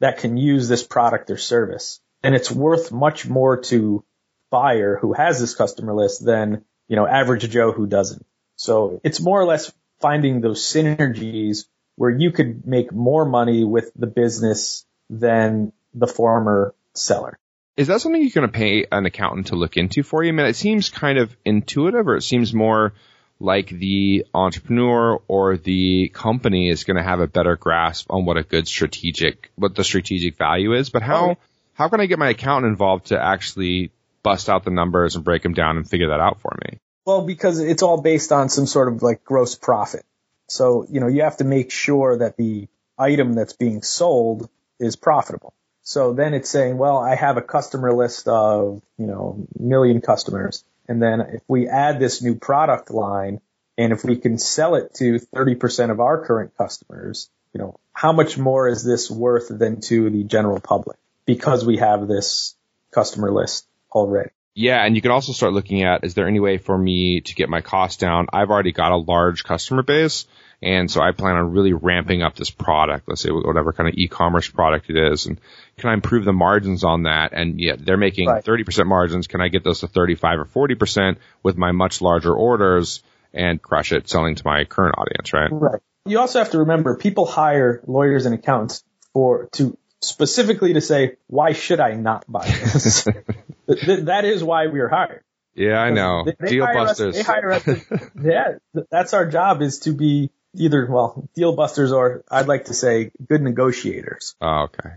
that 0.00 0.18
can 0.18 0.36
use 0.36 0.68
this 0.68 0.82
product 0.82 1.30
or 1.30 1.36
service, 1.36 2.00
then 2.22 2.34
it's 2.34 2.50
worth 2.50 2.92
much 2.92 3.26
more 3.26 3.60
to 3.62 4.04
buyer 4.50 4.98
who 5.00 5.12
has 5.12 5.40
this 5.40 5.54
customer 5.54 5.94
list 5.94 6.24
than 6.24 6.64
you 6.88 6.96
know, 6.96 7.06
average 7.06 7.48
Joe 7.48 7.72
who 7.72 7.86
doesn't. 7.86 8.24
So 8.56 9.00
it's 9.04 9.20
more 9.20 9.40
or 9.40 9.44
less 9.44 9.72
finding 10.00 10.40
those 10.40 10.62
synergies 10.62 11.66
where 11.96 12.10
you 12.10 12.30
could 12.30 12.66
make 12.66 12.92
more 12.92 13.24
money 13.24 13.64
with 13.64 13.90
the 13.94 14.06
business 14.06 14.84
than 15.10 15.72
the 15.94 16.06
former 16.06 16.74
seller. 16.94 17.38
Is 17.76 17.86
that 17.88 18.00
something 18.00 18.20
you're 18.20 18.30
going 18.30 18.48
to 18.48 18.52
pay 18.52 18.86
an 18.90 19.06
accountant 19.06 19.48
to 19.48 19.56
look 19.56 19.76
into 19.76 20.02
for 20.02 20.24
you? 20.24 20.30
I 20.30 20.32
mean, 20.32 20.46
it 20.46 20.56
seems 20.56 20.88
kind 20.90 21.18
of 21.18 21.36
intuitive 21.44 22.08
or 22.08 22.16
it 22.16 22.22
seems 22.22 22.52
more 22.52 22.92
like 23.40 23.68
the 23.68 24.26
entrepreneur 24.34 25.20
or 25.28 25.56
the 25.56 26.10
company 26.12 26.70
is 26.70 26.82
going 26.82 26.96
to 26.96 27.02
have 27.04 27.20
a 27.20 27.28
better 27.28 27.56
grasp 27.56 28.08
on 28.10 28.24
what 28.24 28.36
a 28.36 28.42
good 28.42 28.66
strategic, 28.66 29.52
what 29.54 29.76
the 29.76 29.84
strategic 29.84 30.36
value 30.36 30.74
is. 30.74 30.90
But 30.90 31.02
how, 31.02 31.36
how 31.72 31.88
can 31.88 32.00
I 32.00 32.06
get 32.06 32.18
my 32.18 32.30
accountant 32.30 32.72
involved 32.72 33.06
to 33.06 33.20
actually 33.20 33.92
bust 34.22 34.48
out 34.48 34.64
the 34.64 34.70
numbers 34.70 35.16
and 35.16 35.24
break 35.24 35.42
them 35.42 35.54
down 35.54 35.76
and 35.76 35.88
figure 35.88 36.08
that 36.08 36.20
out 36.20 36.40
for 36.40 36.56
me? 36.64 36.78
Well, 37.04 37.22
because 37.22 37.58
it's 37.58 37.82
all 37.82 38.00
based 38.00 38.32
on 38.32 38.48
some 38.48 38.66
sort 38.66 38.92
of 38.92 39.02
like 39.02 39.24
gross 39.24 39.54
profit. 39.54 40.04
So, 40.48 40.86
you 40.90 41.00
know, 41.00 41.06
you 41.06 41.22
have 41.22 41.38
to 41.38 41.44
make 41.44 41.70
sure 41.70 42.18
that 42.18 42.36
the 42.36 42.68
item 42.98 43.34
that's 43.34 43.52
being 43.52 43.82
sold 43.82 44.48
is 44.78 44.96
profitable. 44.96 45.54
So 45.82 46.12
then 46.12 46.34
it's 46.34 46.50
saying, 46.50 46.76
well, 46.76 46.98
I 46.98 47.14
have 47.14 47.36
a 47.36 47.42
customer 47.42 47.92
list 47.92 48.28
of, 48.28 48.82
you 48.98 49.06
know, 49.06 49.46
million 49.58 50.00
customers. 50.00 50.64
And 50.86 51.02
then 51.02 51.20
if 51.20 51.42
we 51.48 51.68
add 51.68 52.00
this 52.00 52.22
new 52.22 52.34
product 52.34 52.90
line 52.90 53.40
and 53.76 53.92
if 53.92 54.04
we 54.04 54.16
can 54.16 54.38
sell 54.38 54.74
it 54.74 54.94
to 54.94 55.18
30% 55.34 55.90
of 55.90 56.00
our 56.00 56.24
current 56.26 56.56
customers, 56.58 57.30
you 57.54 57.60
know, 57.60 57.78
how 57.92 58.12
much 58.12 58.36
more 58.36 58.68
is 58.68 58.84
this 58.84 59.10
worth 59.10 59.48
than 59.48 59.80
to 59.82 60.10
the 60.10 60.24
general 60.24 60.60
public 60.60 60.98
because 61.24 61.64
we 61.64 61.78
have 61.78 62.08
this 62.08 62.54
customer 62.90 63.30
list 63.30 63.67
already. 63.92 64.30
Yeah, 64.54 64.84
and 64.84 64.96
you 64.96 65.02
can 65.02 65.12
also 65.12 65.32
start 65.32 65.52
looking 65.52 65.84
at 65.84 66.02
is 66.02 66.14
there 66.14 66.26
any 66.26 66.40
way 66.40 66.58
for 66.58 66.76
me 66.76 67.20
to 67.20 67.34
get 67.36 67.48
my 67.48 67.60
cost 67.60 68.00
down? 68.00 68.26
I've 68.32 68.50
already 68.50 68.72
got 68.72 68.90
a 68.90 68.96
large 68.96 69.44
customer 69.44 69.84
base, 69.84 70.26
and 70.60 70.90
so 70.90 71.00
I 71.00 71.12
plan 71.12 71.36
on 71.36 71.52
really 71.52 71.72
ramping 71.72 72.22
up 72.22 72.34
this 72.34 72.50
product. 72.50 73.06
Let's 73.06 73.22
say 73.22 73.30
whatever 73.30 73.72
kind 73.72 73.88
of 73.88 73.94
e-commerce 73.96 74.48
product 74.48 74.90
it 74.90 74.96
is, 74.96 75.26
and 75.26 75.40
can 75.76 75.90
I 75.90 75.94
improve 75.94 76.24
the 76.24 76.32
margins 76.32 76.82
on 76.82 77.04
that? 77.04 77.32
And 77.34 77.60
yeah, 77.60 77.76
they're 77.78 77.96
making 77.96 78.28
right. 78.28 78.44
30% 78.44 78.86
margins. 78.86 79.28
Can 79.28 79.40
I 79.40 79.46
get 79.46 79.62
those 79.62 79.80
to 79.80 79.86
35 79.86 80.40
or 80.40 80.66
40% 80.66 81.18
with 81.44 81.56
my 81.56 81.70
much 81.70 82.00
larger 82.00 82.34
orders 82.34 83.04
and 83.32 83.62
crush 83.62 83.92
it 83.92 84.08
selling 84.08 84.34
to 84.34 84.42
my 84.44 84.64
current 84.64 84.96
audience, 84.98 85.32
right? 85.32 85.50
Right. 85.52 85.80
You 86.04 86.18
also 86.18 86.40
have 86.40 86.50
to 86.50 86.58
remember 86.58 86.96
people 86.96 87.26
hire 87.26 87.80
lawyers 87.86 88.26
and 88.26 88.34
accountants 88.34 88.82
for 89.12 89.48
to 89.52 89.78
specifically 90.00 90.72
to 90.72 90.80
say, 90.80 91.16
why 91.26 91.52
should 91.52 91.80
I 91.80 91.94
not 91.94 92.24
buy 92.26 92.46
this? 92.46 93.06
th- 93.68 94.04
that 94.06 94.24
is 94.24 94.42
why 94.42 94.66
we 94.66 94.80
are 94.80 94.88
hired. 94.88 95.22
Yeah, 95.54 95.78
I 95.78 95.90
know. 95.90 96.24
They, 96.24 96.34
they 96.38 96.50
Deal 96.50 96.66
busters. 96.66 97.16
Us, 97.16 97.26
they 97.26 97.32
hire 97.32 97.52
us. 97.52 97.66
yeah, 98.22 98.58
that's 98.90 99.12
our 99.12 99.26
job 99.26 99.60
is 99.60 99.80
to 99.80 99.92
be 99.92 100.30
either, 100.54 100.86
well, 100.86 101.28
deal 101.34 101.54
busters 101.54 101.92
or 101.92 102.24
I'd 102.30 102.48
like 102.48 102.66
to 102.66 102.74
say 102.74 103.10
good 103.26 103.42
negotiators. 103.42 104.34
Oh, 104.40 104.68
okay. 104.68 104.90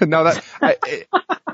no, 0.06 0.24
that, 0.24 0.44
I, 0.60 0.76
it, 0.86 1.08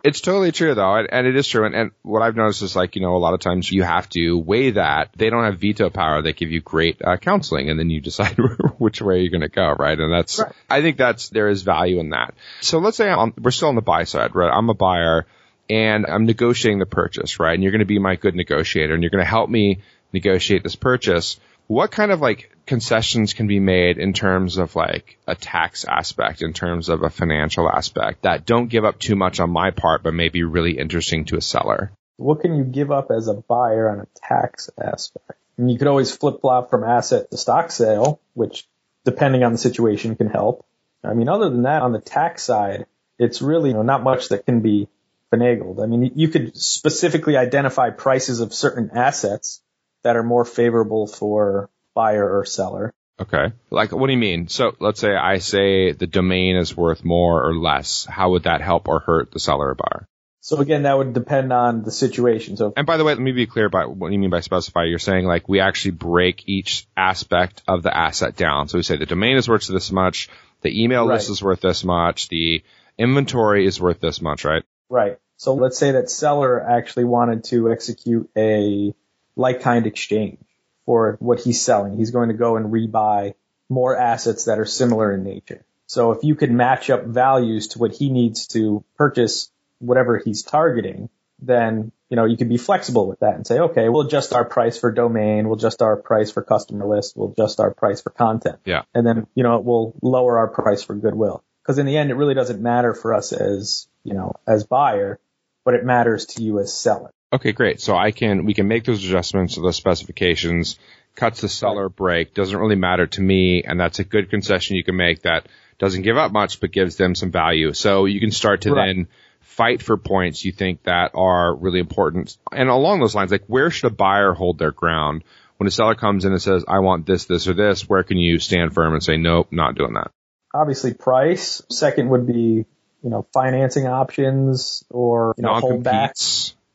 it's 0.05 0.21
totally 0.21 0.53
true 0.53 0.75
though. 0.75 0.97
And 0.97 1.27
it 1.27 1.37
is 1.37 1.47
true. 1.47 1.65
And, 1.65 1.75
and 1.75 1.91
what 2.03 2.23
I've 2.23 2.37
noticed 2.37 2.63
is 2.63 2.75
like, 2.75 2.97
you 2.97 3.03
know, 3.03 3.17
a 3.17 3.19
lot 3.19 3.35
of 3.35 3.41
times 3.41 3.71
you 3.71 3.83
have 3.83 4.09
to 4.11 4.39
weigh 4.39 4.73
that. 4.73 5.11
They 5.17 5.31
don't 5.31 5.45
have 5.45 5.59
veto 5.59 5.91
power. 5.91 6.23
They 6.23 6.33
give 6.33 6.51
you 6.51 6.61
great 6.61 7.03
uh, 7.03 7.17
counseling 7.17 7.71
and 7.71 7.79
then 7.79 7.91
you 7.91 8.01
decide 8.13 8.39
which 8.79 9.01
way 9.01 9.21
you're 9.21 9.31
going 9.31 9.43
to 9.43 9.49
go. 9.49 9.75
Right. 9.79 9.99
And 9.99 10.13
that's, 10.13 10.39
right. 10.39 10.53
I 10.69 10.83
think 10.83 10.97
that's, 10.97 11.29
there 11.29 11.49
is 11.49 11.63
value 11.63 12.01
in 12.01 12.11
that. 12.11 12.35
So 12.61 12.79
let's 12.79 12.97
say 12.97 13.11
I'm, 13.11 13.35
we're 13.41 13.51
still 13.51 13.69
on 13.69 13.75
the 13.75 13.83
buy 13.83 14.05
side, 14.05 14.35
right? 14.35 14.51
I'm 14.53 14.71
a 14.71 14.75
buyer 14.75 15.27
and 15.73 16.05
I'm 16.07 16.27
negotiating 16.27 16.81
the 16.81 16.87
purchase, 16.87 17.41
right? 17.41 17.55
And 17.55 17.63
you're 17.63 17.73
going 17.73 17.81
to 17.81 17.87
be 17.87 17.99
my 17.99 18.17
good 18.17 18.35
negotiator 18.35 18.93
and 18.93 19.03
you're 19.03 19.11
going 19.11 19.25
to 19.25 19.31
help 19.31 19.49
me 19.49 19.81
negotiate 20.13 20.63
this 20.63 20.77
purchase. 20.77 21.41
What 21.67 21.91
kind 21.91 22.13
of 22.13 22.21
like 22.21 22.55
concessions 22.67 23.33
can 23.33 23.47
be 23.47 23.59
made 23.59 23.97
in 23.97 24.13
terms 24.13 24.59
of 24.59 24.77
like 24.77 25.19
a 25.27 25.35
tax 25.35 25.87
aspect, 25.87 26.43
in 26.43 26.53
terms 26.53 26.91
of 26.91 27.03
a 27.03 27.09
financial 27.09 27.71
aspect 27.71 28.23
that 28.23 28.45
don't 28.45 28.69
give 28.69 28.85
up 28.85 28.99
too 28.99 29.17
much 29.17 29.41
on 29.41 29.49
my 29.49 29.71
part, 29.71 30.03
but 30.03 30.13
may 30.13 30.29
be 30.29 30.45
really 30.45 30.77
interesting 30.79 31.25
to 31.27 31.39
a 31.39 31.41
seller? 31.41 31.91
What 32.19 32.41
can 32.41 32.55
you 32.55 32.65
give 32.65 32.93
up 32.93 33.11
as 33.11 33.29
a 33.29 33.35
buyer 33.35 33.89
on 33.89 34.01
a 34.01 34.07
tax 34.29 34.69
aspect? 34.79 35.39
And 35.57 35.71
you 35.71 35.79
could 35.79 35.89
always 35.89 36.15
flip 36.15 36.43
flop 36.43 36.69
from 36.69 36.85
asset 36.85 37.31
to 37.31 37.39
stock 37.39 37.71
sale, 37.71 38.21
which 38.35 38.69
depending 39.07 39.43
on 39.43 39.53
the 39.53 39.59
situation 39.59 40.17
can 40.17 40.29
help. 40.29 40.67
I 41.03 41.15
mean, 41.15 41.31
other 41.31 41.49
than 41.49 41.63
that, 41.63 41.81
on 41.81 41.93
the 41.93 41.99
tax 41.99 42.43
side, 42.43 42.85
it's 43.19 43.41
really 43.41 43.71
you 43.71 43.75
know, 43.75 43.83
not 43.83 44.03
much 44.03 44.29
that 44.29 44.45
can 44.45 44.61
be 44.61 44.89
finagled. 45.33 45.83
I 45.83 45.87
mean, 45.87 46.13
you 46.15 46.29
could 46.29 46.57
specifically 46.57 47.37
identify 47.37 47.91
prices 47.91 48.41
of 48.41 48.53
certain 48.53 48.91
assets 48.95 49.63
that 50.03 50.17
are 50.17 50.23
more 50.23 50.45
favorable 50.45 51.07
for 51.07 51.71
buyer 51.95 52.39
or 52.39 52.45
seller. 52.45 52.93
Okay. 53.21 53.53
Like, 53.71 53.93
what 53.93 54.07
do 54.07 54.13
you 54.13 54.19
mean? 54.19 54.49
So 54.49 54.75
let's 54.81 55.01
say 55.01 55.15
I 55.15 55.39
say 55.39 55.93
the 55.93 56.07
domain 56.07 56.57
is 56.57 56.77
worth 56.77 57.05
more 57.05 57.47
or 57.47 57.55
less. 57.55 58.05
How 58.05 58.31
would 58.31 58.45
that 58.45 58.61
help 58.61 58.89
or 58.89 59.01
hurt 59.01 59.31
the 59.31 59.39
seller 59.39 59.69
or 59.69 59.75
buyer? 59.75 60.09
So 60.41 60.57
again, 60.59 60.83
that 60.83 60.99
would 60.99 61.13
depend 61.13 61.53
on 61.53 61.85
the 61.85 61.93
situation. 61.93 62.57
So, 62.57 62.73
and 62.77 62.85
by 62.85 62.97
the 62.97 63.05
way, 63.05 63.13
let 63.13 63.23
me 63.23 63.31
be 63.31 63.47
clear 63.47 63.67
about 63.67 63.95
what 63.95 64.11
you 64.11 64.19
mean 64.19 64.31
by 64.31 64.41
specify. 64.41 64.85
You're 64.85 64.99
saying 64.99 65.25
like 65.25 65.49
we 65.49 65.61
actually 65.61 65.93
break 65.93 66.49
each 66.49 66.89
aspect 66.97 67.63
of 67.69 67.85
the 67.85 67.97
asset 67.97 68.35
down. 68.35 68.67
So 68.67 68.77
we 68.77 68.83
say 68.83 68.97
the 68.97 69.07
domain 69.07 69.37
is 69.37 69.49
worth 69.49 69.69
this 69.69 69.93
much, 69.93 70.29
the 70.63 70.83
email 70.83 71.07
right. 71.07 71.15
list 71.15 71.31
is 71.31 71.41
worth 71.41 71.61
this 71.61 71.85
much, 71.85 72.29
the 72.29 72.65
inventory 72.99 73.67
is 73.67 73.81
worth 73.81 74.01
this 74.01 74.21
much, 74.21 74.45
right? 74.45 74.65
Right. 74.89 75.19
So 75.43 75.55
let's 75.55 75.77
say 75.77 75.91
that 75.91 76.09
seller 76.09 76.65
actually 76.65 77.03
wanted 77.03 77.43
to 77.47 77.73
execute 77.73 78.31
a 78.37 78.95
like 79.35 79.61
kind 79.61 79.89
exchange 79.89 80.39
for 80.87 81.17
what 81.19 81.41
he's 81.41 81.61
selling. 81.61 81.97
He's 81.97 82.13
going 82.13 82.29
to 82.29 82.35
go 82.37 82.55
and 82.55 82.73
rebuy 82.73 83.35
more 83.69 83.97
assets 83.97 84.45
that 84.45 84.61
are 84.61 84.65
similar 84.65 85.13
in 85.13 85.25
nature. 85.25 85.65
So 85.87 86.13
if 86.13 86.23
you 86.23 86.37
could 86.37 86.53
match 86.53 86.91
up 86.91 87.07
values 87.07 87.67
to 87.69 87.81
what 87.81 87.91
he 87.91 88.09
needs 88.09 88.47
to 88.55 88.85
purchase 88.97 89.51
whatever 89.81 90.23
he's 90.25 90.45
targeting, 90.45 91.09
then, 91.41 91.91
you 92.09 92.17
know, 92.17 92.25
you 92.25 92.37
could 92.37 92.49
be 92.49 92.57
flexible 92.57 93.09
with 93.09 93.19
that 93.19 93.35
and 93.35 93.45
say, 93.45 93.59
okay, 93.59 93.89
we'll 93.89 94.07
adjust 94.07 94.33
our 94.33 94.45
price 94.45 94.79
for 94.79 94.93
domain. 94.93 95.49
We'll 95.49 95.59
adjust 95.59 95.83
our 95.83 95.97
price 95.97 96.31
for 96.31 96.45
customer 96.45 96.87
list. 96.87 97.17
We'll 97.17 97.33
adjust 97.33 97.59
our 97.59 97.75
price 97.75 98.01
for 98.01 98.11
content. 98.11 98.61
Yeah. 98.65 98.83
And 98.95 99.05
then, 99.05 99.27
you 99.35 99.43
know, 99.43 99.59
we'll 99.59 99.93
lower 100.03 100.39
our 100.39 100.47
price 100.47 100.85
for 100.85 100.95
goodwill. 100.95 101.43
Cause 101.65 101.79
in 101.79 101.87
the 101.87 101.97
end, 101.97 102.13
it 102.13 102.15
really 102.15 102.35
doesn't 102.35 102.63
matter 102.63 102.95
for 102.95 103.13
us 103.13 103.33
as, 103.33 103.89
you 104.05 104.15
know, 104.15 104.35
as 104.47 104.63
buyer, 104.63 105.19
but 105.65 105.75
it 105.75 105.85
matters 105.85 106.27
to 106.27 106.43
you 106.43 106.59
as 106.61 106.73
seller. 106.75 107.11
Okay, 107.33 107.53
great. 107.53 107.81
So 107.81 107.97
I 107.97 108.11
can, 108.11 108.45
we 108.45 108.55
can 108.55 108.69
make 108.69 108.85
those 108.85 109.05
adjustments 109.05 109.55
to 109.55 109.63
those 109.63 109.77
specifications, 109.77 110.79
cuts 111.15 111.41
the 111.41 111.49
seller 111.49 111.89
break, 111.89 112.35
doesn't 112.35 112.59
really 112.59 112.77
matter 112.77 113.07
to 113.07 113.21
me, 113.21 113.63
and 113.63 113.81
that's 113.81 113.99
a 113.99 114.05
good 114.05 114.29
concession 114.29 114.77
you 114.77 114.85
can 114.85 114.97
make 114.97 115.23
that 115.23 115.47
doesn't 115.79 116.03
give 116.03 116.17
up 116.17 116.31
much, 116.31 116.61
but 116.61 116.73
gives 116.73 116.97
them 116.97 117.15
some 117.15 117.31
value. 117.31 117.73
So 117.73 118.05
you 118.05 118.21
can 118.21 118.31
start 118.31 118.63
to 118.63 118.73
Right. 118.73 118.95
then 118.95 119.09
fight 119.41 119.83
for 119.83 119.97
points 119.97 120.45
you 120.45 120.53
think 120.53 120.83
that 120.85 121.13
are 121.15 121.55
really 121.55 121.81
important. 121.81 122.37
And 122.53 122.69
along 122.69 123.01
those 123.01 123.15
lines, 123.15 123.31
like 123.31 123.45
where 123.47 123.71
should 123.71 123.91
a 123.91 123.95
buyer 123.95 124.33
hold 124.33 124.59
their 124.59 124.73
ground? 124.73 125.25
When 125.57 125.67
a 125.67 125.71
seller 125.71 125.95
comes 125.95 126.25
in 126.25 126.33
and 126.33 126.43
says, 126.43 126.65
I 126.67 126.81
want 126.81 127.07
this, 127.07 127.27
this, 127.27 127.47
or 127.47 127.55
this, 127.55 127.89
where 127.89 128.03
can 128.03 128.19
you 128.19 128.39
stand 128.39 128.75
firm 128.75 128.95
and 128.95 129.03
say, 129.03 129.17
nope, 129.17 129.49
not 129.51 129.75
doing 129.75 129.95
that? 129.95 130.11
Obviously 130.55 130.93
price. 130.93 131.63
Second 131.71 132.09
would 132.11 132.27
be, 132.27 132.65
you 133.03 133.11
know, 133.11 133.27
financing 133.33 133.87
options 133.87 134.85
or, 134.91 135.35
you 135.37 135.43
know, 135.43 135.55
hold 135.55 135.83
back. 135.83 136.15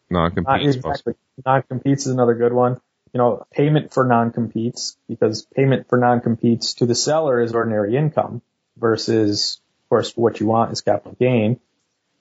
Non-competes. 0.10 0.44
Not 0.48 0.62
exactly. 0.62 1.14
Non-competes 1.46 2.06
is 2.06 2.14
another 2.14 2.36
good 2.36 2.54
one. 2.54 2.80
You 3.14 3.20
know, 3.20 3.46
payment 3.52 3.94
for 3.94 4.04
non-competes 4.04 4.98
because 5.08 5.46
payment 5.56 5.90
for 5.90 5.98
non-competes 5.98 6.76
to 6.76 6.86
the 6.86 6.96
seller 6.96 7.42
is 7.42 7.54
ordinary 7.54 7.96
income 7.96 8.42
versus, 8.78 9.60
of 9.86 9.90
course, 9.90 10.16
what 10.16 10.40
you 10.40 10.46
want 10.46 10.72
is 10.72 10.82
capital 10.82 11.16
gain. 11.20 11.60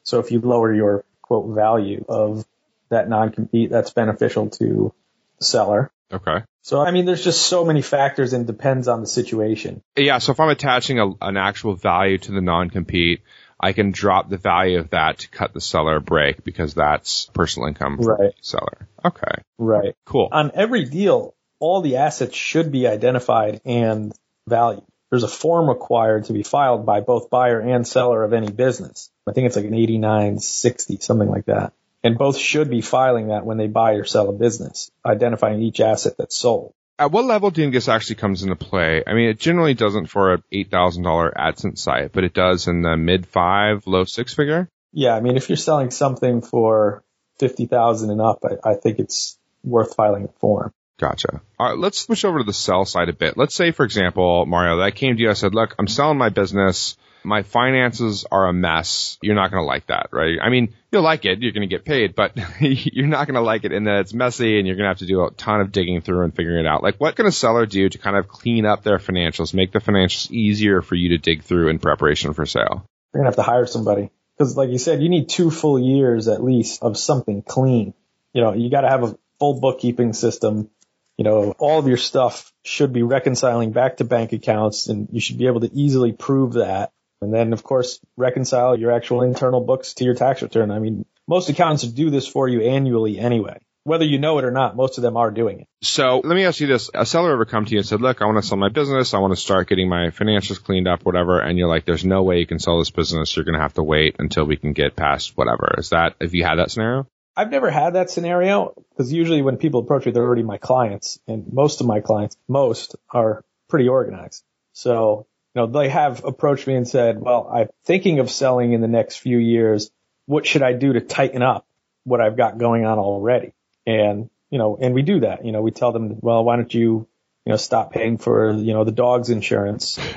So 0.05 0.21
if 0.21 0.31
you 0.31 0.40
lower 0.40 0.73
your 0.73 1.05
quote 1.23 1.55
value 1.55 2.05
of 2.09 2.47
that 2.88 3.09
non-compete, 3.09 3.71
that's 3.71 3.90
beneficial 3.90 4.51
to 4.51 4.95
the 5.38 5.45
seller. 5.45 5.90
Okay. 6.12 6.45
So, 6.62 6.81
I 6.81 6.92
mean, 6.92 7.05
there's 7.05 7.25
just 7.25 7.47
so 7.47 7.64
many 7.64 7.83
factors 7.83 8.33
and 8.33 8.47
depends 8.47 8.87
on 8.88 9.01
the 9.01 9.07
situation. 9.07 9.83
Yeah, 9.97 10.19
so 10.19 10.33
if 10.33 10.40
I'm 10.40 10.49
attaching 10.49 11.01
a, 11.01 11.11
an 11.21 11.37
actual 11.37 11.75
value 11.75 12.19
to 12.19 12.33
the 12.33 12.40
non-compete, 12.40 13.23
I 13.59 13.73
can 13.73 13.90
drop 13.90 14.29
the 14.29 14.37
value 14.37 14.79
of 14.79 14.90
that 14.90 15.19
to 15.21 15.29
cut 15.31 15.55
the 15.55 15.61
seller 15.61 15.97
a 15.97 16.01
break 16.01 16.45
because 16.45 16.75
that's 16.75 17.27
personal 17.33 17.69
income 17.69 17.97
for 17.99 18.16
Right. 18.16 18.37
the 18.37 18.42
seller. 18.42 18.88
Okay, 19.05 19.42
Right. 19.59 19.95
cool. 20.05 20.29
on 20.33 20.51
every 20.55 20.85
deal, 20.85 21.35
all 21.59 21.81
the 21.81 21.97
assets 21.97 22.35
should 22.37 22.71
be 22.71 22.87
identified 22.87 23.61
and 23.64 24.12
valued. 24.47 24.83
There's 25.11 25.23
a 25.23 25.29
form 25.29 25.69
required 25.69 26.25
to 26.25 26.33
be 26.33 26.42
filed 26.42 26.85
by 26.85 27.01
both 27.01 27.31
buyer 27.31 27.61
and 27.61 27.87
seller 27.87 28.25
of 28.25 28.33
any 28.33 28.51
business. 28.51 29.11
I 29.27 29.33
think 29.33 29.47
it's 29.47 29.57
like 29.57 29.64
an 29.64 29.75
8960, 29.75 30.99
something 31.01 31.29
like 31.29 31.47
that. 31.47 31.73
And 32.03 32.19
both 32.19 32.37
should 32.37 32.69
be 32.71 32.81
filing 32.83 33.29
that 33.29 33.47
when 33.47 33.57
they 33.57 33.69
buy 33.69 33.92
or 33.92 34.05
sell 34.05 34.29
a 34.29 34.33
business, 34.33 34.90
identifying 35.05 35.62
each 35.62 35.81
asset 35.81 36.14
that's 36.19 36.37
sold. 36.37 36.75
At 36.98 37.12
what 37.12 37.26
level 37.26 37.50
do 37.50 37.62
you 37.62 37.70
think 37.70 37.88
actually 37.88 38.16
comes 38.16 38.42
into 38.42 38.56
play? 38.56 39.02
I 39.06 39.12
mean, 39.12 39.28
it 39.28 39.38
generally 39.38 39.74
doesn't 39.74 40.06
for 40.06 40.35
a 40.35 40.38
$8,000 40.52 41.35
AdSense 41.35 41.78
site, 41.78 42.12
but 42.12 42.24
it 42.24 42.32
does 42.32 42.68
in 42.68 42.80
the 42.80 42.96
mid 42.96 43.26
five, 43.26 43.87
low 43.87 44.04
six 44.04 44.32
figure. 44.32 44.70
Yeah, 44.92 45.14
I 45.14 45.20
mean, 45.20 45.37
if 45.37 45.50
you're 45.50 45.56
selling 45.56 45.90
something 45.90 46.40
for 46.40 47.04
50,000 47.38 48.11
and 48.11 48.20
up, 48.22 48.42
I, 48.44 48.70
I 48.70 48.74
think 48.74 48.98
it's 48.98 49.38
worth 49.62 49.94
filing 49.94 50.24
a 50.24 50.28
form. 50.40 50.72
Gotcha. 50.98 51.42
All 51.59 51.68
right, 51.68 51.78
let's 51.78 52.00
switch 52.00 52.24
over 52.24 52.38
to 52.38 52.44
the 52.44 52.54
sell 52.54 52.87
side 52.87 53.11
a 53.11 53.12
bit. 53.12 53.37
Let's 53.37 53.54
say, 53.54 53.72
for 53.72 53.85
example, 53.85 54.46
Mario, 54.46 54.78
that 54.78 54.85
I 54.85 54.90
came 54.90 55.16
to 55.16 55.22
you, 55.22 55.28
I 55.28 55.35
said, 55.35 55.54
look, 55.54 55.74
I'm 55.78 55.88
selling 55.88 56.16
my 56.16 56.30
business. 56.30 56.96
My 57.26 57.42
finances 57.42 58.24
are 58.30 58.48
a 58.48 58.52
mess. 58.52 59.18
You're 59.20 59.34
not 59.34 59.50
going 59.50 59.62
to 59.62 59.66
like 59.66 59.86
that, 59.88 60.08
right? 60.12 60.38
I 60.40 60.48
mean, 60.48 60.74
you'll 60.92 61.02
like 61.02 61.24
it. 61.24 61.40
You're 61.40 61.52
going 61.52 61.68
to 61.68 61.74
get 61.74 61.84
paid, 61.84 62.14
but 62.14 62.38
you're 62.60 63.06
not 63.06 63.26
going 63.26 63.34
to 63.34 63.40
like 63.40 63.64
it 63.64 63.72
in 63.72 63.84
that 63.84 64.00
it's 64.00 64.14
messy 64.14 64.58
and 64.58 64.66
you're 64.66 64.76
going 64.76 64.84
to 64.84 64.90
have 64.90 64.98
to 64.98 65.06
do 65.06 65.24
a 65.24 65.30
ton 65.32 65.60
of 65.60 65.72
digging 65.72 66.00
through 66.00 66.22
and 66.22 66.34
figuring 66.34 66.64
it 66.64 66.68
out. 66.68 66.82
Like, 66.82 66.96
what 66.96 67.16
can 67.16 67.26
a 67.26 67.32
seller 67.32 67.66
do 67.66 67.88
to 67.88 67.98
kind 67.98 68.16
of 68.16 68.28
clean 68.28 68.64
up 68.64 68.82
their 68.82 68.98
financials, 68.98 69.52
make 69.52 69.72
the 69.72 69.80
financials 69.80 70.30
easier 70.30 70.82
for 70.82 70.94
you 70.94 71.10
to 71.10 71.18
dig 71.18 71.42
through 71.42 71.68
in 71.68 71.78
preparation 71.78 72.32
for 72.32 72.46
sale? 72.46 72.86
You're 73.12 73.22
gonna 73.22 73.28
have 73.28 73.36
to 73.36 73.42
hire 73.42 73.66
somebody 73.66 74.10
because, 74.36 74.56
like 74.56 74.70
you 74.70 74.78
said, 74.78 75.02
you 75.02 75.08
need 75.08 75.28
two 75.28 75.50
full 75.50 75.78
years 75.78 76.28
at 76.28 76.44
least 76.44 76.82
of 76.82 76.98
something 76.98 77.42
clean. 77.42 77.94
You 78.32 78.42
know, 78.42 78.52
you 78.52 78.70
got 78.70 78.82
to 78.82 78.88
have 78.88 79.02
a 79.02 79.18
full 79.38 79.60
bookkeeping 79.60 80.12
system. 80.12 80.70
You 81.16 81.24
know, 81.24 81.54
all 81.58 81.78
of 81.78 81.88
your 81.88 81.96
stuff 81.96 82.52
should 82.62 82.92
be 82.92 83.02
reconciling 83.02 83.72
back 83.72 83.96
to 83.96 84.04
bank 84.04 84.34
accounts, 84.34 84.88
and 84.88 85.08
you 85.10 85.20
should 85.20 85.38
be 85.38 85.46
able 85.46 85.60
to 85.60 85.70
easily 85.72 86.12
prove 86.12 86.54
that. 86.54 86.92
And 87.20 87.33
then, 87.33 87.52
of 87.52 87.62
course, 87.62 88.00
reconcile 88.16 88.79
your 88.79 88.92
actual 88.92 89.22
internal 89.22 89.61
books 89.61 89.94
to 89.94 90.05
your 90.05 90.14
tax 90.14 90.42
return. 90.42 90.70
I 90.70 90.79
mean, 90.79 91.07
most 91.26 91.48
accountants 91.48 91.85
do 91.85 92.11
this 92.11 92.26
for 92.26 92.48
you 92.48 92.62
annually 92.62 93.18
anyway. 93.18 93.59
Whether 93.85 94.05
you 94.05 94.18
know 94.18 94.38
it 94.38 94.44
or 94.44 94.50
not, 94.50 94.74
most 94.74 94.98
of 94.98 95.02
them 95.02 95.16
are 95.16 95.31
doing 95.31 95.61
it. 95.61 95.68
So 95.81 96.20
let 96.24 96.35
me 96.35 96.44
ask 96.44 96.59
you 96.59 96.66
this. 96.66 96.90
A 96.92 97.07
seller 97.07 97.33
ever 97.33 97.44
come 97.44 97.64
to 97.64 97.70
you 97.70 97.79
and 97.79 97.87
said, 97.87 98.00
look, 98.00 98.20
I 98.20 98.26
want 98.26 98.42
to 98.42 98.46
sell 98.46 98.59
my 98.59 98.68
business. 98.68 99.14
I 99.14 99.18
want 99.18 99.33
to 99.33 99.40
start 99.40 99.68
getting 99.68 99.88
my 99.88 100.09
financials 100.09 100.62
cleaned 100.62 100.88
up, 100.88 101.05
whatever. 101.05 101.38
And 101.38 101.57
you're 101.57 101.68
like, 101.68 101.85
there's 101.85 102.05
no 102.05 102.24
way 102.24 102.40
you 102.40 102.46
can 102.46 102.59
sell 102.59 102.81
this 102.81 102.90
business. 102.90 103.37
You're 103.37 103.44
going 103.44 103.55
to 103.55 103.61
have 103.61 103.74
to 103.74 103.85
wait 103.85 104.16
until 104.18 104.44
we 104.44 104.57
can 104.57 104.72
get 104.72 104.96
past 104.96 105.37
whatever. 105.37 105.76
Is 105.79 105.90
that, 105.90 106.16
have 106.20 106.35
you 106.35 106.44
had 106.44 106.57
that 106.57 106.72
scenario? 106.72 107.07
I've 107.37 107.50
never 107.50 107.70
had 107.70 107.94
that 107.94 108.11
scenario 108.11 108.72
because 108.90 109.12
usually 109.12 109.42
when 109.42 109.59
people 109.59 109.81
approach 109.81 110.07
me, 110.07 110.12
they're 110.12 110.24
already 110.24 110.42
my 110.42 110.57
clients, 110.57 111.20
and 111.29 111.52
most 111.52 111.83
of 111.83 111.87
my 111.87 112.00
clients, 112.00 112.37
most 112.48 112.96
are 113.11 113.44
pretty 113.68 113.88
organized. 113.88 114.42
So, 114.72 115.26
know, 115.57 115.66
they 115.66 115.88
have 115.88 116.25
approached 116.25 116.66
me 116.66 116.75
and 116.75 116.87
said, 116.87 117.21
"Well, 117.21 117.51
I'm 117.53 117.69
thinking 117.85 118.19
of 118.19 118.31
selling 118.31 118.73
in 118.73 118.81
the 118.81 118.88
next 118.88 119.16
few 119.16 119.38
years. 119.38 119.90
What 120.27 120.47
should 120.47 120.62
I 120.62 120.73
do 120.73 120.92
to 120.92 121.01
tighten 121.01 121.42
up 121.42 121.66
what 122.05 122.21
I've 122.21 122.37
got 122.37 122.59
going 122.59 122.85
on 122.85 122.99
already?" 122.99 123.53
And 123.87 124.31
you 124.51 124.59
know, 124.59 124.77
and 124.81 124.95
we 124.95 125.03
do 125.03 125.21
that. 125.21 125.45
You 125.45 125.53
know, 125.53 125.62
we 125.62 125.71
tell 125.71 125.92
them, 125.92 126.19
"Well, 126.21 126.45
why 126.45 126.57
don't 126.57 126.73
you, 126.73 127.07
you 127.45 127.51
know, 127.51 127.57
stop 127.57 127.92
paying 127.92 128.19
for 128.19 128.53
you 128.53 128.73
know 128.75 128.85
the 128.85 128.92
dog's 128.92 129.31
insurance?" 129.31 129.99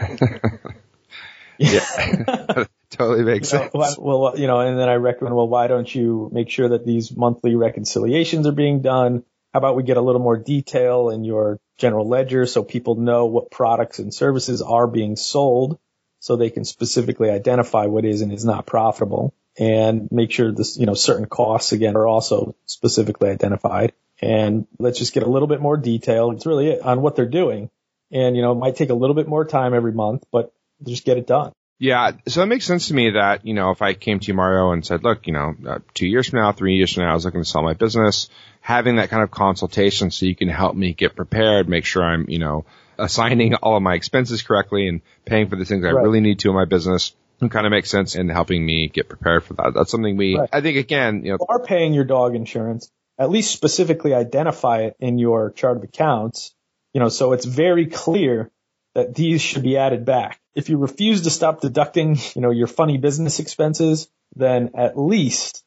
Yeah. 1.60 2.65
totally 2.89 3.23
makes 3.23 3.52
You 3.52 3.60
know, 3.60 3.69
sense. 3.84 3.97
well, 3.99 4.34
you 4.38 4.47
know, 4.47 4.62
and 4.62 4.80
then 4.80 4.88
I 4.88 4.95
recommend, 4.95 5.36
well, 5.36 5.47
why 5.47 5.67
don't 5.67 5.93
you 5.93 6.30
make 6.32 6.49
sure 6.49 6.69
that 6.69 6.86
these 6.86 7.15
monthly 7.15 7.56
reconciliations 7.56 8.47
are 8.47 8.54
being 8.54 8.82
done? 8.82 9.23
How 9.53 9.59
about 9.59 9.75
we 9.75 9.83
get 9.83 9.97
a 9.97 10.01
little 10.01 10.21
more 10.21 10.38
detail 10.38 11.09
in 11.09 11.23
your 11.23 11.59
general 11.77 12.07
ledger 12.07 12.45
so 12.45 12.63
people 12.63 12.95
know 12.95 13.25
what 13.25 13.49
products 13.49 13.99
and 13.99 14.13
services 14.13 14.62
are 14.62 14.85
being 14.85 15.15
sold 15.15 15.79
so 16.19 16.35
they 16.35 16.49
can 16.49 16.65
specifically 16.65 17.29
identify 17.29 17.85
what 17.85 18.05
is 18.05 18.21
and 18.21 18.31
is 18.31 18.45
not 18.45 18.65
profitable 18.65 19.33
and 19.57 20.12
make 20.12 20.31
sure 20.31 20.51
this, 20.51 20.77
you 20.77 20.85
know, 20.85 20.93
certain 20.93 21.25
costs 21.25 21.71
again 21.71 21.95
are 21.95 22.07
also 22.07 22.55
specifically 22.65 23.29
identified. 23.29 23.93
And 24.21 24.67
let's 24.77 24.99
just 24.99 25.13
get 25.13 25.23
a 25.23 25.29
little 25.29 25.47
bit 25.47 25.62
more 25.62 25.77
detail. 25.77 26.31
It's 26.31 26.45
really 26.45 26.69
it 26.69 26.81
on 26.81 27.01
what 27.01 27.15
they're 27.15 27.25
doing. 27.25 27.69
And, 28.12 28.35
you 28.35 28.41
know, 28.41 28.51
it 28.51 28.55
might 28.55 28.75
take 28.75 28.89
a 28.89 28.95
little 28.95 29.15
bit 29.15 29.27
more 29.27 29.45
time 29.45 29.73
every 29.73 29.93
month, 29.93 30.25
but 30.31 30.53
just 30.85 31.05
get 31.05 31.17
it 31.17 31.25
done. 31.25 31.53
Yeah, 31.79 32.11
so 32.27 32.43
it 32.43 32.47
makes 32.47 32.65
sense 32.65 32.89
to 32.89 32.93
me 32.93 33.11
that, 33.11 33.45
you 33.45 33.53
know, 33.53 33.71
if 33.71 33.81
I 33.81 33.93
came 33.93 34.19
to 34.19 34.27
you, 34.27 34.33
Mario, 34.33 34.73
and 34.73 34.85
said, 34.85 35.01
look, 35.01 35.27
you 35.27 35.33
know, 35.33 35.55
uh, 35.65 35.79
two 35.93 36.07
years 36.07 36.29
from 36.29 36.39
now, 36.39 36.51
three 36.51 36.75
years 36.75 36.93
from 36.93 37.03
now, 37.03 37.11
I 37.11 37.13
was 37.13 37.23
looking 37.23 37.41
to 37.41 37.49
sell 37.49 37.63
my 37.63 37.73
business, 37.73 38.27
having 38.59 38.97
that 38.97 39.09
kind 39.09 39.23
of 39.23 39.31
consultation 39.31 40.11
so 40.11 40.25
you 40.25 40.35
can 40.35 40.49
help 40.49 40.75
me 40.75 40.93
get 40.93 41.15
prepared, 41.15 41.69
make 41.69 41.85
sure 41.85 42.03
I'm, 42.03 42.29
you 42.29 42.37
know, 42.37 42.65
assigning 42.97 43.55
all 43.55 43.77
of 43.77 43.81
my 43.81 43.95
expenses 43.95 44.41
correctly 44.41 44.89
and 44.89 45.01
paying 45.23 45.47
for 45.47 45.55
the 45.55 45.63
things 45.63 45.85
I 45.85 45.91
really 45.91 46.19
need 46.19 46.39
to 46.39 46.49
in 46.49 46.55
my 46.55 46.65
business. 46.65 47.15
It 47.41 47.49
kind 47.49 47.65
of 47.65 47.71
makes 47.71 47.89
sense 47.89 48.15
in 48.15 48.27
helping 48.27 48.65
me 48.65 48.89
get 48.89 49.07
prepared 49.07 49.45
for 49.45 49.53
that. 49.53 49.71
That's 49.73 49.89
something 49.89 50.17
we, 50.17 50.37
Right. 50.37 50.49
I 50.51 50.59
think 50.59 50.77
again, 50.77 51.23
you 51.23 51.31
know, 51.31 51.37
are 51.47 51.63
paying 51.63 51.93
your 51.93 52.03
dog 52.03 52.35
insurance, 52.35 52.91
at 53.17 53.29
least 53.29 53.51
specifically 53.53 54.13
identify 54.13 54.81
it 54.81 54.97
in 54.99 55.17
your 55.17 55.51
chart 55.51 55.77
of 55.77 55.83
accounts, 55.83 56.53
you 56.93 56.99
know, 56.99 57.07
so 57.07 57.31
it's 57.31 57.45
very 57.45 57.85
clear 57.85 58.51
that 58.99 59.15
these 59.15 59.41
should 59.41 59.63
be 59.63 59.77
added 59.77 60.05
back. 60.05 60.39
If 60.55 60.69
you 60.69 60.77
refuse 60.77 61.21
to 61.23 61.29
stop 61.29 61.62
deducting, 61.62 62.17
you 62.35 62.41
know, 62.41 62.51
your 62.51 62.67
funny 62.67 62.97
business 62.97 63.39
expenses, 63.39 64.09
then 64.35 64.71
at 64.75 64.97
least, 64.97 65.63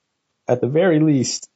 at 0.47 0.61
the 0.61 0.69
very 0.69 1.01
least, 1.01 1.49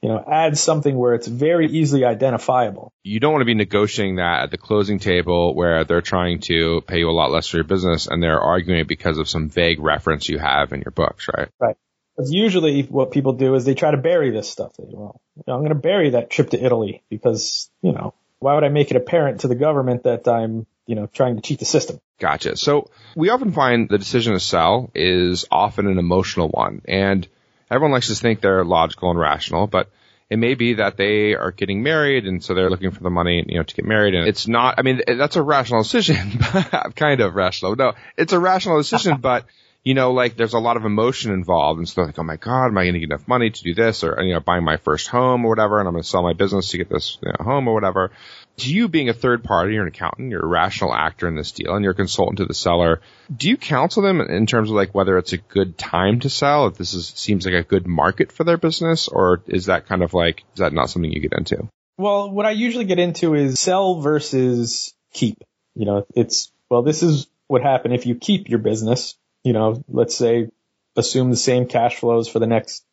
you 0.00 0.08
know, 0.08 0.22
add 0.30 0.56
something 0.58 0.96
where 0.96 1.14
it's 1.14 1.26
very 1.26 1.66
easily 1.66 2.04
identifiable. 2.04 2.92
you 3.02 3.20
don't 3.20 3.32
want 3.32 3.40
to 3.40 3.46
be 3.46 3.54
negotiating 3.54 4.16
that 4.16 4.42
at 4.44 4.50
the 4.50 4.58
closing 4.58 4.98
table 4.98 5.54
where 5.54 5.84
they're 5.84 6.02
trying 6.02 6.40
to 6.40 6.82
pay 6.82 6.98
you 6.98 7.08
a 7.08 7.12
lot 7.12 7.30
less 7.30 7.48
for 7.48 7.56
your 7.56 7.64
business 7.64 8.06
and 8.06 8.22
they're 8.22 8.40
arguing 8.40 8.80
it 8.80 8.88
because 8.88 9.18
of 9.18 9.28
some 9.28 9.48
vague 9.48 9.80
reference 9.80 10.28
you 10.28 10.38
have 10.38 10.72
in 10.72 10.82
your 10.82 10.92
books, 10.92 11.26
right? 11.34 11.48
Right. 11.58 11.76
Because 12.14 12.32
usually 12.32 12.82
what 12.82 13.10
people 13.10 13.32
do 13.32 13.54
is 13.54 13.64
they 13.64 13.74
try 13.74 13.90
to 13.90 13.96
bury 13.96 14.30
this 14.30 14.48
stuff. 14.48 14.72
They, 14.78 14.84
well, 14.88 15.20
you 15.36 15.42
know, 15.46 15.54
I'm 15.54 15.60
going 15.60 15.70
to 15.70 15.74
bury 15.74 16.10
that 16.10 16.30
trip 16.30 16.50
to 16.50 16.62
Italy 16.62 17.02
because, 17.08 17.70
you 17.82 17.92
know, 17.92 18.14
why 18.38 18.54
would 18.54 18.64
I 18.64 18.68
make 18.68 18.90
it 18.90 18.96
apparent 18.96 19.40
to 19.40 19.48
the 19.48 19.54
government 19.54 20.04
that 20.04 20.28
I'm, 20.28 20.66
you 20.86 20.94
know, 20.94 21.06
trying 21.06 21.36
to 21.36 21.42
cheat 21.42 21.58
the 21.58 21.64
system? 21.64 22.00
Gotcha. 22.18 22.56
So 22.56 22.90
we 23.16 23.30
often 23.30 23.52
find 23.52 23.88
the 23.88 23.98
decision 23.98 24.34
to 24.34 24.40
sell 24.40 24.90
is 24.94 25.46
often 25.50 25.86
an 25.86 25.98
emotional 25.98 26.48
one 26.48 26.82
and 26.86 27.26
everyone 27.70 27.92
likes 27.92 28.08
to 28.08 28.14
think 28.14 28.40
they're 28.40 28.64
logical 28.64 29.10
and 29.10 29.18
rational, 29.18 29.66
but 29.66 29.90
it 30.30 30.38
may 30.38 30.54
be 30.54 30.74
that 30.74 30.96
they 30.96 31.34
are 31.34 31.50
getting 31.50 31.82
married 31.82 32.26
and 32.26 32.42
so 32.42 32.54
they're 32.54 32.70
looking 32.70 32.90
for 32.90 33.02
the 33.02 33.10
money, 33.10 33.44
you 33.46 33.58
know, 33.58 33.62
to 33.62 33.74
get 33.74 33.84
married. 33.84 34.14
And 34.14 34.26
it's 34.28 34.48
not, 34.48 34.76
I 34.78 34.82
mean, 34.82 35.02
that's 35.06 35.36
a 35.36 35.42
rational 35.42 35.82
decision, 35.82 36.38
kind 36.96 37.20
of 37.20 37.34
rational. 37.34 37.76
No, 37.76 37.92
it's 38.16 38.32
a 38.32 38.40
rational 38.40 38.78
decision, 38.78 39.18
but 39.18 39.46
you 39.84 39.92
know, 39.92 40.12
like 40.12 40.36
there's 40.36 40.54
a 40.54 40.58
lot 40.58 40.78
of 40.78 40.86
emotion 40.86 41.32
involved. 41.32 41.78
And 41.78 41.88
so 41.88 42.02
like, 42.02 42.18
oh 42.18 42.22
my 42.22 42.36
God, 42.36 42.68
am 42.68 42.78
I 42.78 42.84
going 42.84 42.94
to 42.94 43.00
get 43.00 43.10
enough 43.10 43.28
money 43.28 43.50
to 43.50 43.62
do 43.62 43.74
this? 43.74 44.02
Or, 44.02 44.18
you 44.22 44.32
know, 44.32 44.40
buying 44.40 44.64
my 44.64 44.78
first 44.78 45.08
home 45.08 45.44
or 45.44 45.50
whatever. 45.50 45.78
And 45.78 45.86
I'm 45.86 45.92
going 45.92 46.02
to 46.02 46.08
sell 46.08 46.22
my 46.22 46.32
business 46.32 46.70
to 46.70 46.78
get 46.78 46.88
this 46.88 47.18
you 47.22 47.28
know, 47.28 47.44
home 47.44 47.68
or 47.68 47.74
whatever. 47.74 48.10
You 48.56 48.88
being 48.88 49.08
a 49.08 49.14
third 49.14 49.42
party, 49.42 49.74
you're 49.74 49.82
an 49.82 49.88
accountant, 49.88 50.30
you're 50.30 50.44
a 50.44 50.46
rational 50.46 50.94
actor 50.94 51.26
in 51.26 51.34
this 51.34 51.52
deal 51.52 51.74
and 51.74 51.82
you're 51.82 51.92
a 51.92 51.96
consultant 51.96 52.38
to 52.38 52.44
the 52.44 52.54
seller. 52.54 53.00
Do 53.34 53.48
you 53.48 53.56
counsel 53.56 54.02
them 54.02 54.20
in 54.20 54.46
terms 54.46 54.70
of 54.70 54.76
like 54.76 54.94
whether 54.94 55.18
it's 55.18 55.32
a 55.32 55.38
good 55.38 55.76
time 55.76 56.20
to 56.20 56.30
sell? 56.30 56.68
If 56.68 56.76
this 56.76 56.94
is, 56.94 57.08
seems 57.08 57.44
like 57.44 57.54
a 57.54 57.62
good 57.62 57.86
market 57.86 58.30
for 58.30 58.44
their 58.44 58.56
business 58.56 59.08
or 59.08 59.42
is 59.46 59.66
that 59.66 59.86
kind 59.86 60.02
of 60.02 60.14
like, 60.14 60.44
is 60.54 60.60
that 60.60 60.72
not 60.72 60.90
something 60.90 61.10
you 61.10 61.20
get 61.20 61.36
into? 61.36 61.68
Well, 61.98 62.30
what 62.30 62.46
I 62.46 62.52
usually 62.52 62.84
get 62.84 62.98
into 62.98 63.34
is 63.34 63.58
sell 63.58 64.00
versus 64.00 64.94
keep. 65.12 65.42
You 65.74 65.86
know, 65.86 66.06
it's, 66.14 66.52
well, 66.70 66.82
this 66.82 67.02
is 67.02 67.26
what 67.48 67.62
happened 67.62 67.94
if 67.94 68.06
you 68.06 68.14
keep 68.14 68.48
your 68.48 68.60
business 68.60 69.16
you 69.44 69.52
know, 69.52 69.84
let's 69.88 70.16
say 70.16 70.48
assume 70.96 71.30
the 71.30 71.36
same 71.36 71.66
cash 71.66 71.96
flows 71.96 72.28
for 72.28 72.38
the 72.38 72.46
next 72.46 72.84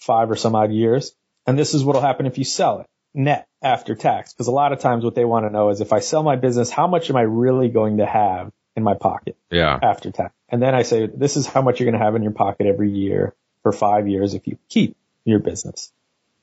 five 0.00 0.30
or 0.30 0.36
some 0.36 0.54
odd 0.54 0.72
years. 0.72 1.14
And 1.46 1.58
this 1.58 1.74
is 1.74 1.84
what 1.84 1.94
will 1.94 2.02
happen 2.02 2.26
if 2.26 2.38
you 2.38 2.44
sell 2.44 2.80
it 2.80 2.86
net 3.14 3.46
after 3.62 3.94
tax. 3.94 4.32
Because 4.32 4.46
a 4.46 4.52
lot 4.52 4.72
of 4.72 4.80
times 4.80 5.04
what 5.04 5.14
they 5.14 5.24
want 5.24 5.46
to 5.46 5.50
know 5.50 5.70
is 5.70 5.80
if 5.80 5.92
I 5.92 6.00
sell 6.00 6.22
my 6.22 6.36
business, 6.36 6.70
how 6.70 6.86
much 6.86 7.10
am 7.10 7.16
I 7.16 7.22
really 7.22 7.68
going 7.68 7.98
to 7.98 8.06
have 8.06 8.52
in 8.76 8.82
my 8.82 8.94
pocket? 8.94 9.36
Yeah. 9.50 9.78
After 9.82 10.10
tax. 10.10 10.34
And 10.48 10.62
then 10.62 10.74
I 10.74 10.82
say, 10.82 11.06
this 11.06 11.36
is 11.36 11.46
how 11.46 11.62
much 11.62 11.80
you're 11.80 11.90
going 11.90 11.98
to 11.98 12.04
have 12.04 12.14
in 12.14 12.22
your 12.22 12.32
pocket 12.32 12.66
every 12.66 12.90
year 12.90 13.34
for 13.62 13.72
five 13.72 14.08
years 14.08 14.34
if 14.34 14.46
you 14.46 14.58
keep 14.68 14.96
your 15.24 15.38
business. 15.38 15.92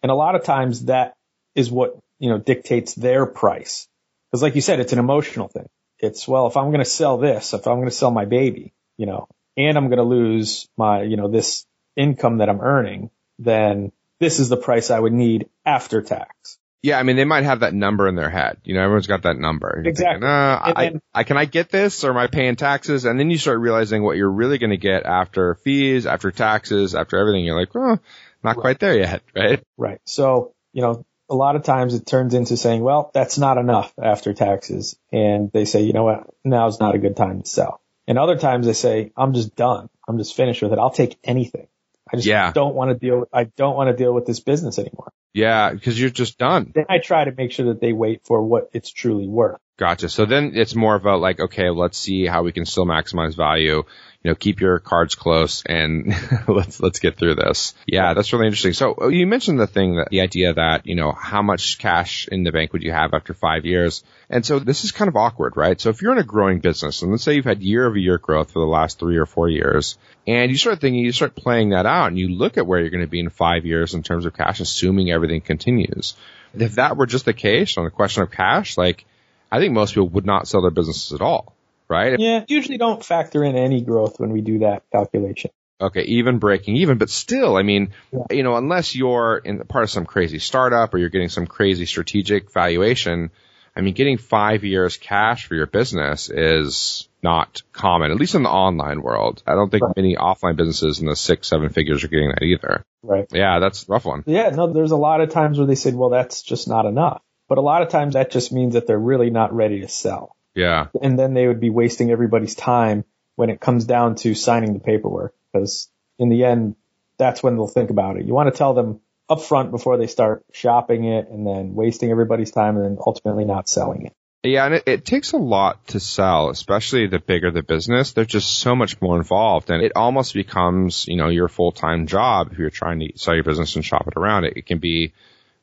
And 0.01 0.11
a 0.11 0.15
lot 0.15 0.36
of 0.36 0.43
times 0.43 0.86
that 0.86 1.15
is 1.55 1.70
what, 1.70 1.97
you 2.20 2.30
know, 2.30 2.38
dictates 2.38 2.93
their 2.93 3.26
price. 3.26 3.88
Because 4.32 4.41
like 4.41 4.55
you 4.55 4.61
said, 4.61 4.80
it's 4.80 4.93
an 4.93 4.99
emotional 4.99 5.47
thing. 5.47 5.67
It's, 5.99 6.28
well, 6.28 6.47
if 6.47 6.55
I'm 6.55 6.67
going 6.67 6.80
to 6.80 6.86
sell 6.86 7.17
this, 7.17 7.53
if 7.53 7.67
I'm 7.67 7.78
going 7.78 7.89
to 7.89 7.95
sell 7.95 8.11
my 8.11 8.26
baby, 8.26 8.74
you 8.97 9.05
know, 9.05 9.28
and 9.57 9.78
I'm 9.78 9.88
going 9.88 9.97
to 9.97 10.03
lose 10.03 10.70
my, 10.78 11.01
you 11.01 11.17
know, 11.17 11.28
this 11.28 11.65
income 11.95 12.38
that 12.38 12.49
I'm 12.49 12.61
earning, 12.61 13.09
then 13.39 13.91
this 14.20 14.39
is 14.39 14.49
the 14.49 14.57
price 14.57 14.91
I 14.91 14.99
would 14.99 15.13
need 15.13 15.49
after 15.65 16.01
tax. 16.01 16.57
Yeah, 16.82 16.97
I 16.97 17.03
mean, 17.03 17.17
they 17.17 17.26
might 17.26 17.43
have 17.43 17.59
that 17.59 17.74
number 17.74 18.07
in 18.07 18.15
their 18.15 18.30
head. 18.30 18.57
You 18.63 18.74
know, 18.74 18.82
everyone's 18.82 19.07
got 19.07 19.24
that 19.24 19.38
number. 19.38 19.82
You're 19.84 19.89
exactly. 19.89 20.13
Thinking, 20.13 20.30
uh, 20.30 20.59
I, 20.63 20.89
then, 20.89 21.01
I, 21.13 21.24
can 21.24 21.36
I 21.36 21.43
get 21.43 21.70
this 21.70 22.05
or 22.05 22.11
am 22.11 22.17
I 22.17 22.28
paying 22.28 22.55
taxes? 22.55 23.03
And 23.03 23.20
then 23.20 23.30
you 23.30 23.38
start 23.38 23.59
realizing 23.59 24.01
what 24.01 24.15
you're 24.15 24.32
really 24.32 24.59
going 24.59 24.70
to 24.70 24.78
get 24.78 25.05
after 25.05 25.55
fees, 25.55 26.05
after 26.05 26.32
taxes, 26.32 26.95
after 26.95 27.17
everything. 27.17 27.43
You're 27.43 27.59
like, 27.59 27.76
oh, 27.76 27.99
not 28.43 28.55
right. 28.55 28.57
quite 28.57 28.80
there 28.80 28.97
yet, 28.97 29.22
right? 29.36 29.61
Right. 29.78 29.99
So, 30.05 30.53
you 30.72 30.82
know, 30.82 31.05
a 31.30 31.36
lot 31.36 31.57
of 31.57 31.63
times 31.63 31.95
it 31.95 32.05
turns 32.05 32.34
into 32.34 32.55
saying, 32.55 32.82
well, 32.82 33.11
that's 33.13 33.38
not 33.38 33.57
enough 33.57 33.93
after 34.01 34.34
taxes. 34.34 34.97
And 35.11 35.51
they 35.51 35.65
say, 35.65 35.82
you 35.82 35.91
know 35.91 36.05
what? 36.05 36.34
Now's 36.45 36.80
not 36.80 36.95
a 36.95 36.99
good 36.99 37.17
time 37.17 37.41
to 37.41 37.47
sell. 37.47 37.82
And 38.07 38.17
other 38.17 38.38
times 38.38 38.65
they 38.65 38.74
say, 38.74 39.11
I'm 39.17 39.34
just 39.34 39.55
done. 39.55 39.89
I'm 40.07 40.17
just 40.17 40.36
finished 40.36 40.61
with 40.61 40.72
it. 40.72 40.80
I'll 40.80 40.89
take 40.89 41.17
anything. 41.26 41.67
I 42.12 42.16
just 42.18 42.28
yeah. 42.28 42.51
don't 42.51 42.76
want 42.76 42.89
to 42.91 42.95
deal 42.95 43.22
with, 43.22 43.30
I 43.34 43.45
don't 43.45 43.76
want 43.76 43.89
to 43.89 43.95
deal 43.95 44.14
with 44.14 44.26
this 44.26 44.39
business 44.39 44.80
anymore. 44.80 45.12
Yeah, 45.34 45.72
because 45.72 45.99
you're 45.99 46.10
just 46.10 46.38
done. 46.38 46.72
Then 46.74 46.86
I 46.89 46.97
try 46.97 47.24
to 47.26 47.32
make 47.32 47.51
sure 47.51 47.68
that 47.68 47.80
they 47.80 47.93
wait 47.93 48.22
for 48.26 48.41
what 48.41 48.70
it's 48.74 48.91
truly 48.91 49.28
worth. 49.28 49.60
Gotcha. 49.78 50.10
So 50.10 50.26
then 50.26 50.53
it's 50.55 50.76
more 50.76 50.95
about 50.95 51.22
like, 51.22 51.39
okay, 51.39 51.70
let's 51.70 51.97
see 51.97 52.26
how 52.26 52.43
we 52.43 52.51
can 52.51 52.66
still 52.66 52.86
maximize 52.86 53.36
value 53.38 53.84
you 54.24 54.32
know, 54.32 54.36
keep 54.36 54.59
your 54.59 54.80
cards 54.80 55.15
close 55.15 55.63
and 55.65 56.13
let's, 56.47 56.82
let's 56.82 56.99
get 56.99 57.17
through 57.17 57.36
this. 57.36 57.74
Yeah, 57.88 58.13
that's 58.13 58.34
really 58.34 58.47
interesting. 58.47 58.74
So 58.74 58.95
uh, 59.01 59.07
you 59.07 59.26
mentioned 59.26 59.59
the 59.59 59.67
thing 59.67 59.95
that 59.95 60.09
the 60.09 60.20
idea 60.20 60.53
that, 60.53 60.86
you 60.86 60.95
know, 60.95 61.13
how 61.13 61.41
much 61.41 61.78
cash 61.78 62.28
in 62.30 62.43
the 62.43 62.51
bank 62.51 62.74
would 62.74 62.84
you 62.84 62.91
have 62.91 63.13
after 63.13 63.34
five 63.34 63.65
years? 63.65 64.03
And 64.30 64.45
so 64.45 64.59
this 64.59 64.84
is 64.84 64.91
kind 64.91 65.07
of 65.07 65.15
awkward, 65.15 65.55
right? 65.55 65.80
So 65.80 65.89
if 65.89 66.01
you're 66.01 66.11
in 66.11 66.17
a 66.17 66.24
growing 66.24 66.59
business 66.59 67.01
and 67.01 67.11
let's 67.11 67.24
say 67.24 67.36
you've 67.36 67.45
had 67.45 67.63
year 67.63 67.88
over 67.88 67.97
year 67.97 68.17
growth 68.17 68.51
for 68.51 68.59
the 68.59 68.65
last 68.65 68.99
three 68.99 69.17
or 69.17 69.26
four 69.26 69.47
years 69.47 69.97
and 70.28 70.51
you 70.51 70.57
start 70.57 70.82
thinking, 70.82 71.05
you 71.05 71.13
start 71.13 71.34
playing 71.34 71.70
that 71.70 71.86
out 71.86 72.07
and 72.07 72.20
you 72.20 72.28
look 72.28 72.57
at 72.57 72.67
where 72.67 72.82
you're 72.82 72.89
going 72.89 73.05
to 73.05 73.07
be 73.07 73.22
in 73.22 73.30
five 73.30 73.65
years 73.65 73.93
in 73.93 74.03
terms 74.03 74.26
of 74.26 74.34
cash, 74.34 74.59
assuming 74.59 75.11
everything 75.11 75.39
continues. 75.39 76.15
If 76.53 76.76
that 76.76 76.97
were 76.97 77.05
just 77.05 77.24
the 77.24 77.34
case 77.34 77.78
on 77.78 77.86
the 77.86 77.89
question 77.89 78.24
of 78.24 78.32
cash, 78.32 78.78
like 78.78 79.05
I 79.49 79.59
think 79.59 79.74
most 79.74 79.93
people 79.93 80.09
would 80.09 80.26
not 80.26 80.47
sell 80.47 80.61
their 80.61 80.72
businesses 80.72 81.13
at 81.13 81.22
all 81.22 81.55
right? 81.90 82.20
Yeah, 82.20 82.46
usually 82.48 82.78
don't 82.78 83.04
factor 83.04 83.44
in 83.44 83.56
any 83.56 83.82
growth 83.82 84.20
when 84.20 84.32
we 84.32 84.42
do 84.42 84.60
that 84.60 84.84
calculation. 84.92 85.52
Okay, 85.82 86.04
even 86.04 86.40
breaking 86.40 86.76
even, 86.76 86.98
but 86.98 87.10
still, 87.10 87.56
I 87.56 87.64
mean, 87.64 87.92
yeah. 88.12 88.24
you 88.32 88.44
know, 88.44 88.58
unless 88.58 88.96
you're 88.96 89.38
in 89.38 89.60
part 89.60 89.86
of 89.86 89.90
some 89.90 90.06
crazy 90.06 90.40
startup 90.40 90.94
or 90.94 90.98
you're 90.98 91.10
getting 91.10 91.30
some 91.30 91.48
crazy 91.48 91.86
strategic 91.86 92.52
valuation, 92.52 93.32
I 93.76 93.82
mean, 93.82 93.94
getting 93.94 94.18
five 94.18 94.66
years 94.66 94.98
cash 94.98 95.46
for 95.46 95.56
your 95.56 95.68
business 95.68 96.30
is 96.30 97.08
not 97.24 97.62
common, 97.72 98.12
at 98.12 98.18
least 98.18 98.36
in 98.36 98.44
the 98.44 98.50
online 98.50 99.02
world. 99.02 99.42
I 99.48 99.56
don't 99.56 99.70
think 99.70 99.84
right. 99.84 99.96
many 99.96 100.18
offline 100.18 100.58
businesses 100.58 101.00
in 101.00 101.06
the 101.06 101.16
six, 101.16 101.48
seven 101.48 101.70
figures 101.70 102.04
are 102.04 102.10
getting 102.10 102.30
that 102.30 102.44
either. 102.44 102.84
Right. 103.02 103.28
Yeah, 103.32 103.60
that's 103.60 103.88
a 103.88 103.92
rough 103.92 104.04
one. 104.04 104.24
Yeah, 104.26 104.50
no, 104.50 104.74
there's 104.74 104.92
a 104.92 104.98
lot 104.98 105.22
of 105.22 105.30
times 105.30 105.58
where 105.58 105.68
they 105.68 105.76
said, 105.76 105.96
well, 105.96 106.10
that's 106.10 106.42
just 106.42 106.68
not 106.68 106.86
enough. 106.88 107.22
But 107.48 107.58
a 107.58 107.62
lot 107.62 107.82
of 107.82 107.90
times 107.90 108.16
that 108.16 108.32
just 108.32 108.52
means 108.52 108.74
that 108.74 108.86
they're 108.86 109.00
really 109.00 109.30
not 109.30 109.54
ready 109.54 109.80
to 109.82 109.88
sell. 109.88 110.36
Yeah. 110.60 110.88
And 111.01 111.18
then 111.18 111.34
they 111.34 111.47
would 111.47 111.60
be 111.60 111.70
wasting 111.70 112.12
everybody's 112.12 112.55
time 112.55 113.05
when 113.36 113.49
it 113.49 113.60
comes 113.60 113.86
down 113.86 114.16
to 114.16 114.36
signing 114.36 114.74
the 114.74 114.80
paperwork 114.80 115.34
because 115.51 115.89
in 116.18 116.30
the 116.30 116.43
end, 116.43 116.76
that's 117.18 117.41
when 117.41 117.55
they'll 117.55 117.68
think 117.68 117.89
about 117.89 118.18
it. 118.18 118.26
You 118.26 118.34
want 118.34 118.53
to 118.53 118.57
tell 118.57 118.74
them 118.74 118.99
up 119.30 119.41
front 119.41 119.72
before 119.72 119.97
they 119.97 120.07
start 120.07 120.43
shopping 120.51 121.05
it 121.05 121.30
and 121.30 121.45
then 121.45 121.76
wasting 121.76 122.12
everybody's 122.12 122.51
time 122.51 122.76
and 122.78 122.86
then 122.86 122.97
ultimately 123.05 123.45
not 123.45 123.70
selling 123.70 124.05
it. 124.05 124.14
Yeah, 124.43 124.66
and 124.66 124.76
it, 124.76 124.84
it, 124.86 125.05
takes 125.05 125.34
a 125.34 125.38
lot 125.38 125.86
to 125.88 125.99
sell, 125.99 126.49
especially 126.49 127.07
the 127.07 127.20
bigger 127.20 127.51
the 127.51 127.62
business. 127.62 128.14
There's 128.14 128.28
just 128.28 128.60
so 128.60 128.74
much 128.74 129.01
more 129.01 129.18
involved, 129.18 129.70
and 129.70 129.84
it 129.84 129.91
almost 129.97 130.34
becomes, 130.34 131.05
you 131.10 131.18
know, 131.18 131.28
your 131.28 131.49
full 131.49 131.74
time 131.74 132.07
job 132.07 132.49
if 132.53 132.57
you're 132.57 132.70
trying 132.70 132.99
to 133.01 133.12
sell 133.16 133.36
your 133.36 133.43
business 133.43 133.76
and 133.76 133.84
shop 133.84 134.07
it 134.07 134.14
around. 134.16 134.45
It, 134.45 134.53
it 134.55 134.66
can 134.66 134.80
be, 134.80 135.12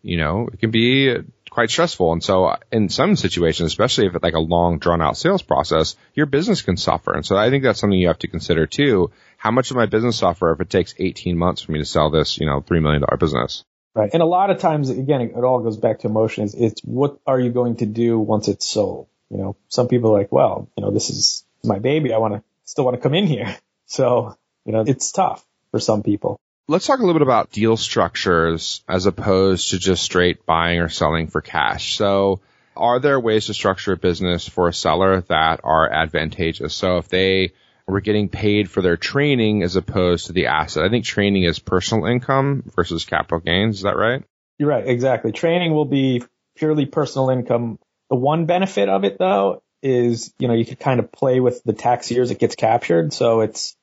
you 0.02 0.18
know, 0.18 0.48
it 0.52 0.60
can 0.60 0.70
be 0.70 1.14
quite 1.56 1.70
stressful. 1.70 2.12
And 2.12 2.22
so 2.22 2.44
uh, 2.44 2.58
in 2.70 2.90
some 2.90 3.16
situations, 3.16 3.68
especially 3.68 4.04
if 4.04 4.14
it's 4.14 4.22
like 4.22 4.34
a 4.34 4.38
long 4.38 4.78
drawn 4.78 5.00
out 5.00 5.16
sales 5.16 5.40
process, 5.40 5.96
your 6.12 6.26
business 6.26 6.60
can 6.60 6.76
suffer. 6.76 7.14
And 7.14 7.24
so 7.24 7.34
I 7.34 7.48
think 7.48 7.64
that's 7.64 7.80
something 7.80 7.98
you 7.98 8.08
have 8.08 8.18
to 8.18 8.28
consider 8.28 8.66
too. 8.66 9.10
How 9.38 9.50
much 9.52 9.70
of 9.70 9.78
my 9.78 9.86
business 9.86 10.18
suffer 10.18 10.52
if 10.52 10.60
it 10.60 10.68
takes 10.68 10.94
18 10.98 11.38
months 11.38 11.62
for 11.62 11.72
me 11.72 11.78
to 11.78 11.86
sell 11.86 12.10
this, 12.10 12.38
you 12.38 12.44
know, 12.44 12.60
$3 12.60 12.82
million 12.82 13.02
business? 13.18 13.64
Right. 13.94 14.10
And 14.12 14.22
a 14.22 14.26
lot 14.26 14.50
of 14.50 14.58
times, 14.58 14.90
again, 14.90 15.22
it 15.22 15.44
all 15.44 15.60
goes 15.60 15.78
back 15.78 16.00
to 16.00 16.08
emotions. 16.08 16.54
It's 16.54 16.82
what 16.84 17.18
are 17.26 17.40
you 17.40 17.48
going 17.48 17.76
to 17.76 17.86
do 17.86 18.18
once 18.18 18.48
it's 18.48 18.66
sold? 18.66 19.08
You 19.30 19.38
know, 19.38 19.56
some 19.68 19.88
people 19.88 20.10
are 20.10 20.18
like, 20.18 20.30
well, 20.30 20.68
you 20.76 20.84
know, 20.84 20.90
this 20.90 21.08
is 21.08 21.46
my 21.64 21.78
baby. 21.78 22.12
I 22.12 22.18
want 22.18 22.34
to 22.34 22.42
still 22.66 22.84
want 22.84 22.98
to 22.98 23.02
come 23.02 23.14
in 23.14 23.26
here. 23.26 23.56
So, 23.88 24.36
you 24.64 24.72
know, 24.72 24.82
it's 24.84 25.12
tough 25.12 25.46
for 25.70 25.78
some 25.78 26.02
people. 26.02 26.40
Let's 26.68 26.84
talk 26.84 26.98
a 26.98 27.02
little 27.02 27.14
bit 27.14 27.22
about 27.22 27.52
deal 27.52 27.76
structures 27.76 28.82
as 28.88 29.06
opposed 29.06 29.70
to 29.70 29.78
just 29.78 30.02
straight 30.02 30.44
buying 30.46 30.80
or 30.80 30.88
selling 30.88 31.28
for 31.28 31.40
cash. 31.40 31.96
So 31.96 32.40
are 32.76 32.98
there 32.98 33.20
ways 33.20 33.46
to 33.46 33.54
structure 33.54 33.92
a 33.92 33.96
business 33.96 34.48
for 34.48 34.66
a 34.66 34.72
seller 34.72 35.20
that 35.28 35.60
are 35.62 35.88
advantageous? 35.88 36.74
So 36.74 36.98
if 36.98 37.08
they 37.08 37.52
were 37.86 38.00
getting 38.00 38.28
paid 38.28 38.68
for 38.68 38.82
their 38.82 38.96
training 38.96 39.62
as 39.62 39.76
opposed 39.76 40.26
to 40.26 40.32
the 40.32 40.46
asset, 40.46 40.82
I 40.82 40.88
think 40.88 41.04
training 41.04 41.44
is 41.44 41.60
personal 41.60 42.06
income 42.06 42.64
versus 42.74 43.04
capital 43.04 43.38
gains. 43.38 43.76
Is 43.76 43.82
that 43.82 43.96
right? 43.96 44.24
You're 44.58 44.70
right. 44.70 44.88
Exactly. 44.88 45.30
Training 45.30 45.72
will 45.72 45.84
be 45.84 46.24
purely 46.56 46.86
personal 46.86 47.30
income. 47.30 47.78
The 48.10 48.16
one 48.16 48.46
benefit 48.46 48.88
of 48.88 49.04
it 49.04 49.18
though 49.20 49.62
is, 49.84 50.34
you 50.40 50.48
know, 50.48 50.54
you 50.54 50.64
could 50.64 50.80
kind 50.80 50.98
of 50.98 51.12
play 51.12 51.38
with 51.38 51.62
the 51.62 51.74
tax 51.74 52.10
years 52.10 52.32
it 52.32 52.40
gets 52.40 52.56
captured. 52.56 53.12
So 53.12 53.42
it's, 53.42 53.76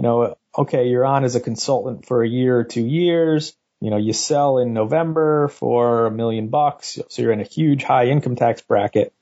you 0.00 0.02
know, 0.02 0.34
okay, 0.56 0.88
you're 0.88 1.04
on 1.04 1.24
as 1.24 1.34
a 1.34 1.40
consultant 1.40 2.06
for 2.06 2.22
a 2.22 2.26
year 2.26 2.58
or 2.58 2.64
two 2.64 2.86
years. 2.86 3.54
You 3.82 3.90
know, 3.90 3.98
you 3.98 4.14
sell 4.14 4.56
in 4.56 4.72
November 4.72 5.48
for 5.48 6.06
a 6.06 6.10
million 6.10 6.48
bucks. 6.48 6.98
So 7.10 7.20
you're 7.20 7.32
in 7.32 7.40
a 7.42 7.44
huge 7.44 7.82
high 7.82 8.06
income 8.06 8.34
tax 8.34 8.62
bracket, 8.62 9.12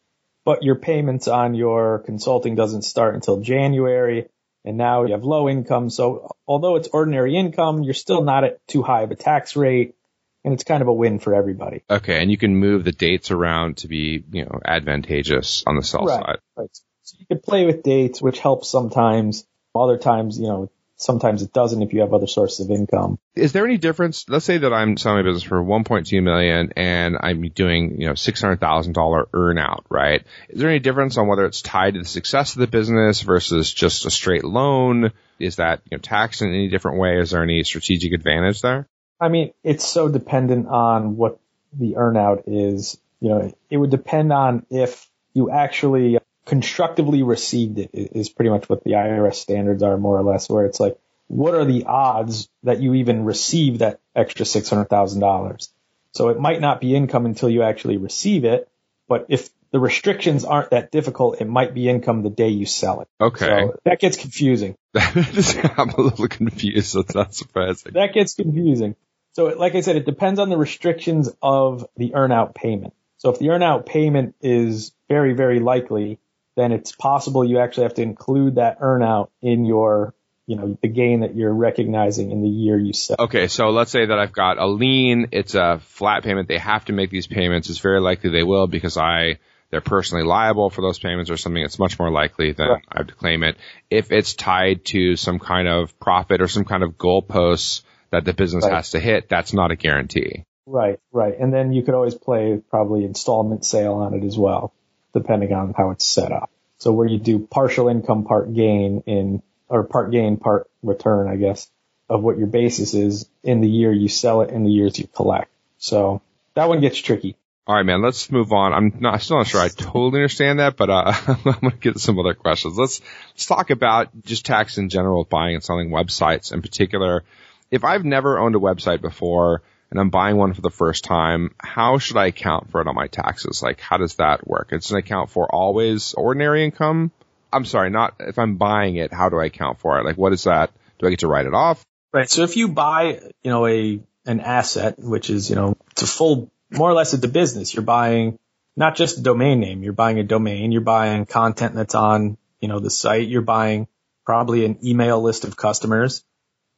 but 0.44 0.62
your 0.62 0.76
payments 0.76 1.26
on 1.26 1.56
your 1.56 1.98
consulting 1.98 2.54
doesn't 2.54 2.82
start 2.82 3.16
until 3.16 3.40
January. 3.40 4.28
And 4.64 4.76
now 4.76 5.04
you 5.04 5.14
have 5.14 5.24
low 5.24 5.48
income. 5.48 5.90
So 5.90 6.30
although 6.46 6.76
it's 6.76 6.86
ordinary 6.92 7.36
income, 7.36 7.82
you're 7.82 7.92
still 7.92 8.22
not 8.22 8.44
at 8.44 8.64
too 8.68 8.84
high 8.84 9.02
of 9.02 9.10
a 9.10 9.16
tax 9.16 9.56
rate. 9.56 9.96
And 10.44 10.54
it's 10.54 10.62
kind 10.62 10.80
of 10.80 10.86
a 10.86 10.92
win 10.92 11.18
for 11.18 11.34
everybody. 11.34 11.82
Okay. 11.90 12.22
And 12.22 12.30
you 12.30 12.38
can 12.38 12.54
move 12.54 12.84
the 12.84 12.92
dates 12.92 13.32
around 13.32 13.78
to 13.78 13.88
be, 13.88 14.24
you 14.30 14.44
know, 14.44 14.60
advantageous 14.64 15.64
on 15.66 15.74
the 15.74 15.82
sell 15.82 16.04
right, 16.04 16.24
side. 16.24 16.38
Right. 16.56 16.70
So 17.02 17.16
you 17.18 17.26
can 17.26 17.40
play 17.40 17.66
with 17.66 17.82
dates, 17.82 18.22
which 18.22 18.38
helps 18.38 18.70
sometimes. 18.70 19.44
Other 19.74 19.98
times, 19.98 20.38
you 20.38 20.46
know, 20.46 20.70
sometimes 20.98 21.42
it 21.42 21.52
doesn't 21.52 21.80
if 21.82 21.92
you 21.92 22.00
have 22.00 22.12
other 22.12 22.26
sources 22.26 22.66
of 22.66 22.70
income. 22.70 23.18
Is 23.34 23.52
there 23.52 23.64
any 23.64 23.78
difference? 23.78 24.28
Let's 24.28 24.44
say 24.44 24.58
that 24.58 24.72
I'm 24.72 24.96
selling 24.96 25.18
my 25.18 25.22
business 25.22 25.44
for 25.44 25.62
1.2 25.62 26.22
million 26.22 26.72
and 26.76 27.16
I'm 27.20 27.48
doing, 27.50 28.00
you 28.00 28.08
know, 28.08 28.14
$600,000 28.14 29.26
earn 29.32 29.58
out, 29.58 29.86
right? 29.88 30.22
Is 30.48 30.60
there 30.60 30.68
any 30.68 30.80
difference 30.80 31.16
on 31.16 31.28
whether 31.28 31.46
it's 31.46 31.62
tied 31.62 31.94
to 31.94 32.00
the 32.00 32.08
success 32.08 32.54
of 32.54 32.60
the 32.60 32.66
business 32.66 33.22
versus 33.22 33.72
just 33.72 34.06
a 34.06 34.10
straight 34.10 34.44
loan? 34.44 35.12
Is 35.38 35.56
that, 35.56 35.80
you 35.90 35.96
know, 35.96 36.00
taxed 36.00 36.42
in 36.42 36.48
any 36.48 36.68
different 36.68 36.98
way? 36.98 37.20
Is 37.20 37.30
there 37.30 37.42
any 37.42 37.62
strategic 37.62 38.12
advantage 38.12 38.60
there? 38.60 38.88
I 39.20 39.28
mean, 39.28 39.52
it's 39.62 39.86
so 39.86 40.08
dependent 40.08 40.66
on 40.68 41.16
what 41.16 41.38
the 41.72 41.94
earnout 41.94 42.44
is. 42.46 42.98
You 43.20 43.28
know, 43.30 43.52
it 43.70 43.76
would 43.76 43.90
depend 43.90 44.32
on 44.32 44.66
if 44.70 45.08
you 45.32 45.50
actually 45.50 46.18
constructively 46.48 47.22
received 47.22 47.78
it 47.78 47.90
is 47.92 48.30
pretty 48.30 48.50
much 48.50 48.68
what 48.68 48.82
the 48.82 48.92
IRS 48.92 49.34
standards 49.34 49.82
are 49.82 49.98
more 49.98 50.18
or 50.18 50.22
less, 50.22 50.48
where 50.48 50.64
it's 50.64 50.80
like, 50.80 50.98
what 51.26 51.54
are 51.54 51.66
the 51.66 51.84
odds 51.84 52.48
that 52.62 52.80
you 52.80 52.94
even 52.94 53.24
receive 53.24 53.80
that 53.80 54.00
extra 54.16 54.46
$600,000? 54.46 55.68
So 56.12 56.30
it 56.30 56.40
might 56.40 56.60
not 56.60 56.80
be 56.80 56.96
income 56.96 57.26
until 57.26 57.50
you 57.50 57.62
actually 57.62 57.98
receive 57.98 58.44
it, 58.44 58.68
but 59.08 59.26
if 59.28 59.50
the 59.70 59.78
restrictions 59.78 60.46
aren't 60.46 60.70
that 60.70 60.90
difficult, 60.90 61.40
it 61.42 61.46
might 61.46 61.74
be 61.74 61.86
income 61.86 62.22
the 62.22 62.30
day 62.30 62.48
you 62.48 62.64
sell 62.64 63.02
it. 63.02 63.08
Okay. 63.20 63.46
So 63.46 63.76
that 63.84 64.00
gets 64.00 64.16
confusing. 64.16 64.74
I'm 64.96 65.90
a 65.90 66.00
little 66.00 66.28
confused, 66.28 66.88
so 66.88 67.00
it's 67.00 67.14
not 67.14 67.34
surprising. 67.34 67.92
That 67.92 68.14
gets 68.14 68.34
confusing. 68.34 68.96
So 69.32 69.48
like 69.48 69.74
I 69.74 69.82
said, 69.82 69.96
it 69.96 70.06
depends 70.06 70.40
on 70.40 70.48
the 70.48 70.56
restrictions 70.56 71.28
of 71.42 71.86
the 71.98 72.10
earnout 72.10 72.54
payment. 72.54 72.94
So 73.18 73.28
if 73.30 73.38
the 73.38 73.48
earnout 73.48 73.84
payment 73.84 74.34
is 74.40 74.92
very, 75.10 75.34
very 75.34 75.60
likely, 75.60 76.18
then 76.58 76.72
it's 76.72 76.90
possible 76.92 77.44
you 77.44 77.60
actually 77.60 77.84
have 77.84 77.94
to 77.94 78.02
include 78.02 78.56
that 78.56 78.80
earnout 78.80 79.28
in 79.40 79.64
your, 79.64 80.12
you 80.46 80.56
know, 80.56 80.76
the 80.82 80.88
gain 80.88 81.20
that 81.20 81.36
you're 81.36 81.54
recognizing 81.54 82.32
in 82.32 82.42
the 82.42 82.48
year 82.48 82.76
you 82.76 82.92
sell. 82.92 83.16
Okay, 83.20 83.46
so 83.46 83.70
let's 83.70 83.92
say 83.92 84.06
that 84.06 84.18
I've 84.18 84.32
got 84.32 84.58
a 84.58 84.66
lien, 84.66 85.28
it's 85.30 85.54
a 85.54 85.78
flat 85.78 86.24
payment, 86.24 86.48
they 86.48 86.58
have 86.58 86.84
to 86.86 86.92
make 86.92 87.10
these 87.10 87.28
payments. 87.28 87.70
It's 87.70 87.78
very 87.78 88.00
likely 88.00 88.30
they 88.30 88.42
will 88.42 88.66
because 88.66 88.96
I 88.96 89.38
they're 89.70 89.80
personally 89.80 90.24
liable 90.24 90.70
for 90.70 90.80
those 90.80 90.98
payments 90.98 91.30
or 91.30 91.36
something, 91.36 91.62
it's 91.62 91.78
much 91.78 91.98
more 91.98 92.10
likely 92.10 92.52
than 92.52 92.68
right. 92.68 92.84
I 92.90 92.98
have 92.98 93.06
to 93.08 93.14
claim 93.14 93.44
it. 93.44 93.56
If 93.90 94.10
it's 94.10 94.34
tied 94.34 94.84
to 94.86 95.14
some 95.14 95.38
kind 95.38 95.68
of 95.68 96.00
profit 96.00 96.40
or 96.40 96.48
some 96.48 96.64
kind 96.64 96.82
of 96.82 96.92
goalposts 96.96 97.82
that 98.10 98.24
the 98.24 98.32
business 98.32 98.64
right. 98.64 98.72
has 98.72 98.92
to 98.92 99.00
hit, 99.00 99.28
that's 99.28 99.52
not 99.52 99.70
a 99.70 99.76
guarantee. 99.76 100.44
Right, 100.66 100.98
right. 101.12 101.38
And 101.38 101.52
then 101.52 101.72
you 101.72 101.82
could 101.82 101.94
always 101.94 102.14
play 102.14 102.60
probably 102.70 103.04
installment 103.04 103.64
sale 103.64 103.94
on 103.94 104.14
it 104.14 104.24
as 104.24 104.36
well 104.36 104.72
depending 105.12 105.52
on 105.52 105.74
how 105.76 105.90
it's 105.90 106.06
set 106.06 106.32
up. 106.32 106.50
So 106.78 106.92
where 106.92 107.06
you 107.06 107.18
do 107.18 107.40
partial 107.40 107.88
income, 107.88 108.24
part 108.24 108.52
gain 108.54 109.02
in, 109.06 109.42
or 109.68 109.84
part 109.84 110.12
gain, 110.12 110.36
part 110.36 110.70
return, 110.82 111.28
I 111.28 111.36
guess, 111.36 111.68
of 112.08 112.22
what 112.22 112.38
your 112.38 112.46
basis 112.46 112.94
is 112.94 113.28
in 113.42 113.60
the 113.60 113.68
year 113.68 113.92
you 113.92 114.08
sell 114.08 114.42
it 114.42 114.50
and 114.50 114.64
the 114.64 114.70
years 114.70 114.98
you 114.98 115.06
collect. 115.08 115.50
So 115.78 116.22
that 116.54 116.68
one 116.68 116.80
gets 116.80 116.98
tricky. 116.98 117.36
All 117.66 117.74
right, 117.74 117.84
man. 117.84 118.00
Let's 118.00 118.32
move 118.32 118.52
on. 118.52 118.72
I'm 118.72 118.94
not 118.98 119.14
I'm 119.14 119.20
still 119.20 119.36
not 119.36 119.46
sure 119.46 119.60
I 119.60 119.68
totally 119.68 120.20
understand 120.20 120.58
that, 120.58 120.78
but 120.78 120.88
uh, 120.88 121.12
I'm 121.26 121.42
going 121.42 121.70
to 121.70 121.76
get 121.76 121.98
some 121.98 122.18
other 122.18 122.32
questions. 122.32 122.78
Let's 122.78 123.02
let's 123.32 123.44
talk 123.44 123.68
about 123.68 124.08
just 124.24 124.46
tax 124.46 124.78
in 124.78 124.88
general, 124.88 125.24
buying 125.24 125.54
and 125.54 125.62
selling 125.62 125.90
websites 125.90 126.50
in 126.50 126.62
particular. 126.62 127.24
If 127.70 127.84
I've 127.84 128.06
never 128.06 128.38
owned 128.38 128.56
a 128.56 128.58
website 128.58 129.02
before, 129.02 129.62
and 129.90 129.98
I'm 129.98 130.10
buying 130.10 130.36
one 130.36 130.52
for 130.52 130.60
the 130.60 130.70
first 130.70 131.04
time, 131.04 131.54
how 131.58 131.98
should 131.98 132.16
I 132.16 132.26
account 132.26 132.70
for 132.70 132.80
it 132.80 132.86
on 132.86 132.94
my 132.94 133.06
taxes? 133.06 133.62
Like, 133.62 133.80
how 133.80 133.96
does 133.96 134.16
that 134.16 134.46
work? 134.46 134.68
It's 134.72 134.90
an 134.90 134.98
account 134.98 135.30
for 135.30 135.52
always 135.52 136.14
ordinary 136.14 136.64
income. 136.64 137.10
I'm 137.52 137.64
sorry, 137.64 137.90
not 137.90 138.14
if 138.20 138.38
I'm 138.38 138.56
buying 138.56 138.96
it, 138.96 139.12
how 139.12 139.30
do 139.30 139.38
I 139.38 139.46
account 139.46 139.80
for 139.80 139.98
it? 139.98 140.04
Like, 140.04 140.18
what 140.18 140.32
is 140.32 140.44
that? 140.44 140.70
Do 140.98 141.06
I 141.06 141.10
get 141.10 141.20
to 141.20 141.28
write 141.28 141.46
it 141.46 141.54
off? 141.54 141.82
Right. 142.12 142.28
So 142.28 142.42
if 142.42 142.56
you 142.56 142.68
buy, 142.68 143.20
you 143.42 143.50
know, 143.50 143.66
a, 143.66 144.00
an 144.26 144.40
asset, 144.40 144.98
which 144.98 145.30
is, 145.30 145.48
you 145.48 145.56
know, 145.56 145.76
it's 145.92 146.02
a 146.02 146.06
full, 146.06 146.50
more 146.70 146.90
or 146.90 146.94
less 146.94 147.14
it's 147.14 147.24
a 147.24 147.28
business. 147.28 147.72
You're 147.72 147.82
buying 147.82 148.38
not 148.76 148.96
just 148.96 149.18
a 149.18 149.22
domain 149.22 149.60
name. 149.60 149.82
You're 149.82 149.92
buying 149.92 150.18
a 150.18 150.24
domain. 150.24 150.72
You're 150.72 150.82
buying 150.82 151.24
content 151.26 151.74
that's 151.74 151.94
on, 151.94 152.36
you 152.60 152.68
know, 152.68 152.80
the 152.80 152.90
site. 152.90 153.28
You're 153.28 153.42
buying 153.42 153.88
probably 154.26 154.64
an 154.64 154.78
email 154.84 155.22
list 155.22 155.44
of 155.44 155.56
customers 155.56 156.24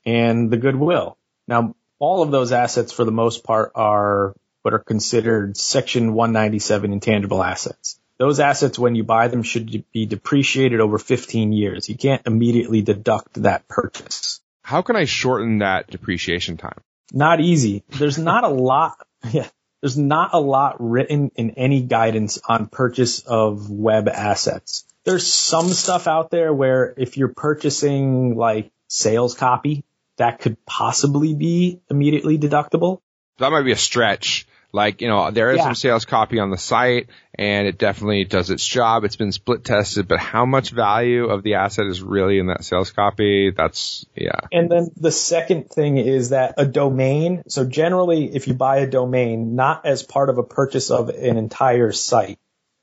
and 0.06 0.50
the 0.50 0.56
goodwill. 0.56 1.18
Now, 1.48 1.74
all 2.00 2.22
of 2.22 2.32
those 2.32 2.50
assets 2.50 2.90
for 2.90 3.04
the 3.04 3.12
most 3.12 3.44
part 3.44 3.70
are 3.76 4.34
what 4.62 4.74
are 4.74 4.78
considered 4.80 5.56
section 5.56 6.14
197 6.14 6.92
intangible 6.92 7.42
assets. 7.44 8.00
Those 8.18 8.40
assets, 8.40 8.78
when 8.78 8.94
you 8.94 9.04
buy 9.04 9.28
them, 9.28 9.42
should 9.42 9.84
be 9.92 10.04
depreciated 10.06 10.80
over 10.80 10.98
15 10.98 11.52
years. 11.52 11.88
You 11.88 11.96
can't 11.96 12.26
immediately 12.26 12.82
deduct 12.82 13.42
that 13.42 13.66
purchase. 13.68 14.40
How 14.62 14.82
can 14.82 14.96
I 14.96 15.04
shorten 15.04 15.58
that 15.58 15.86
depreciation 15.86 16.56
time? 16.56 16.80
Not 17.12 17.40
easy. 17.40 17.82
There's 17.88 18.18
not 18.18 18.44
a 18.44 18.48
lot. 18.48 18.98
Yeah. 19.32 19.48
There's 19.82 19.98
not 19.98 20.30
a 20.32 20.38
lot 20.38 20.76
written 20.78 21.30
in 21.36 21.52
any 21.52 21.82
guidance 21.82 22.38
on 22.46 22.68
purchase 22.68 23.20
of 23.20 23.70
web 23.70 24.08
assets. 24.08 24.84
There's 25.04 25.26
some 25.26 25.68
stuff 25.68 26.06
out 26.06 26.30
there 26.30 26.52
where 26.52 26.92
if 26.96 27.16
you're 27.16 27.32
purchasing 27.32 28.34
like 28.34 28.70
sales 28.88 29.34
copy, 29.34 29.84
that 30.20 30.38
could 30.38 30.64
possibly 30.66 31.34
be 31.34 31.80
immediately 31.90 32.38
deductible. 32.38 33.00
That 33.38 33.50
might 33.50 33.62
be 33.62 33.72
a 33.72 33.76
stretch. 33.76 34.46
Like, 34.70 35.00
you 35.00 35.08
know, 35.08 35.30
there 35.30 35.50
is 35.50 35.56
yeah. 35.56 35.64
some 35.64 35.74
sales 35.74 36.04
copy 36.04 36.38
on 36.38 36.50
the 36.50 36.58
site 36.58 37.08
and 37.34 37.66
it 37.66 37.78
definitely 37.78 38.24
does 38.24 38.50
its 38.50 38.64
job. 38.64 39.04
It's 39.04 39.16
been 39.16 39.32
split 39.32 39.64
tested, 39.64 40.06
but 40.06 40.20
how 40.20 40.44
much 40.44 40.70
value 40.70 41.24
of 41.24 41.42
the 41.42 41.54
asset 41.54 41.86
is 41.86 42.02
really 42.02 42.38
in 42.38 42.48
that 42.48 42.64
sales 42.64 42.92
copy? 42.92 43.50
That's, 43.50 44.04
yeah. 44.14 44.40
And 44.52 44.70
then 44.70 44.90
the 44.94 45.10
second 45.10 45.70
thing 45.70 45.96
is 45.96 46.28
that 46.28 46.54
a 46.58 46.66
domain. 46.66 47.42
So 47.48 47.64
generally, 47.64 48.32
if 48.32 48.46
you 48.46 48.52
buy 48.52 48.80
a 48.80 48.86
domain, 48.86 49.56
not 49.56 49.86
as 49.86 50.02
part 50.02 50.28
of 50.28 50.36
a 50.36 50.44
purchase 50.44 50.90
of 50.90 51.08
an 51.08 51.38
entire 51.38 51.92
site. 51.92 52.38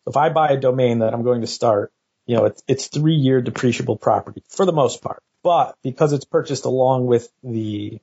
If 0.07 0.17
I 0.17 0.29
buy 0.29 0.49
a 0.49 0.57
domain 0.57 0.99
that 0.99 1.13
I'm 1.13 1.23
going 1.23 1.41
to 1.41 1.47
start, 1.47 1.93
you 2.25 2.35
know, 2.35 2.45
it's, 2.45 2.63
it's 2.67 2.87
three 2.87 3.15
year 3.15 3.43
depreciable 3.43 4.01
property 4.01 4.43
for 4.49 4.65
the 4.65 4.73
most 4.73 5.03
part. 5.03 5.21
But 5.47 5.77
because 5.81 6.11
it's 6.11 6.25
purchased 6.25 6.65
along 6.65 7.05
with 7.05 7.29
the, 7.41 8.01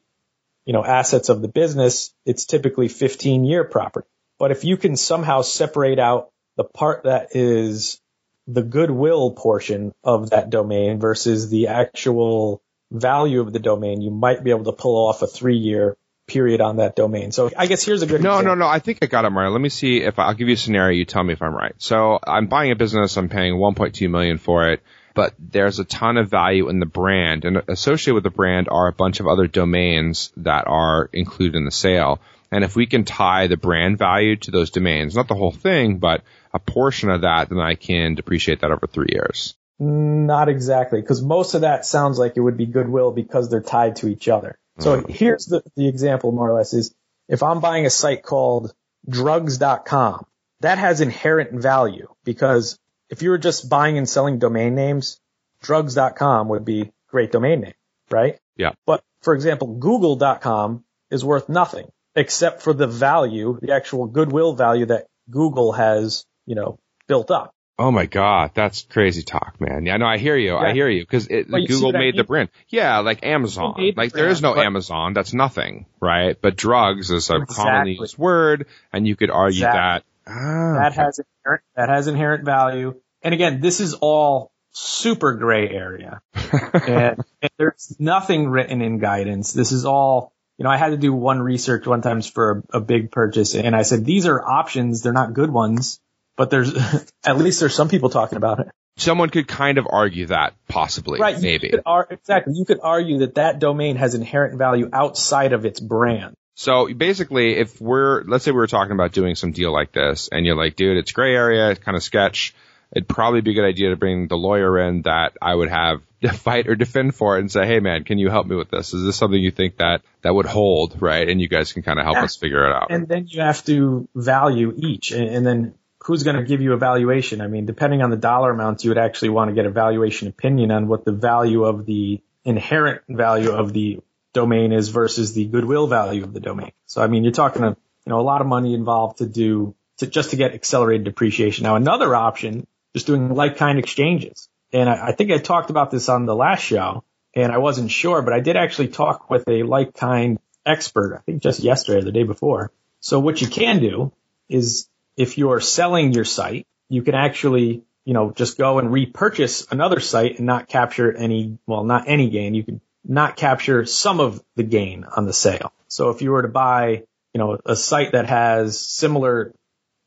you 0.64 0.72
know, 0.72 0.82
assets 0.82 1.28
of 1.28 1.42
the 1.42 1.48
business, 1.48 2.14
it's 2.24 2.46
typically 2.46 2.88
15 2.88 3.44
year 3.44 3.64
property. 3.64 4.08
But 4.38 4.50
if 4.50 4.64
you 4.64 4.78
can 4.78 4.96
somehow 4.96 5.42
separate 5.42 5.98
out 5.98 6.30
the 6.56 6.64
part 6.64 7.02
that 7.02 7.36
is 7.36 8.00
the 8.46 8.62
goodwill 8.62 9.32
portion 9.32 9.92
of 10.02 10.30
that 10.30 10.48
domain 10.48 11.00
versus 11.00 11.50
the 11.50 11.66
actual 11.68 12.62
value 12.90 13.42
of 13.42 13.52
the 13.52 13.58
domain, 13.58 14.00
you 14.00 14.10
might 14.10 14.42
be 14.42 14.48
able 14.48 14.64
to 14.64 14.72
pull 14.72 14.96
off 15.06 15.20
a 15.20 15.26
three 15.26 15.58
year 15.58 15.98
period 16.26 16.62
on 16.62 16.78
that 16.78 16.96
domain. 16.96 17.30
So 17.30 17.50
I 17.54 17.66
guess 17.66 17.84
here's 17.84 18.00
a 18.00 18.06
good 18.06 18.22
No, 18.22 18.38
example. 18.38 18.56
no, 18.56 18.64
no. 18.64 18.68
I 18.68 18.78
think 18.78 19.00
I 19.02 19.06
got 19.06 19.26
it, 19.26 19.30
Mario. 19.30 19.50
Let 19.50 19.60
me 19.60 19.68
see 19.68 19.98
if 19.98 20.18
I'll 20.18 20.32
give 20.32 20.48
you 20.48 20.54
a 20.54 20.56
scenario. 20.56 20.96
You 20.96 21.04
tell 21.04 21.22
me 21.22 21.34
if 21.34 21.42
I'm 21.42 21.54
right. 21.54 21.74
So 21.76 22.18
I'm 22.26 22.46
buying 22.46 22.70
a 22.72 22.74
business. 22.76 23.18
I'm 23.18 23.28
paying 23.28 23.56
1.2 23.56 24.08
million 24.08 24.38
for 24.38 24.70
it 24.70 24.82
but 25.14 25.34
there's 25.38 25.78
a 25.78 25.84
ton 25.84 26.16
of 26.16 26.28
value 26.28 26.68
in 26.68 26.80
the 26.80 26.86
brand 26.86 27.44
and 27.44 27.62
associated 27.68 28.14
with 28.14 28.24
the 28.24 28.30
brand 28.30 28.68
are 28.70 28.88
a 28.88 28.92
bunch 28.92 29.20
of 29.20 29.26
other 29.26 29.46
domains 29.46 30.32
that 30.36 30.66
are 30.66 31.08
included 31.12 31.56
in 31.56 31.64
the 31.64 31.70
sale. 31.70 32.20
And 32.50 32.64
if 32.64 32.76
we 32.76 32.86
can 32.86 33.04
tie 33.04 33.46
the 33.46 33.56
brand 33.56 33.98
value 33.98 34.36
to 34.36 34.50
those 34.50 34.70
domains, 34.70 35.14
not 35.14 35.28
the 35.28 35.34
whole 35.34 35.52
thing, 35.52 35.98
but 35.98 36.22
a 36.52 36.58
portion 36.58 37.10
of 37.10 37.22
that, 37.22 37.48
then 37.48 37.58
I 37.58 37.74
can 37.74 38.14
depreciate 38.14 38.60
that 38.60 38.70
over 38.70 38.86
three 38.86 39.08
years. 39.10 39.56
Not 39.78 40.48
exactly, 40.48 41.00
because 41.00 41.20
most 41.20 41.54
of 41.54 41.62
that 41.62 41.84
sounds 41.84 42.18
like 42.18 42.36
it 42.36 42.40
would 42.40 42.56
be 42.56 42.66
goodwill 42.66 43.10
because 43.10 43.50
they're 43.50 43.60
tied 43.60 43.96
to 43.96 44.08
each 44.08 44.28
other. 44.28 44.56
So 44.78 45.00
mm. 45.00 45.10
here's 45.10 45.46
the, 45.46 45.62
the 45.76 45.88
example 45.88 46.32
more 46.32 46.48
or 46.48 46.56
less 46.56 46.72
is 46.74 46.94
if 47.28 47.42
I'm 47.42 47.60
buying 47.60 47.86
a 47.86 47.90
site 47.90 48.22
called 48.22 48.72
drugs.com, 49.08 50.26
that 50.60 50.78
has 50.78 51.00
inherent 51.00 51.60
value 51.60 52.08
because 52.24 52.78
if 53.10 53.22
you 53.22 53.30
were 53.30 53.38
just 53.38 53.68
buying 53.68 53.98
and 53.98 54.08
selling 54.08 54.38
domain 54.38 54.74
names, 54.74 55.20
drugs.com 55.62 56.48
would 56.48 56.64
be 56.64 56.92
great 57.08 57.32
domain 57.32 57.60
name, 57.60 57.74
right? 58.10 58.38
Yeah. 58.56 58.72
But 58.86 59.02
for 59.22 59.34
example, 59.34 59.68
google.com 59.68 60.84
is 61.10 61.24
worth 61.24 61.48
nothing 61.48 61.90
except 62.14 62.62
for 62.62 62.72
the 62.72 62.86
value, 62.86 63.58
the 63.60 63.72
actual 63.72 64.06
goodwill 64.06 64.54
value 64.54 64.86
that 64.86 65.06
Google 65.30 65.72
has, 65.72 66.24
you 66.46 66.54
know, 66.54 66.78
built 67.06 67.30
up. 67.30 67.54
Oh 67.76 67.90
my 67.90 68.06
God, 68.06 68.52
that's 68.54 68.82
crazy 68.82 69.22
talk, 69.22 69.60
man. 69.60 69.84
Yeah, 69.84 69.96
no, 69.96 70.06
I 70.06 70.18
hear 70.18 70.36
you. 70.36 70.52
Yeah. 70.52 70.58
I 70.58 70.72
hear 70.72 70.88
you 70.88 71.02
because 71.02 71.26
Google 71.26 71.92
made 71.92 71.98
I 71.98 72.00
mean? 72.02 72.16
the 72.16 72.24
brand. 72.24 72.50
Yeah, 72.68 73.00
like 73.00 73.26
Amazon. 73.26 73.74
The 73.76 73.94
like 73.96 74.12
there 74.12 74.28
is 74.28 74.40
no 74.40 74.54
Amazon. 74.54 75.12
That's 75.12 75.34
nothing, 75.34 75.86
right? 76.00 76.40
But 76.40 76.54
drugs 76.54 77.10
is 77.10 77.30
a 77.30 77.36
exactly. 77.36 77.56
commonly 77.56 77.96
used 77.98 78.16
word, 78.16 78.66
and 78.92 79.08
you 79.08 79.16
could 79.16 79.30
argue 79.30 79.64
exactly. 79.64 79.80
that 79.80 80.04
Ah, 80.26 80.74
that 80.74 80.92
okay. 80.92 81.02
has 81.02 81.20
inherent, 81.20 81.62
that 81.76 81.88
has 81.88 82.08
inherent 82.08 82.44
value. 82.44 82.94
And 83.22 83.34
again, 83.34 83.60
this 83.60 83.80
is 83.80 83.94
all 83.94 84.52
super 84.72 85.34
gray 85.34 85.68
area. 85.68 86.20
and, 86.34 87.24
and, 87.42 87.50
there's 87.58 87.96
nothing 87.98 88.48
written 88.48 88.82
in 88.82 88.98
guidance. 88.98 89.52
This 89.52 89.72
is 89.72 89.84
all, 89.84 90.32
you 90.58 90.64
know, 90.64 90.70
I 90.70 90.76
had 90.76 90.90
to 90.90 90.96
do 90.96 91.12
one 91.12 91.40
research 91.40 91.86
one 91.86 92.02
times 92.02 92.26
for 92.26 92.64
a, 92.72 92.78
a 92.78 92.80
big 92.80 93.10
purchase 93.10 93.54
and 93.54 93.74
I 93.74 93.82
said, 93.82 94.04
these 94.04 94.26
are 94.26 94.42
options. 94.42 95.02
They're 95.02 95.12
not 95.12 95.32
good 95.32 95.50
ones, 95.50 96.00
but 96.36 96.50
there's, 96.50 96.74
at 97.24 97.38
least 97.38 97.60
there's 97.60 97.74
some 97.74 97.88
people 97.88 98.10
talking 98.10 98.36
about 98.36 98.60
it. 98.60 98.68
Someone 98.96 99.28
could 99.30 99.48
kind 99.48 99.78
of 99.78 99.88
argue 99.90 100.26
that 100.26 100.54
possibly, 100.68 101.18
right? 101.18 101.40
Maybe 101.40 101.70
you 101.72 101.82
ar- 101.84 102.06
exactly. 102.08 102.54
You 102.56 102.64
could 102.64 102.78
argue 102.80 103.18
that 103.18 103.34
that 103.34 103.58
domain 103.58 103.96
has 103.96 104.14
inherent 104.14 104.56
value 104.56 104.88
outside 104.92 105.52
of 105.52 105.64
its 105.64 105.80
brand. 105.80 106.36
So 106.54 106.92
basically, 106.92 107.56
if 107.56 107.80
we're, 107.80 108.22
let's 108.24 108.44
say 108.44 108.52
we 108.52 108.58
were 108.58 108.66
talking 108.66 108.92
about 108.92 109.12
doing 109.12 109.34
some 109.34 109.52
deal 109.52 109.72
like 109.72 109.92
this 109.92 110.28
and 110.30 110.46
you're 110.46 110.56
like, 110.56 110.76
dude, 110.76 110.96
it's 110.96 111.12
gray 111.12 111.34
area, 111.34 111.70
it's 111.70 111.80
kind 111.80 111.96
of 111.96 112.02
sketch. 112.02 112.54
it'd 112.94 113.08
probably 113.08 113.40
be 113.40 113.50
a 113.50 113.54
good 113.54 113.66
idea 113.66 113.90
to 113.90 113.96
bring 113.96 114.28
the 114.28 114.36
lawyer 114.36 114.78
in 114.78 115.02
that 115.02 115.36
I 115.42 115.54
would 115.54 115.68
have 115.68 116.00
fight 116.34 116.68
or 116.68 116.76
defend 116.76 117.14
for 117.14 117.36
it 117.36 117.40
and 117.40 117.50
say, 117.50 117.66
hey 117.66 117.80
man, 117.80 118.04
can 118.04 118.18
you 118.18 118.30
help 118.30 118.46
me 118.46 118.54
with 118.54 118.70
this? 118.70 118.94
Is 118.94 119.04
this 119.04 119.16
something 119.16 119.40
you 119.40 119.50
think 119.50 119.78
that 119.78 120.02
that 120.22 120.32
would 120.32 120.46
hold, 120.46 121.02
right? 121.02 121.28
And 121.28 121.40
you 121.40 121.48
guys 121.48 121.72
can 121.72 121.82
kind 121.82 121.98
of 121.98 122.04
help 122.04 122.16
yeah. 122.16 122.24
us 122.24 122.36
figure 122.36 122.66
it 122.66 122.72
out. 122.72 122.86
And 122.90 123.08
then 123.08 123.26
you 123.28 123.40
have 123.40 123.64
to 123.64 124.08
value 124.14 124.72
each, 124.76 125.10
and, 125.10 125.28
and 125.28 125.46
then 125.46 125.74
who's 126.04 126.22
going 126.22 126.36
to 126.36 126.44
give 126.44 126.60
you 126.60 126.72
a 126.72 126.76
valuation? 126.76 127.40
I 127.40 127.48
mean, 127.48 127.66
depending 127.66 128.02
on 128.02 128.10
the 128.10 128.16
dollar 128.16 128.50
amounts, 128.50 128.84
you 128.84 128.90
would 128.90 128.98
actually 128.98 129.30
want 129.30 129.50
to 129.50 129.54
get 129.54 129.66
a 129.66 129.70
valuation 129.70 130.28
opinion 130.28 130.70
on 130.70 130.86
what 130.86 131.04
the 131.04 131.12
value 131.12 131.64
of 131.64 131.86
the 131.86 132.20
inherent 132.44 133.02
value 133.08 133.50
of 133.50 133.72
the 133.72 134.00
domain 134.34 134.72
is 134.72 134.90
versus 134.90 135.32
the 135.32 135.46
goodwill 135.46 135.86
value 135.86 136.22
of 136.22 136.34
the 136.34 136.40
domain. 136.40 136.72
So 136.86 137.02
I 137.02 137.06
mean, 137.06 137.24
you're 137.24 137.32
talking 137.32 137.62
a 137.62 137.70
you 137.70 138.10
know 138.10 138.20
a 138.20 138.22
lot 138.22 138.42
of 138.42 138.46
money 138.46 138.74
involved 138.74 139.18
to 139.18 139.26
do 139.26 139.74
to 139.98 140.06
just 140.06 140.30
to 140.30 140.36
get 140.36 140.52
accelerated 140.52 141.04
depreciation. 141.04 141.62
Now 141.62 141.76
another 141.76 142.14
option, 142.14 142.66
just 142.94 143.06
doing 143.06 143.34
like 143.34 143.56
kind 143.56 143.78
exchanges. 143.78 144.48
And 144.72 144.88
I, 144.88 145.08
I 145.08 145.12
think 145.12 145.30
I 145.30 145.38
talked 145.38 145.70
about 145.70 145.90
this 145.90 146.08
on 146.08 146.26
the 146.26 146.34
last 146.34 146.62
show, 146.62 147.04
and 147.34 147.50
I 147.50 147.58
wasn't 147.58 147.90
sure, 147.90 148.20
but 148.20 148.34
I 148.34 148.40
did 148.40 148.56
actually 148.56 148.88
talk 148.88 149.30
with 149.30 149.48
a 149.48 149.62
like 149.62 149.94
kind 149.94 150.38
expert. 150.66 151.16
I 151.16 151.22
think 151.22 151.42
just 151.42 151.60
yesterday 151.60 152.00
or 152.00 152.04
the 152.04 152.12
day 152.12 152.24
before. 152.24 152.70
So 153.00 153.20
what 153.20 153.40
you 153.40 153.46
can 153.46 153.80
do 153.80 154.12
is 154.48 154.88
if 155.16 155.38
you're 155.38 155.60
selling 155.60 156.12
your 156.12 156.24
site, 156.24 156.66
you 156.88 157.02
can 157.02 157.14
actually 157.14 157.84
you 158.04 158.12
know, 158.12 158.30
just 158.30 158.58
go 158.58 158.78
and 158.78 158.92
repurchase 158.92 159.66
another 159.70 159.98
site 160.00 160.36
and 160.36 160.46
not 160.46 160.68
capture 160.68 161.14
any, 161.14 161.58
well, 161.66 161.84
not 161.84 162.04
any 162.06 162.28
gain. 162.30 162.54
You 162.54 162.62
can 162.62 162.80
not 163.04 163.36
capture 163.36 163.84
some 163.84 164.20
of 164.20 164.42
the 164.56 164.62
gain 164.62 165.04
on 165.04 165.26
the 165.26 165.32
sale. 165.32 165.72
So 165.88 166.10
if 166.10 166.22
you 166.22 166.30
were 166.30 166.42
to 166.42 166.48
buy, 166.48 167.04
you 167.32 167.38
know, 167.38 167.58
a 167.64 167.76
site 167.76 168.12
that 168.12 168.28
has 168.28 168.80
similar 168.80 169.52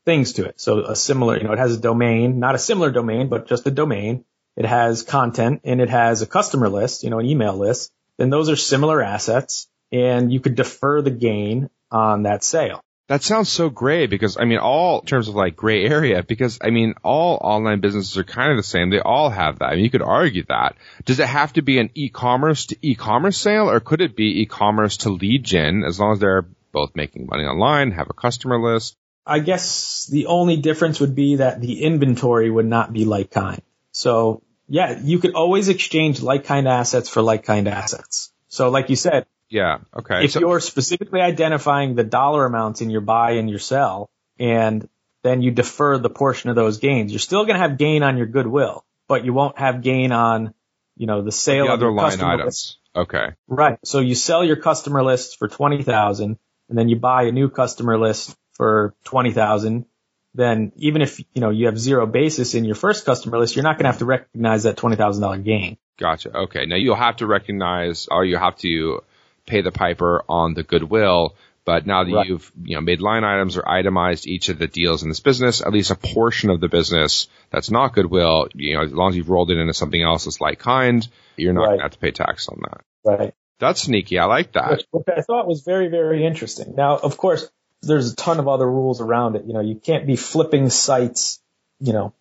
things 0.04 0.34
to 0.34 0.44
it. 0.46 0.60
So 0.60 0.80
a 0.80 0.96
similar, 0.96 1.36
you 1.36 1.44
know, 1.44 1.52
it 1.52 1.58
has 1.58 1.76
a 1.76 1.80
domain, 1.80 2.38
not 2.38 2.54
a 2.54 2.58
similar 2.58 2.90
domain, 2.90 3.28
but 3.28 3.46
just 3.46 3.66
a 3.66 3.70
domain. 3.70 4.24
It 4.56 4.64
has 4.64 5.02
content 5.02 5.60
and 5.64 5.80
it 5.80 5.90
has 5.90 6.22
a 6.22 6.26
customer 6.26 6.68
list, 6.68 7.04
you 7.04 7.10
know, 7.10 7.18
an 7.18 7.26
email 7.26 7.56
list. 7.56 7.92
Then 8.16 8.30
those 8.30 8.48
are 8.48 8.56
similar 8.56 9.02
assets 9.02 9.68
and 9.92 10.32
you 10.32 10.40
could 10.40 10.56
defer 10.56 11.02
the 11.02 11.10
gain 11.10 11.70
on 11.90 12.24
that 12.24 12.42
sale. 12.42 12.82
That 13.08 13.22
sounds 13.22 13.48
so 13.48 13.70
gray 13.70 14.06
because 14.06 14.36
I 14.38 14.44
mean, 14.44 14.58
all 14.58 15.00
in 15.00 15.06
terms 15.06 15.28
of 15.28 15.34
like 15.34 15.56
gray 15.56 15.84
area, 15.86 16.22
because 16.22 16.58
I 16.60 16.68
mean, 16.68 16.94
all 17.02 17.38
online 17.40 17.80
businesses 17.80 18.18
are 18.18 18.24
kind 18.24 18.50
of 18.50 18.58
the 18.58 18.62
same. 18.62 18.90
They 18.90 19.00
all 19.00 19.30
have 19.30 19.58
that. 19.58 19.66
I 19.66 19.74
mean, 19.76 19.84
you 19.84 19.90
could 19.90 20.02
argue 20.02 20.44
that. 20.48 20.76
Does 21.06 21.18
it 21.18 21.26
have 21.26 21.54
to 21.54 21.62
be 21.62 21.78
an 21.78 21.88
e-commerce 21.94 22.66
to 22.66 22.76
e-commerce 22.82 23.38
sale 23.38 23.70
or 23.70 23.80
could 23.80 24.02
it 24.02 24.14
be 24.14 24.42
e-commerce 24.42 24.98
to 24.98 25.08
lead 25.08 25.42
gen 25.42 25.84
as 25.84 25.98
long 25.98 26.12
as 26.12 26.18
they're 26.18 26.46
both 26.70 26.94
making 26.94 27.26
money 27.26 27.44
online, 27.44 27.92
have 27.92 28.10
a 28.10 28.14
customer 28.14 28.60
list? 28.60 28.94
I 29.24 29.38
guess 29.38 30.06
the 30.06 30.26
only 30.26 30.58
difference 30.58 31.00
would 31.00 31.14
be 31.14 31.36
that 31.36 31.62
the 31.62 31.82
inventory 31.82 32.50
would 32.50 32.66
not 32.66 32.92
be 32.92 33.06
like 33.06 33.30
kind. 33.30 33.62
So 33.92 34.42
yeah, 34.68 35.00
you 35.02 35.18
could 35.18 35.34
always 35.34 35.70
exchange 35.70 36.20
like 36.20 36.44
kind 36.44 36.68
assets 36.68 37.08
for 37.08 37.22
like 37.22 37.44
kind 37.44 37.68
assets. 37.68 38.30
So 38.48 38.68
like 38.68 38.90
you 38.90 38.96
said, 38.96 39.24
yeah. 39.48 39.78
Okay. 39.96 40.24
If 40.24 40.32
so, 40.32 40.40
you're 40.40 40.60
specifically 40.60 41.20
identifying 41.20 41.94
the 41.94 42.04
dollar 42.04 42.44
amounts 42.46 42.80
in 42.80 42.90
your 42.90 43.00
buy 43.00 43.32
and 43.32 43.48
your 43.48 43.58
sell, 43.58 44.10
and 44.38 44.88
then 45.22 45.42
you 45.42 45.50
defer 45.50 45.98
the 45.98 46.10
portion 46.10 46.50
of 46.50 46.56
those 46.56 46.78
gains, 46.78 47.12
you're 47.12 47.18
still 47.18 47.44
going 47.44 47.54
to 47.54 47.60
have 47.60 47.78
gain 47.78 48.02
on 48.02 48.16
your 48.16 48.26
goodwill, 48.26 48.84
but 49.08 49.24
you 49.24 49.32
won't 49.32 49.58
have 49.58 49.82
gain 49.82 50.12
on, 50.12 50.54
you 50.96 51.06
know, 51.06 51.22
the 51.22 51.32
sale 51.32 51.66
the 51.66 51.72
of 51.72 51.80
other 51.80 51.92
line 51.92 52.20
items. 52.20 52.44
List. 52.44 52.78
Okay. 52.96 53.28
Right. 53.46 53.78
So 53.84 54.00
you 54.00 54.14
sell 54.14 54.44
your 54.44 54.56
customer 54.56 55.02
list 55.02 55.38
for 55.38 55.48
twenty 55.48 55.82
thousand, 55.82 56.38
and 56.68 56.78
then 56.78 56.88
you 56.88 56.96
buy 56.96 57.24
a 57.24 57.32
new 57.32 57.48
customer 57.48 57.98
list 57.98 58.36
for 58.54 58.94
twenty 59.04 59.32
thousand. 59.32 59.86
Then 60.34 60.72
even 60.76 61.02
if 61.02 61.18
you 61.18 61.40
know 61.40 61.50
you 61.50 61.66
have 61.66 61.78
zero 61.78 62.06
basis 62.06 62.54
in 62.54 62.64
your 62.64 62.74
first 62.74 63.04
customer 63.04 63.38
list, 63.38 63.56
you're 63.56 63.62
not 63.62 63.76
going 63.76 63.84
to 63.84 63.90
have 63.90 63.98
to 63.98 64.04
recognize 64.04 64.64
that 64.64 64.76
twenty 64.76 64.96
thousand 64.96 65.22
dollar 65.22 65.38
gain. 65.38 65.78
Gotcha. 65.98 66.36
Okay. 66.36 66.66
Now 66.66 66.76
you'll 66.76 66.96
have 66.96 67.16
to 67.16 67.26
recognize, 67.26 68.08
or 68.10 68.24
you 68.24 68.36
have 68.36 68.56
to 68.58 69.02
pay 69.48 69.62
the 69.62 69.72
piper 69.72 70.22
on 70.28 70.54
the 70.54 70.62
goodwill. 70.62 71.34
But 71.64 71.86
now 71.86 72.04
that 72.04 72.14
right. 72.14 72.26
you've 72.26 72.50
you 72.62 72.76
know 72.76 72.80
made 72.80 73.02
line 73.02 73.24
items 73.24 73.58
or 73.58 73.68
itemized 73.68 74.26
each 74.26 74.48
of 74.48 74.58
the 74.58 74.66
deals 74.66 75.02
in 75.02 75.10
this 75.10 75.20
business, 75.20 75.60
at 75.60 75.72
least 75.72 75.90
a 75.90 75.96
portion 75.96 76.48
of 76.48 76.60
the 76.60 76.68
business 76.68 77.28
that's 77.50 77.70
not 77.70 77.92
goodwill, 77.92 78.48
you 78.54 78.74
know, 78.74 78.84
as 78.84 78.92
long 78.92 79.10
as 79.10 79.16
you've 79.16 79.28
rolled 79.28 79.50
it 79.50 79.58
into 79.58 79.74
something 79.74 80.02
else 80.02 80.24
that's 80.24 80.40
like 80.40 80.58
kind, 80.58 81.06
you're 81.36 81.52
not 81.52 81.60
right. 81.60 81.66
going 81.66 81.78
to 81.78 81.82
have 81.82 81.92
to 81.92 81.98
pay 81.98 82.10
tax 82.10 82.48
on 82.48 82.60
that. 82.62 82.80
Right. 83.04 83.34
That's 83.58 83.82
sneaky. 83.82 84.18
I 84.18 84.26
like 84.26 84.52
that. 84.52 84.70
Which, 84.70 84.86
which 84.92 85.06
I 85.14 85.20
thought 85.20 85.46
was 85.46 85.62
very, 85.62 85.88
very 85.88 86.24
interesting. 86.24 86.74
Now, 86.76 86.96
of 86.96 87.16
course, 87.16 87.50
there's 87.82 88.12
a 88.12 88.16
ton 88.16 88.38
of 88.38 88.48
other 88.48 88.66
rules 88.66 89.00
around 89.00 89.36
it. 89.36 89.44
You 89.44 89.52
know, 89.52 89.60
you 89.60 89.74
can't 89.74 90.06
be 90.06 90.16
flipping 90.16 90.70
sites, 90.70 91.40
you 91.80 91.92
know, 91.92 92.14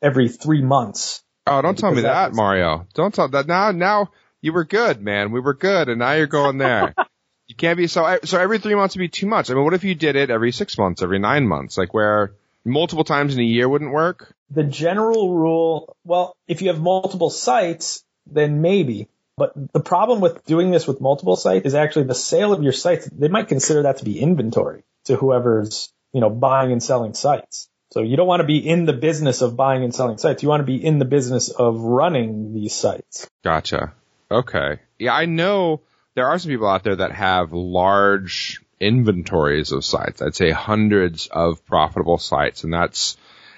every 0.00 0.28
three 0.28 0.62
months. 0.62 1.22
Oh, 1.46 1.60
don't 1.60 1.76
tell 1.76 1.92
me 1.92 2.02
that, 2.02 2.32
Mario. 2.32 2.86
Don't 2.94 3.12
tell 3.12 3.28
that 3.28 3.46
now. 3.46 3.70
Now 3.72 4.12
you 4.44 4.52
were 4.52 4.64
good, 4.64 5.00
man. 5.00 5.32
We 5.32 5.40
were 5.40 5.54
good, 5.54 5.88
and 5.88 5.98
now 5.98 6.12
you're 6.12 6.26
going 6.26 6.58
there. 6.58 6.94
you 7.46 7.54
can't 7.54 7.78
be 7.78 7.86
so. 7.86 8.18
So 8.24 8.38
every 8.38 8.58
three 8.58 8.74
months 8.74 8.94
would 8.94 9.00
be 9.00 9.08
too 9.08 9.26
much. 9.26 9.50
I 9.50 9.54
mean, 9.54 9.64
what 9.64 9.72
if 9.72 9.84
you 9.84 9.94
did 9.94 10.16
it 10.16 10.28
every 10.28 10.52
six 10.52 10.76
months, 10.76 11.02
every 11.02 11.18
nine 11.18 11.48
months, 11.48 11.78
like 11.78 11.94
where 11.94 12.34
multiple 12.62 13.04
times 13.04 13.32
in 13.32 13.40
a 13.40 13.44
year 13.44 13.66
wouldn't 13.66 13.90
work? 13.90 14.34
The 14.50 14.62
general 14.62 15.34
rule, 15.34 15.96
well, 16.04 16.36
if 16.46 16.60
you 16.60 16.68
have 16.68 16.78
multiple 16.78 17.30
sites, 17.30 18.04
then 18.26 18.60
maybe. 18.60 19.08
But 19.38 19.54
the 19.72 19.80
problem 19.80 20.20
with 20.20 20.44
doing 20.44 20.70
this 20.70 20.86
with 20.86 21.00
multiple 21.00 21.36
sites 21.36 21.64
is 21.64 21.74
actually 21.74 22.04
the 22.04 22.14
sale 22.14 22.52
of 22.52 22.62
your 22.62 22.72
sites. 22.72 23.08
They 23.10 23.28
might 23.28 23.48
consider 23.48 23.84
that 23.84 23.96
to 23.98 24.04
be 24.04 24.20
inventory 24.20 24.84
to 25.06 25.16
whoever's, 25.16 25.90
you 26.12 26.20
know, 26.20 26.28
buying 26.28 26.70
and 26.70 26.82
selling 26.82 27.14
sites. 27.14 27.70
So 27.92 28.02
you 28.02 28.18
don't 28.18 28.26
want 28.26 28.40
to 28.40 28.46
be 28.46 28.58
in 28.58 28.84
the 28.84 28.92
business 28.92 29.40
of 29.40 29.56
buying 29.56 29.84
and 29.84 29.94
selling 29.94 30.18
sites. 30.18 30.42
You 30.42 30.50
want 30.50 30.60
to 30.60 30.66
be 30.66 30.84
in 30.84 30.98
the 30.98 31.06
business 31.06 31.48
of 31.48 31.80
running 31.80 32.52
these 32.52 32.74
sites. 32.74 33.26
Gotcha. 33.42 33.94
Okay. 34.30 34.80
Yeah, 34.98 35.14
I 35.14 35.26
know 35.26 35.82
there 36.14 36.28
are 36.28 36.38
some 36.38 36.50
people 36.50 36.68
out 36.68 36.84
there 36.84 36.96
that 36.96 37.12
have 37.12 37.52
large 37.52 38.60
inventories 38.80 39.72
of 39.72 39.84
sites. 39.84 40.22
I'd 40.22 40.34
say 40.34 40.50
hundreds 40.50 41.26
of 41.26 41.64
profitable 41.64 42.18
sites, 42.18 42.64
and 42.64 42.72
that's 42.72 43.16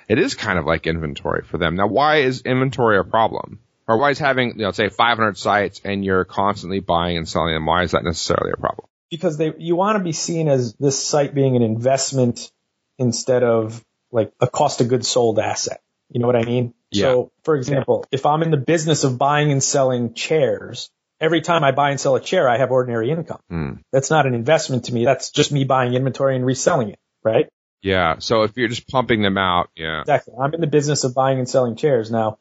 it 0.08 0.18
is 0.18 0.34
kind 0.34 0.58
of 0.58 0.66
like 0.66 0.86
inventory 0.86 1.42
for 1.42 1.58
them. 1.58 1.76
Now, 1.76 1.88
why 1.88 2.16
is 2.18 2.42
inventory 2.42 2.98
a 2.98 3.04
problem? 3.04 3.58
Or 3.88 3.98
why 3.98 4.10
is 4.10 4.18
having, 4.18 4.50
you 4.50 4.64
know, 4.64 4.72
say 4.72 4.88
500 4.88 5.38
sites 5.38 5.80
and 5.84 6.04
you're 6.04 6.24
constantly 6.24 6.80
buying 6.80 7.16
and 7.16 7.28
selling 7.28 7.54
them, 7.54 7.66
why 7.66 7.84
is 7.84 7.92
that 7.92 8.04
necessarily 8.04 8.52
a 8.52 8.60
problem? 8.60 8.88
Because 9.10 9.38
they, 9.38 9.52
you 9.58 9.76
want 9.76 9.98
to 9.98 10.02
be 10.02 10.12
seen 10.12 10.48
as 10.48 10.74
this 10.74 11.04
site 11.04 11.34
being 11.34 11.54
an 11.54 11.62
investment 11.62 12.50
instead 12.98 13.44
of 13.44 13.84
like 14.10 14.32
a 14.40 14.48
cost 14.48 14.80
of 14.80 14.88
goods 14.88 15.06
sold 15.06 15.38
asset. 15.38 15.80
You 16.10 16.20
know 16.20 16.26
what 16.26 16.36
I 16.36 16.44
mean? 16.44 16.74
Yeah. 16.90 17.02
So, 17.02 17.32
for 17.42 17.56
example, 17.56 18.04
if 18.12 18.26
I'm 18.26 18.42
in 18.42 18.50
the 18.50 18.56
business 18.56 19.04
of 19.04 19.18
buying 19.18 19.50
and 19.50 19.62
selling 19.62 20.14
chairs, 20.14 20.90
every 21.20 21.40
time 21.40 21.64
I 21.64 21.72
buy 21.72 21.90
and 21.90 22.00
sell 22.00 22.16
a 22.16 22.20
chair, 22.20 22.48
I 22.48 22.58
have 22.58 22.70
ordinary 22.70 23.10
income. 23.10 23.40
Mm. 23.50 23.80
That's 23.92 24.10
not 24.10 24.26
an 24.26 24.34
investment 24.34 24.84
to 24.84 24.94
me. 24.94 25.04
That's 25.04 25.30
just 25.30 25.52
me 25.52 25.64
buying 25.64 25.94
inventory 25.94 26.36
and 26.36 26.46
reselling 26.46 26.90
it, 26.90 26.98
right? 27.24 27.48
Yeah. 27.82 28.16
So 28.18 28.42
if 28.42 28.56
you're 28.56 28.68
just 28.68 28.88
pumping 28.88 29.22
them 29.22 29.38
out, 29.38 29.70
yeah. 29.76 30.00
Exactly. 30.00 30.34
I'm 30.40 30.54
in 30.54 30.60
the 30.60 30.66
business 30.66 31.04
of 31.04 31.14
buying 31.14 31.38
and 31.38 31.48
selling 31.48 31.76
chairs. 31.76 32.10
Now, 32.10 32.38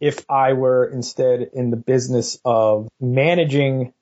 if 0.00 0.24
I 0.30 0.52
were 0.52 0.86
instead 0.86 1.50
in 1.52 1.70
the 1.70 1.76
business 1.76 2.38
of 2.44 2.88
managing 3.00 3.92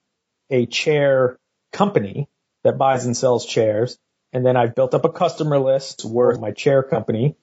a 0.50 0.66
chair 0.66 1.38
company 1.72 2.28
that 2.64 2.78
buys 2.78 3.06
and 3.06 3.16
sells 3.16 3.46
chairs, 3.46 3.98
and 4.32 4.44
then 4.44 4.56
I've 4.56 4.74
built 4.74 4.94
up 4.94 5.04
a 5.04 5.12
customer 5.12 5.58
list 5.58 6.04
where 6.04 6.36
my 6.36 6.50
chair 6.50 6.82
company, 6.82 7.36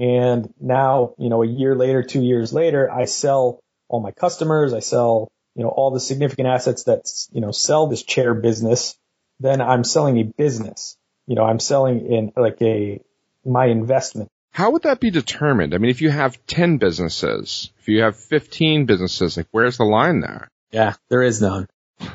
and 0.00 0.52
now, 0.58 1.14
you 1.18 1.28
know, 1.28 1.42
a 1.42 1.46
year 1.46 1.76
later, 1.76 2.02
two 2.02 2.22
years 2.22 2.54
later, 2.54 2.90
I 2.90 3.04
sell 3.04 3.60
all 3.86 4.00
my 4.00 4.12
customers. 4.12 4.72
I 4.72 4.80
sell, 4.80 5.28
you 5.54 5.62
know, 5.62 5.68
all 5.68 5.90
the 5.90 6.00
significant 6.00 6.48
assets 6.48 6.84
that, 6.84 7.02
you 7.32 7.42
know, 7.42 7.50
sell 7.50 7.86
this 7.86 8.02
chair 8.02 8.32
business. 8.32 8.96
Then 9.40 9.60
I'm 9.60 9.84
selling 9.84 10.16
a 10.16 10.22
business. 10.22 10.96
You 11.26 11.34
know, 11.34 11.44
I'm 11.44 11.58
selling 11.58 12.10
in 12.10 12.32
like 12.34 12.62
a, 12.62 13.02
my 13.44 13.66
investment. 13.66 14.30
How 14.52 14.70
would 14.70 14.84
that 14.84 15.00
be 15.00 15.10
determined? 15.10 15.74
I 15.74 15.78
mean, 15.78 15.90
if 15.90 16.00
you 16.00 16.08
have 16.08 16.46
10 16.46 16.78
businesses, 16.78 17.70
if 17.78 17.88
you 17.88 18.00
have 18.00 18.16
15 18.16 18.86
businesses, 18.86 19.36
like 19.36 19.48
where's 19.50 19.76
the 19.76 19.84
line 19.84 20.20
there? 20.20 20.48
Yeah, 20.70 20.94
there 21.10 21.22
is 21.22 21.42
none. 21.42 21.68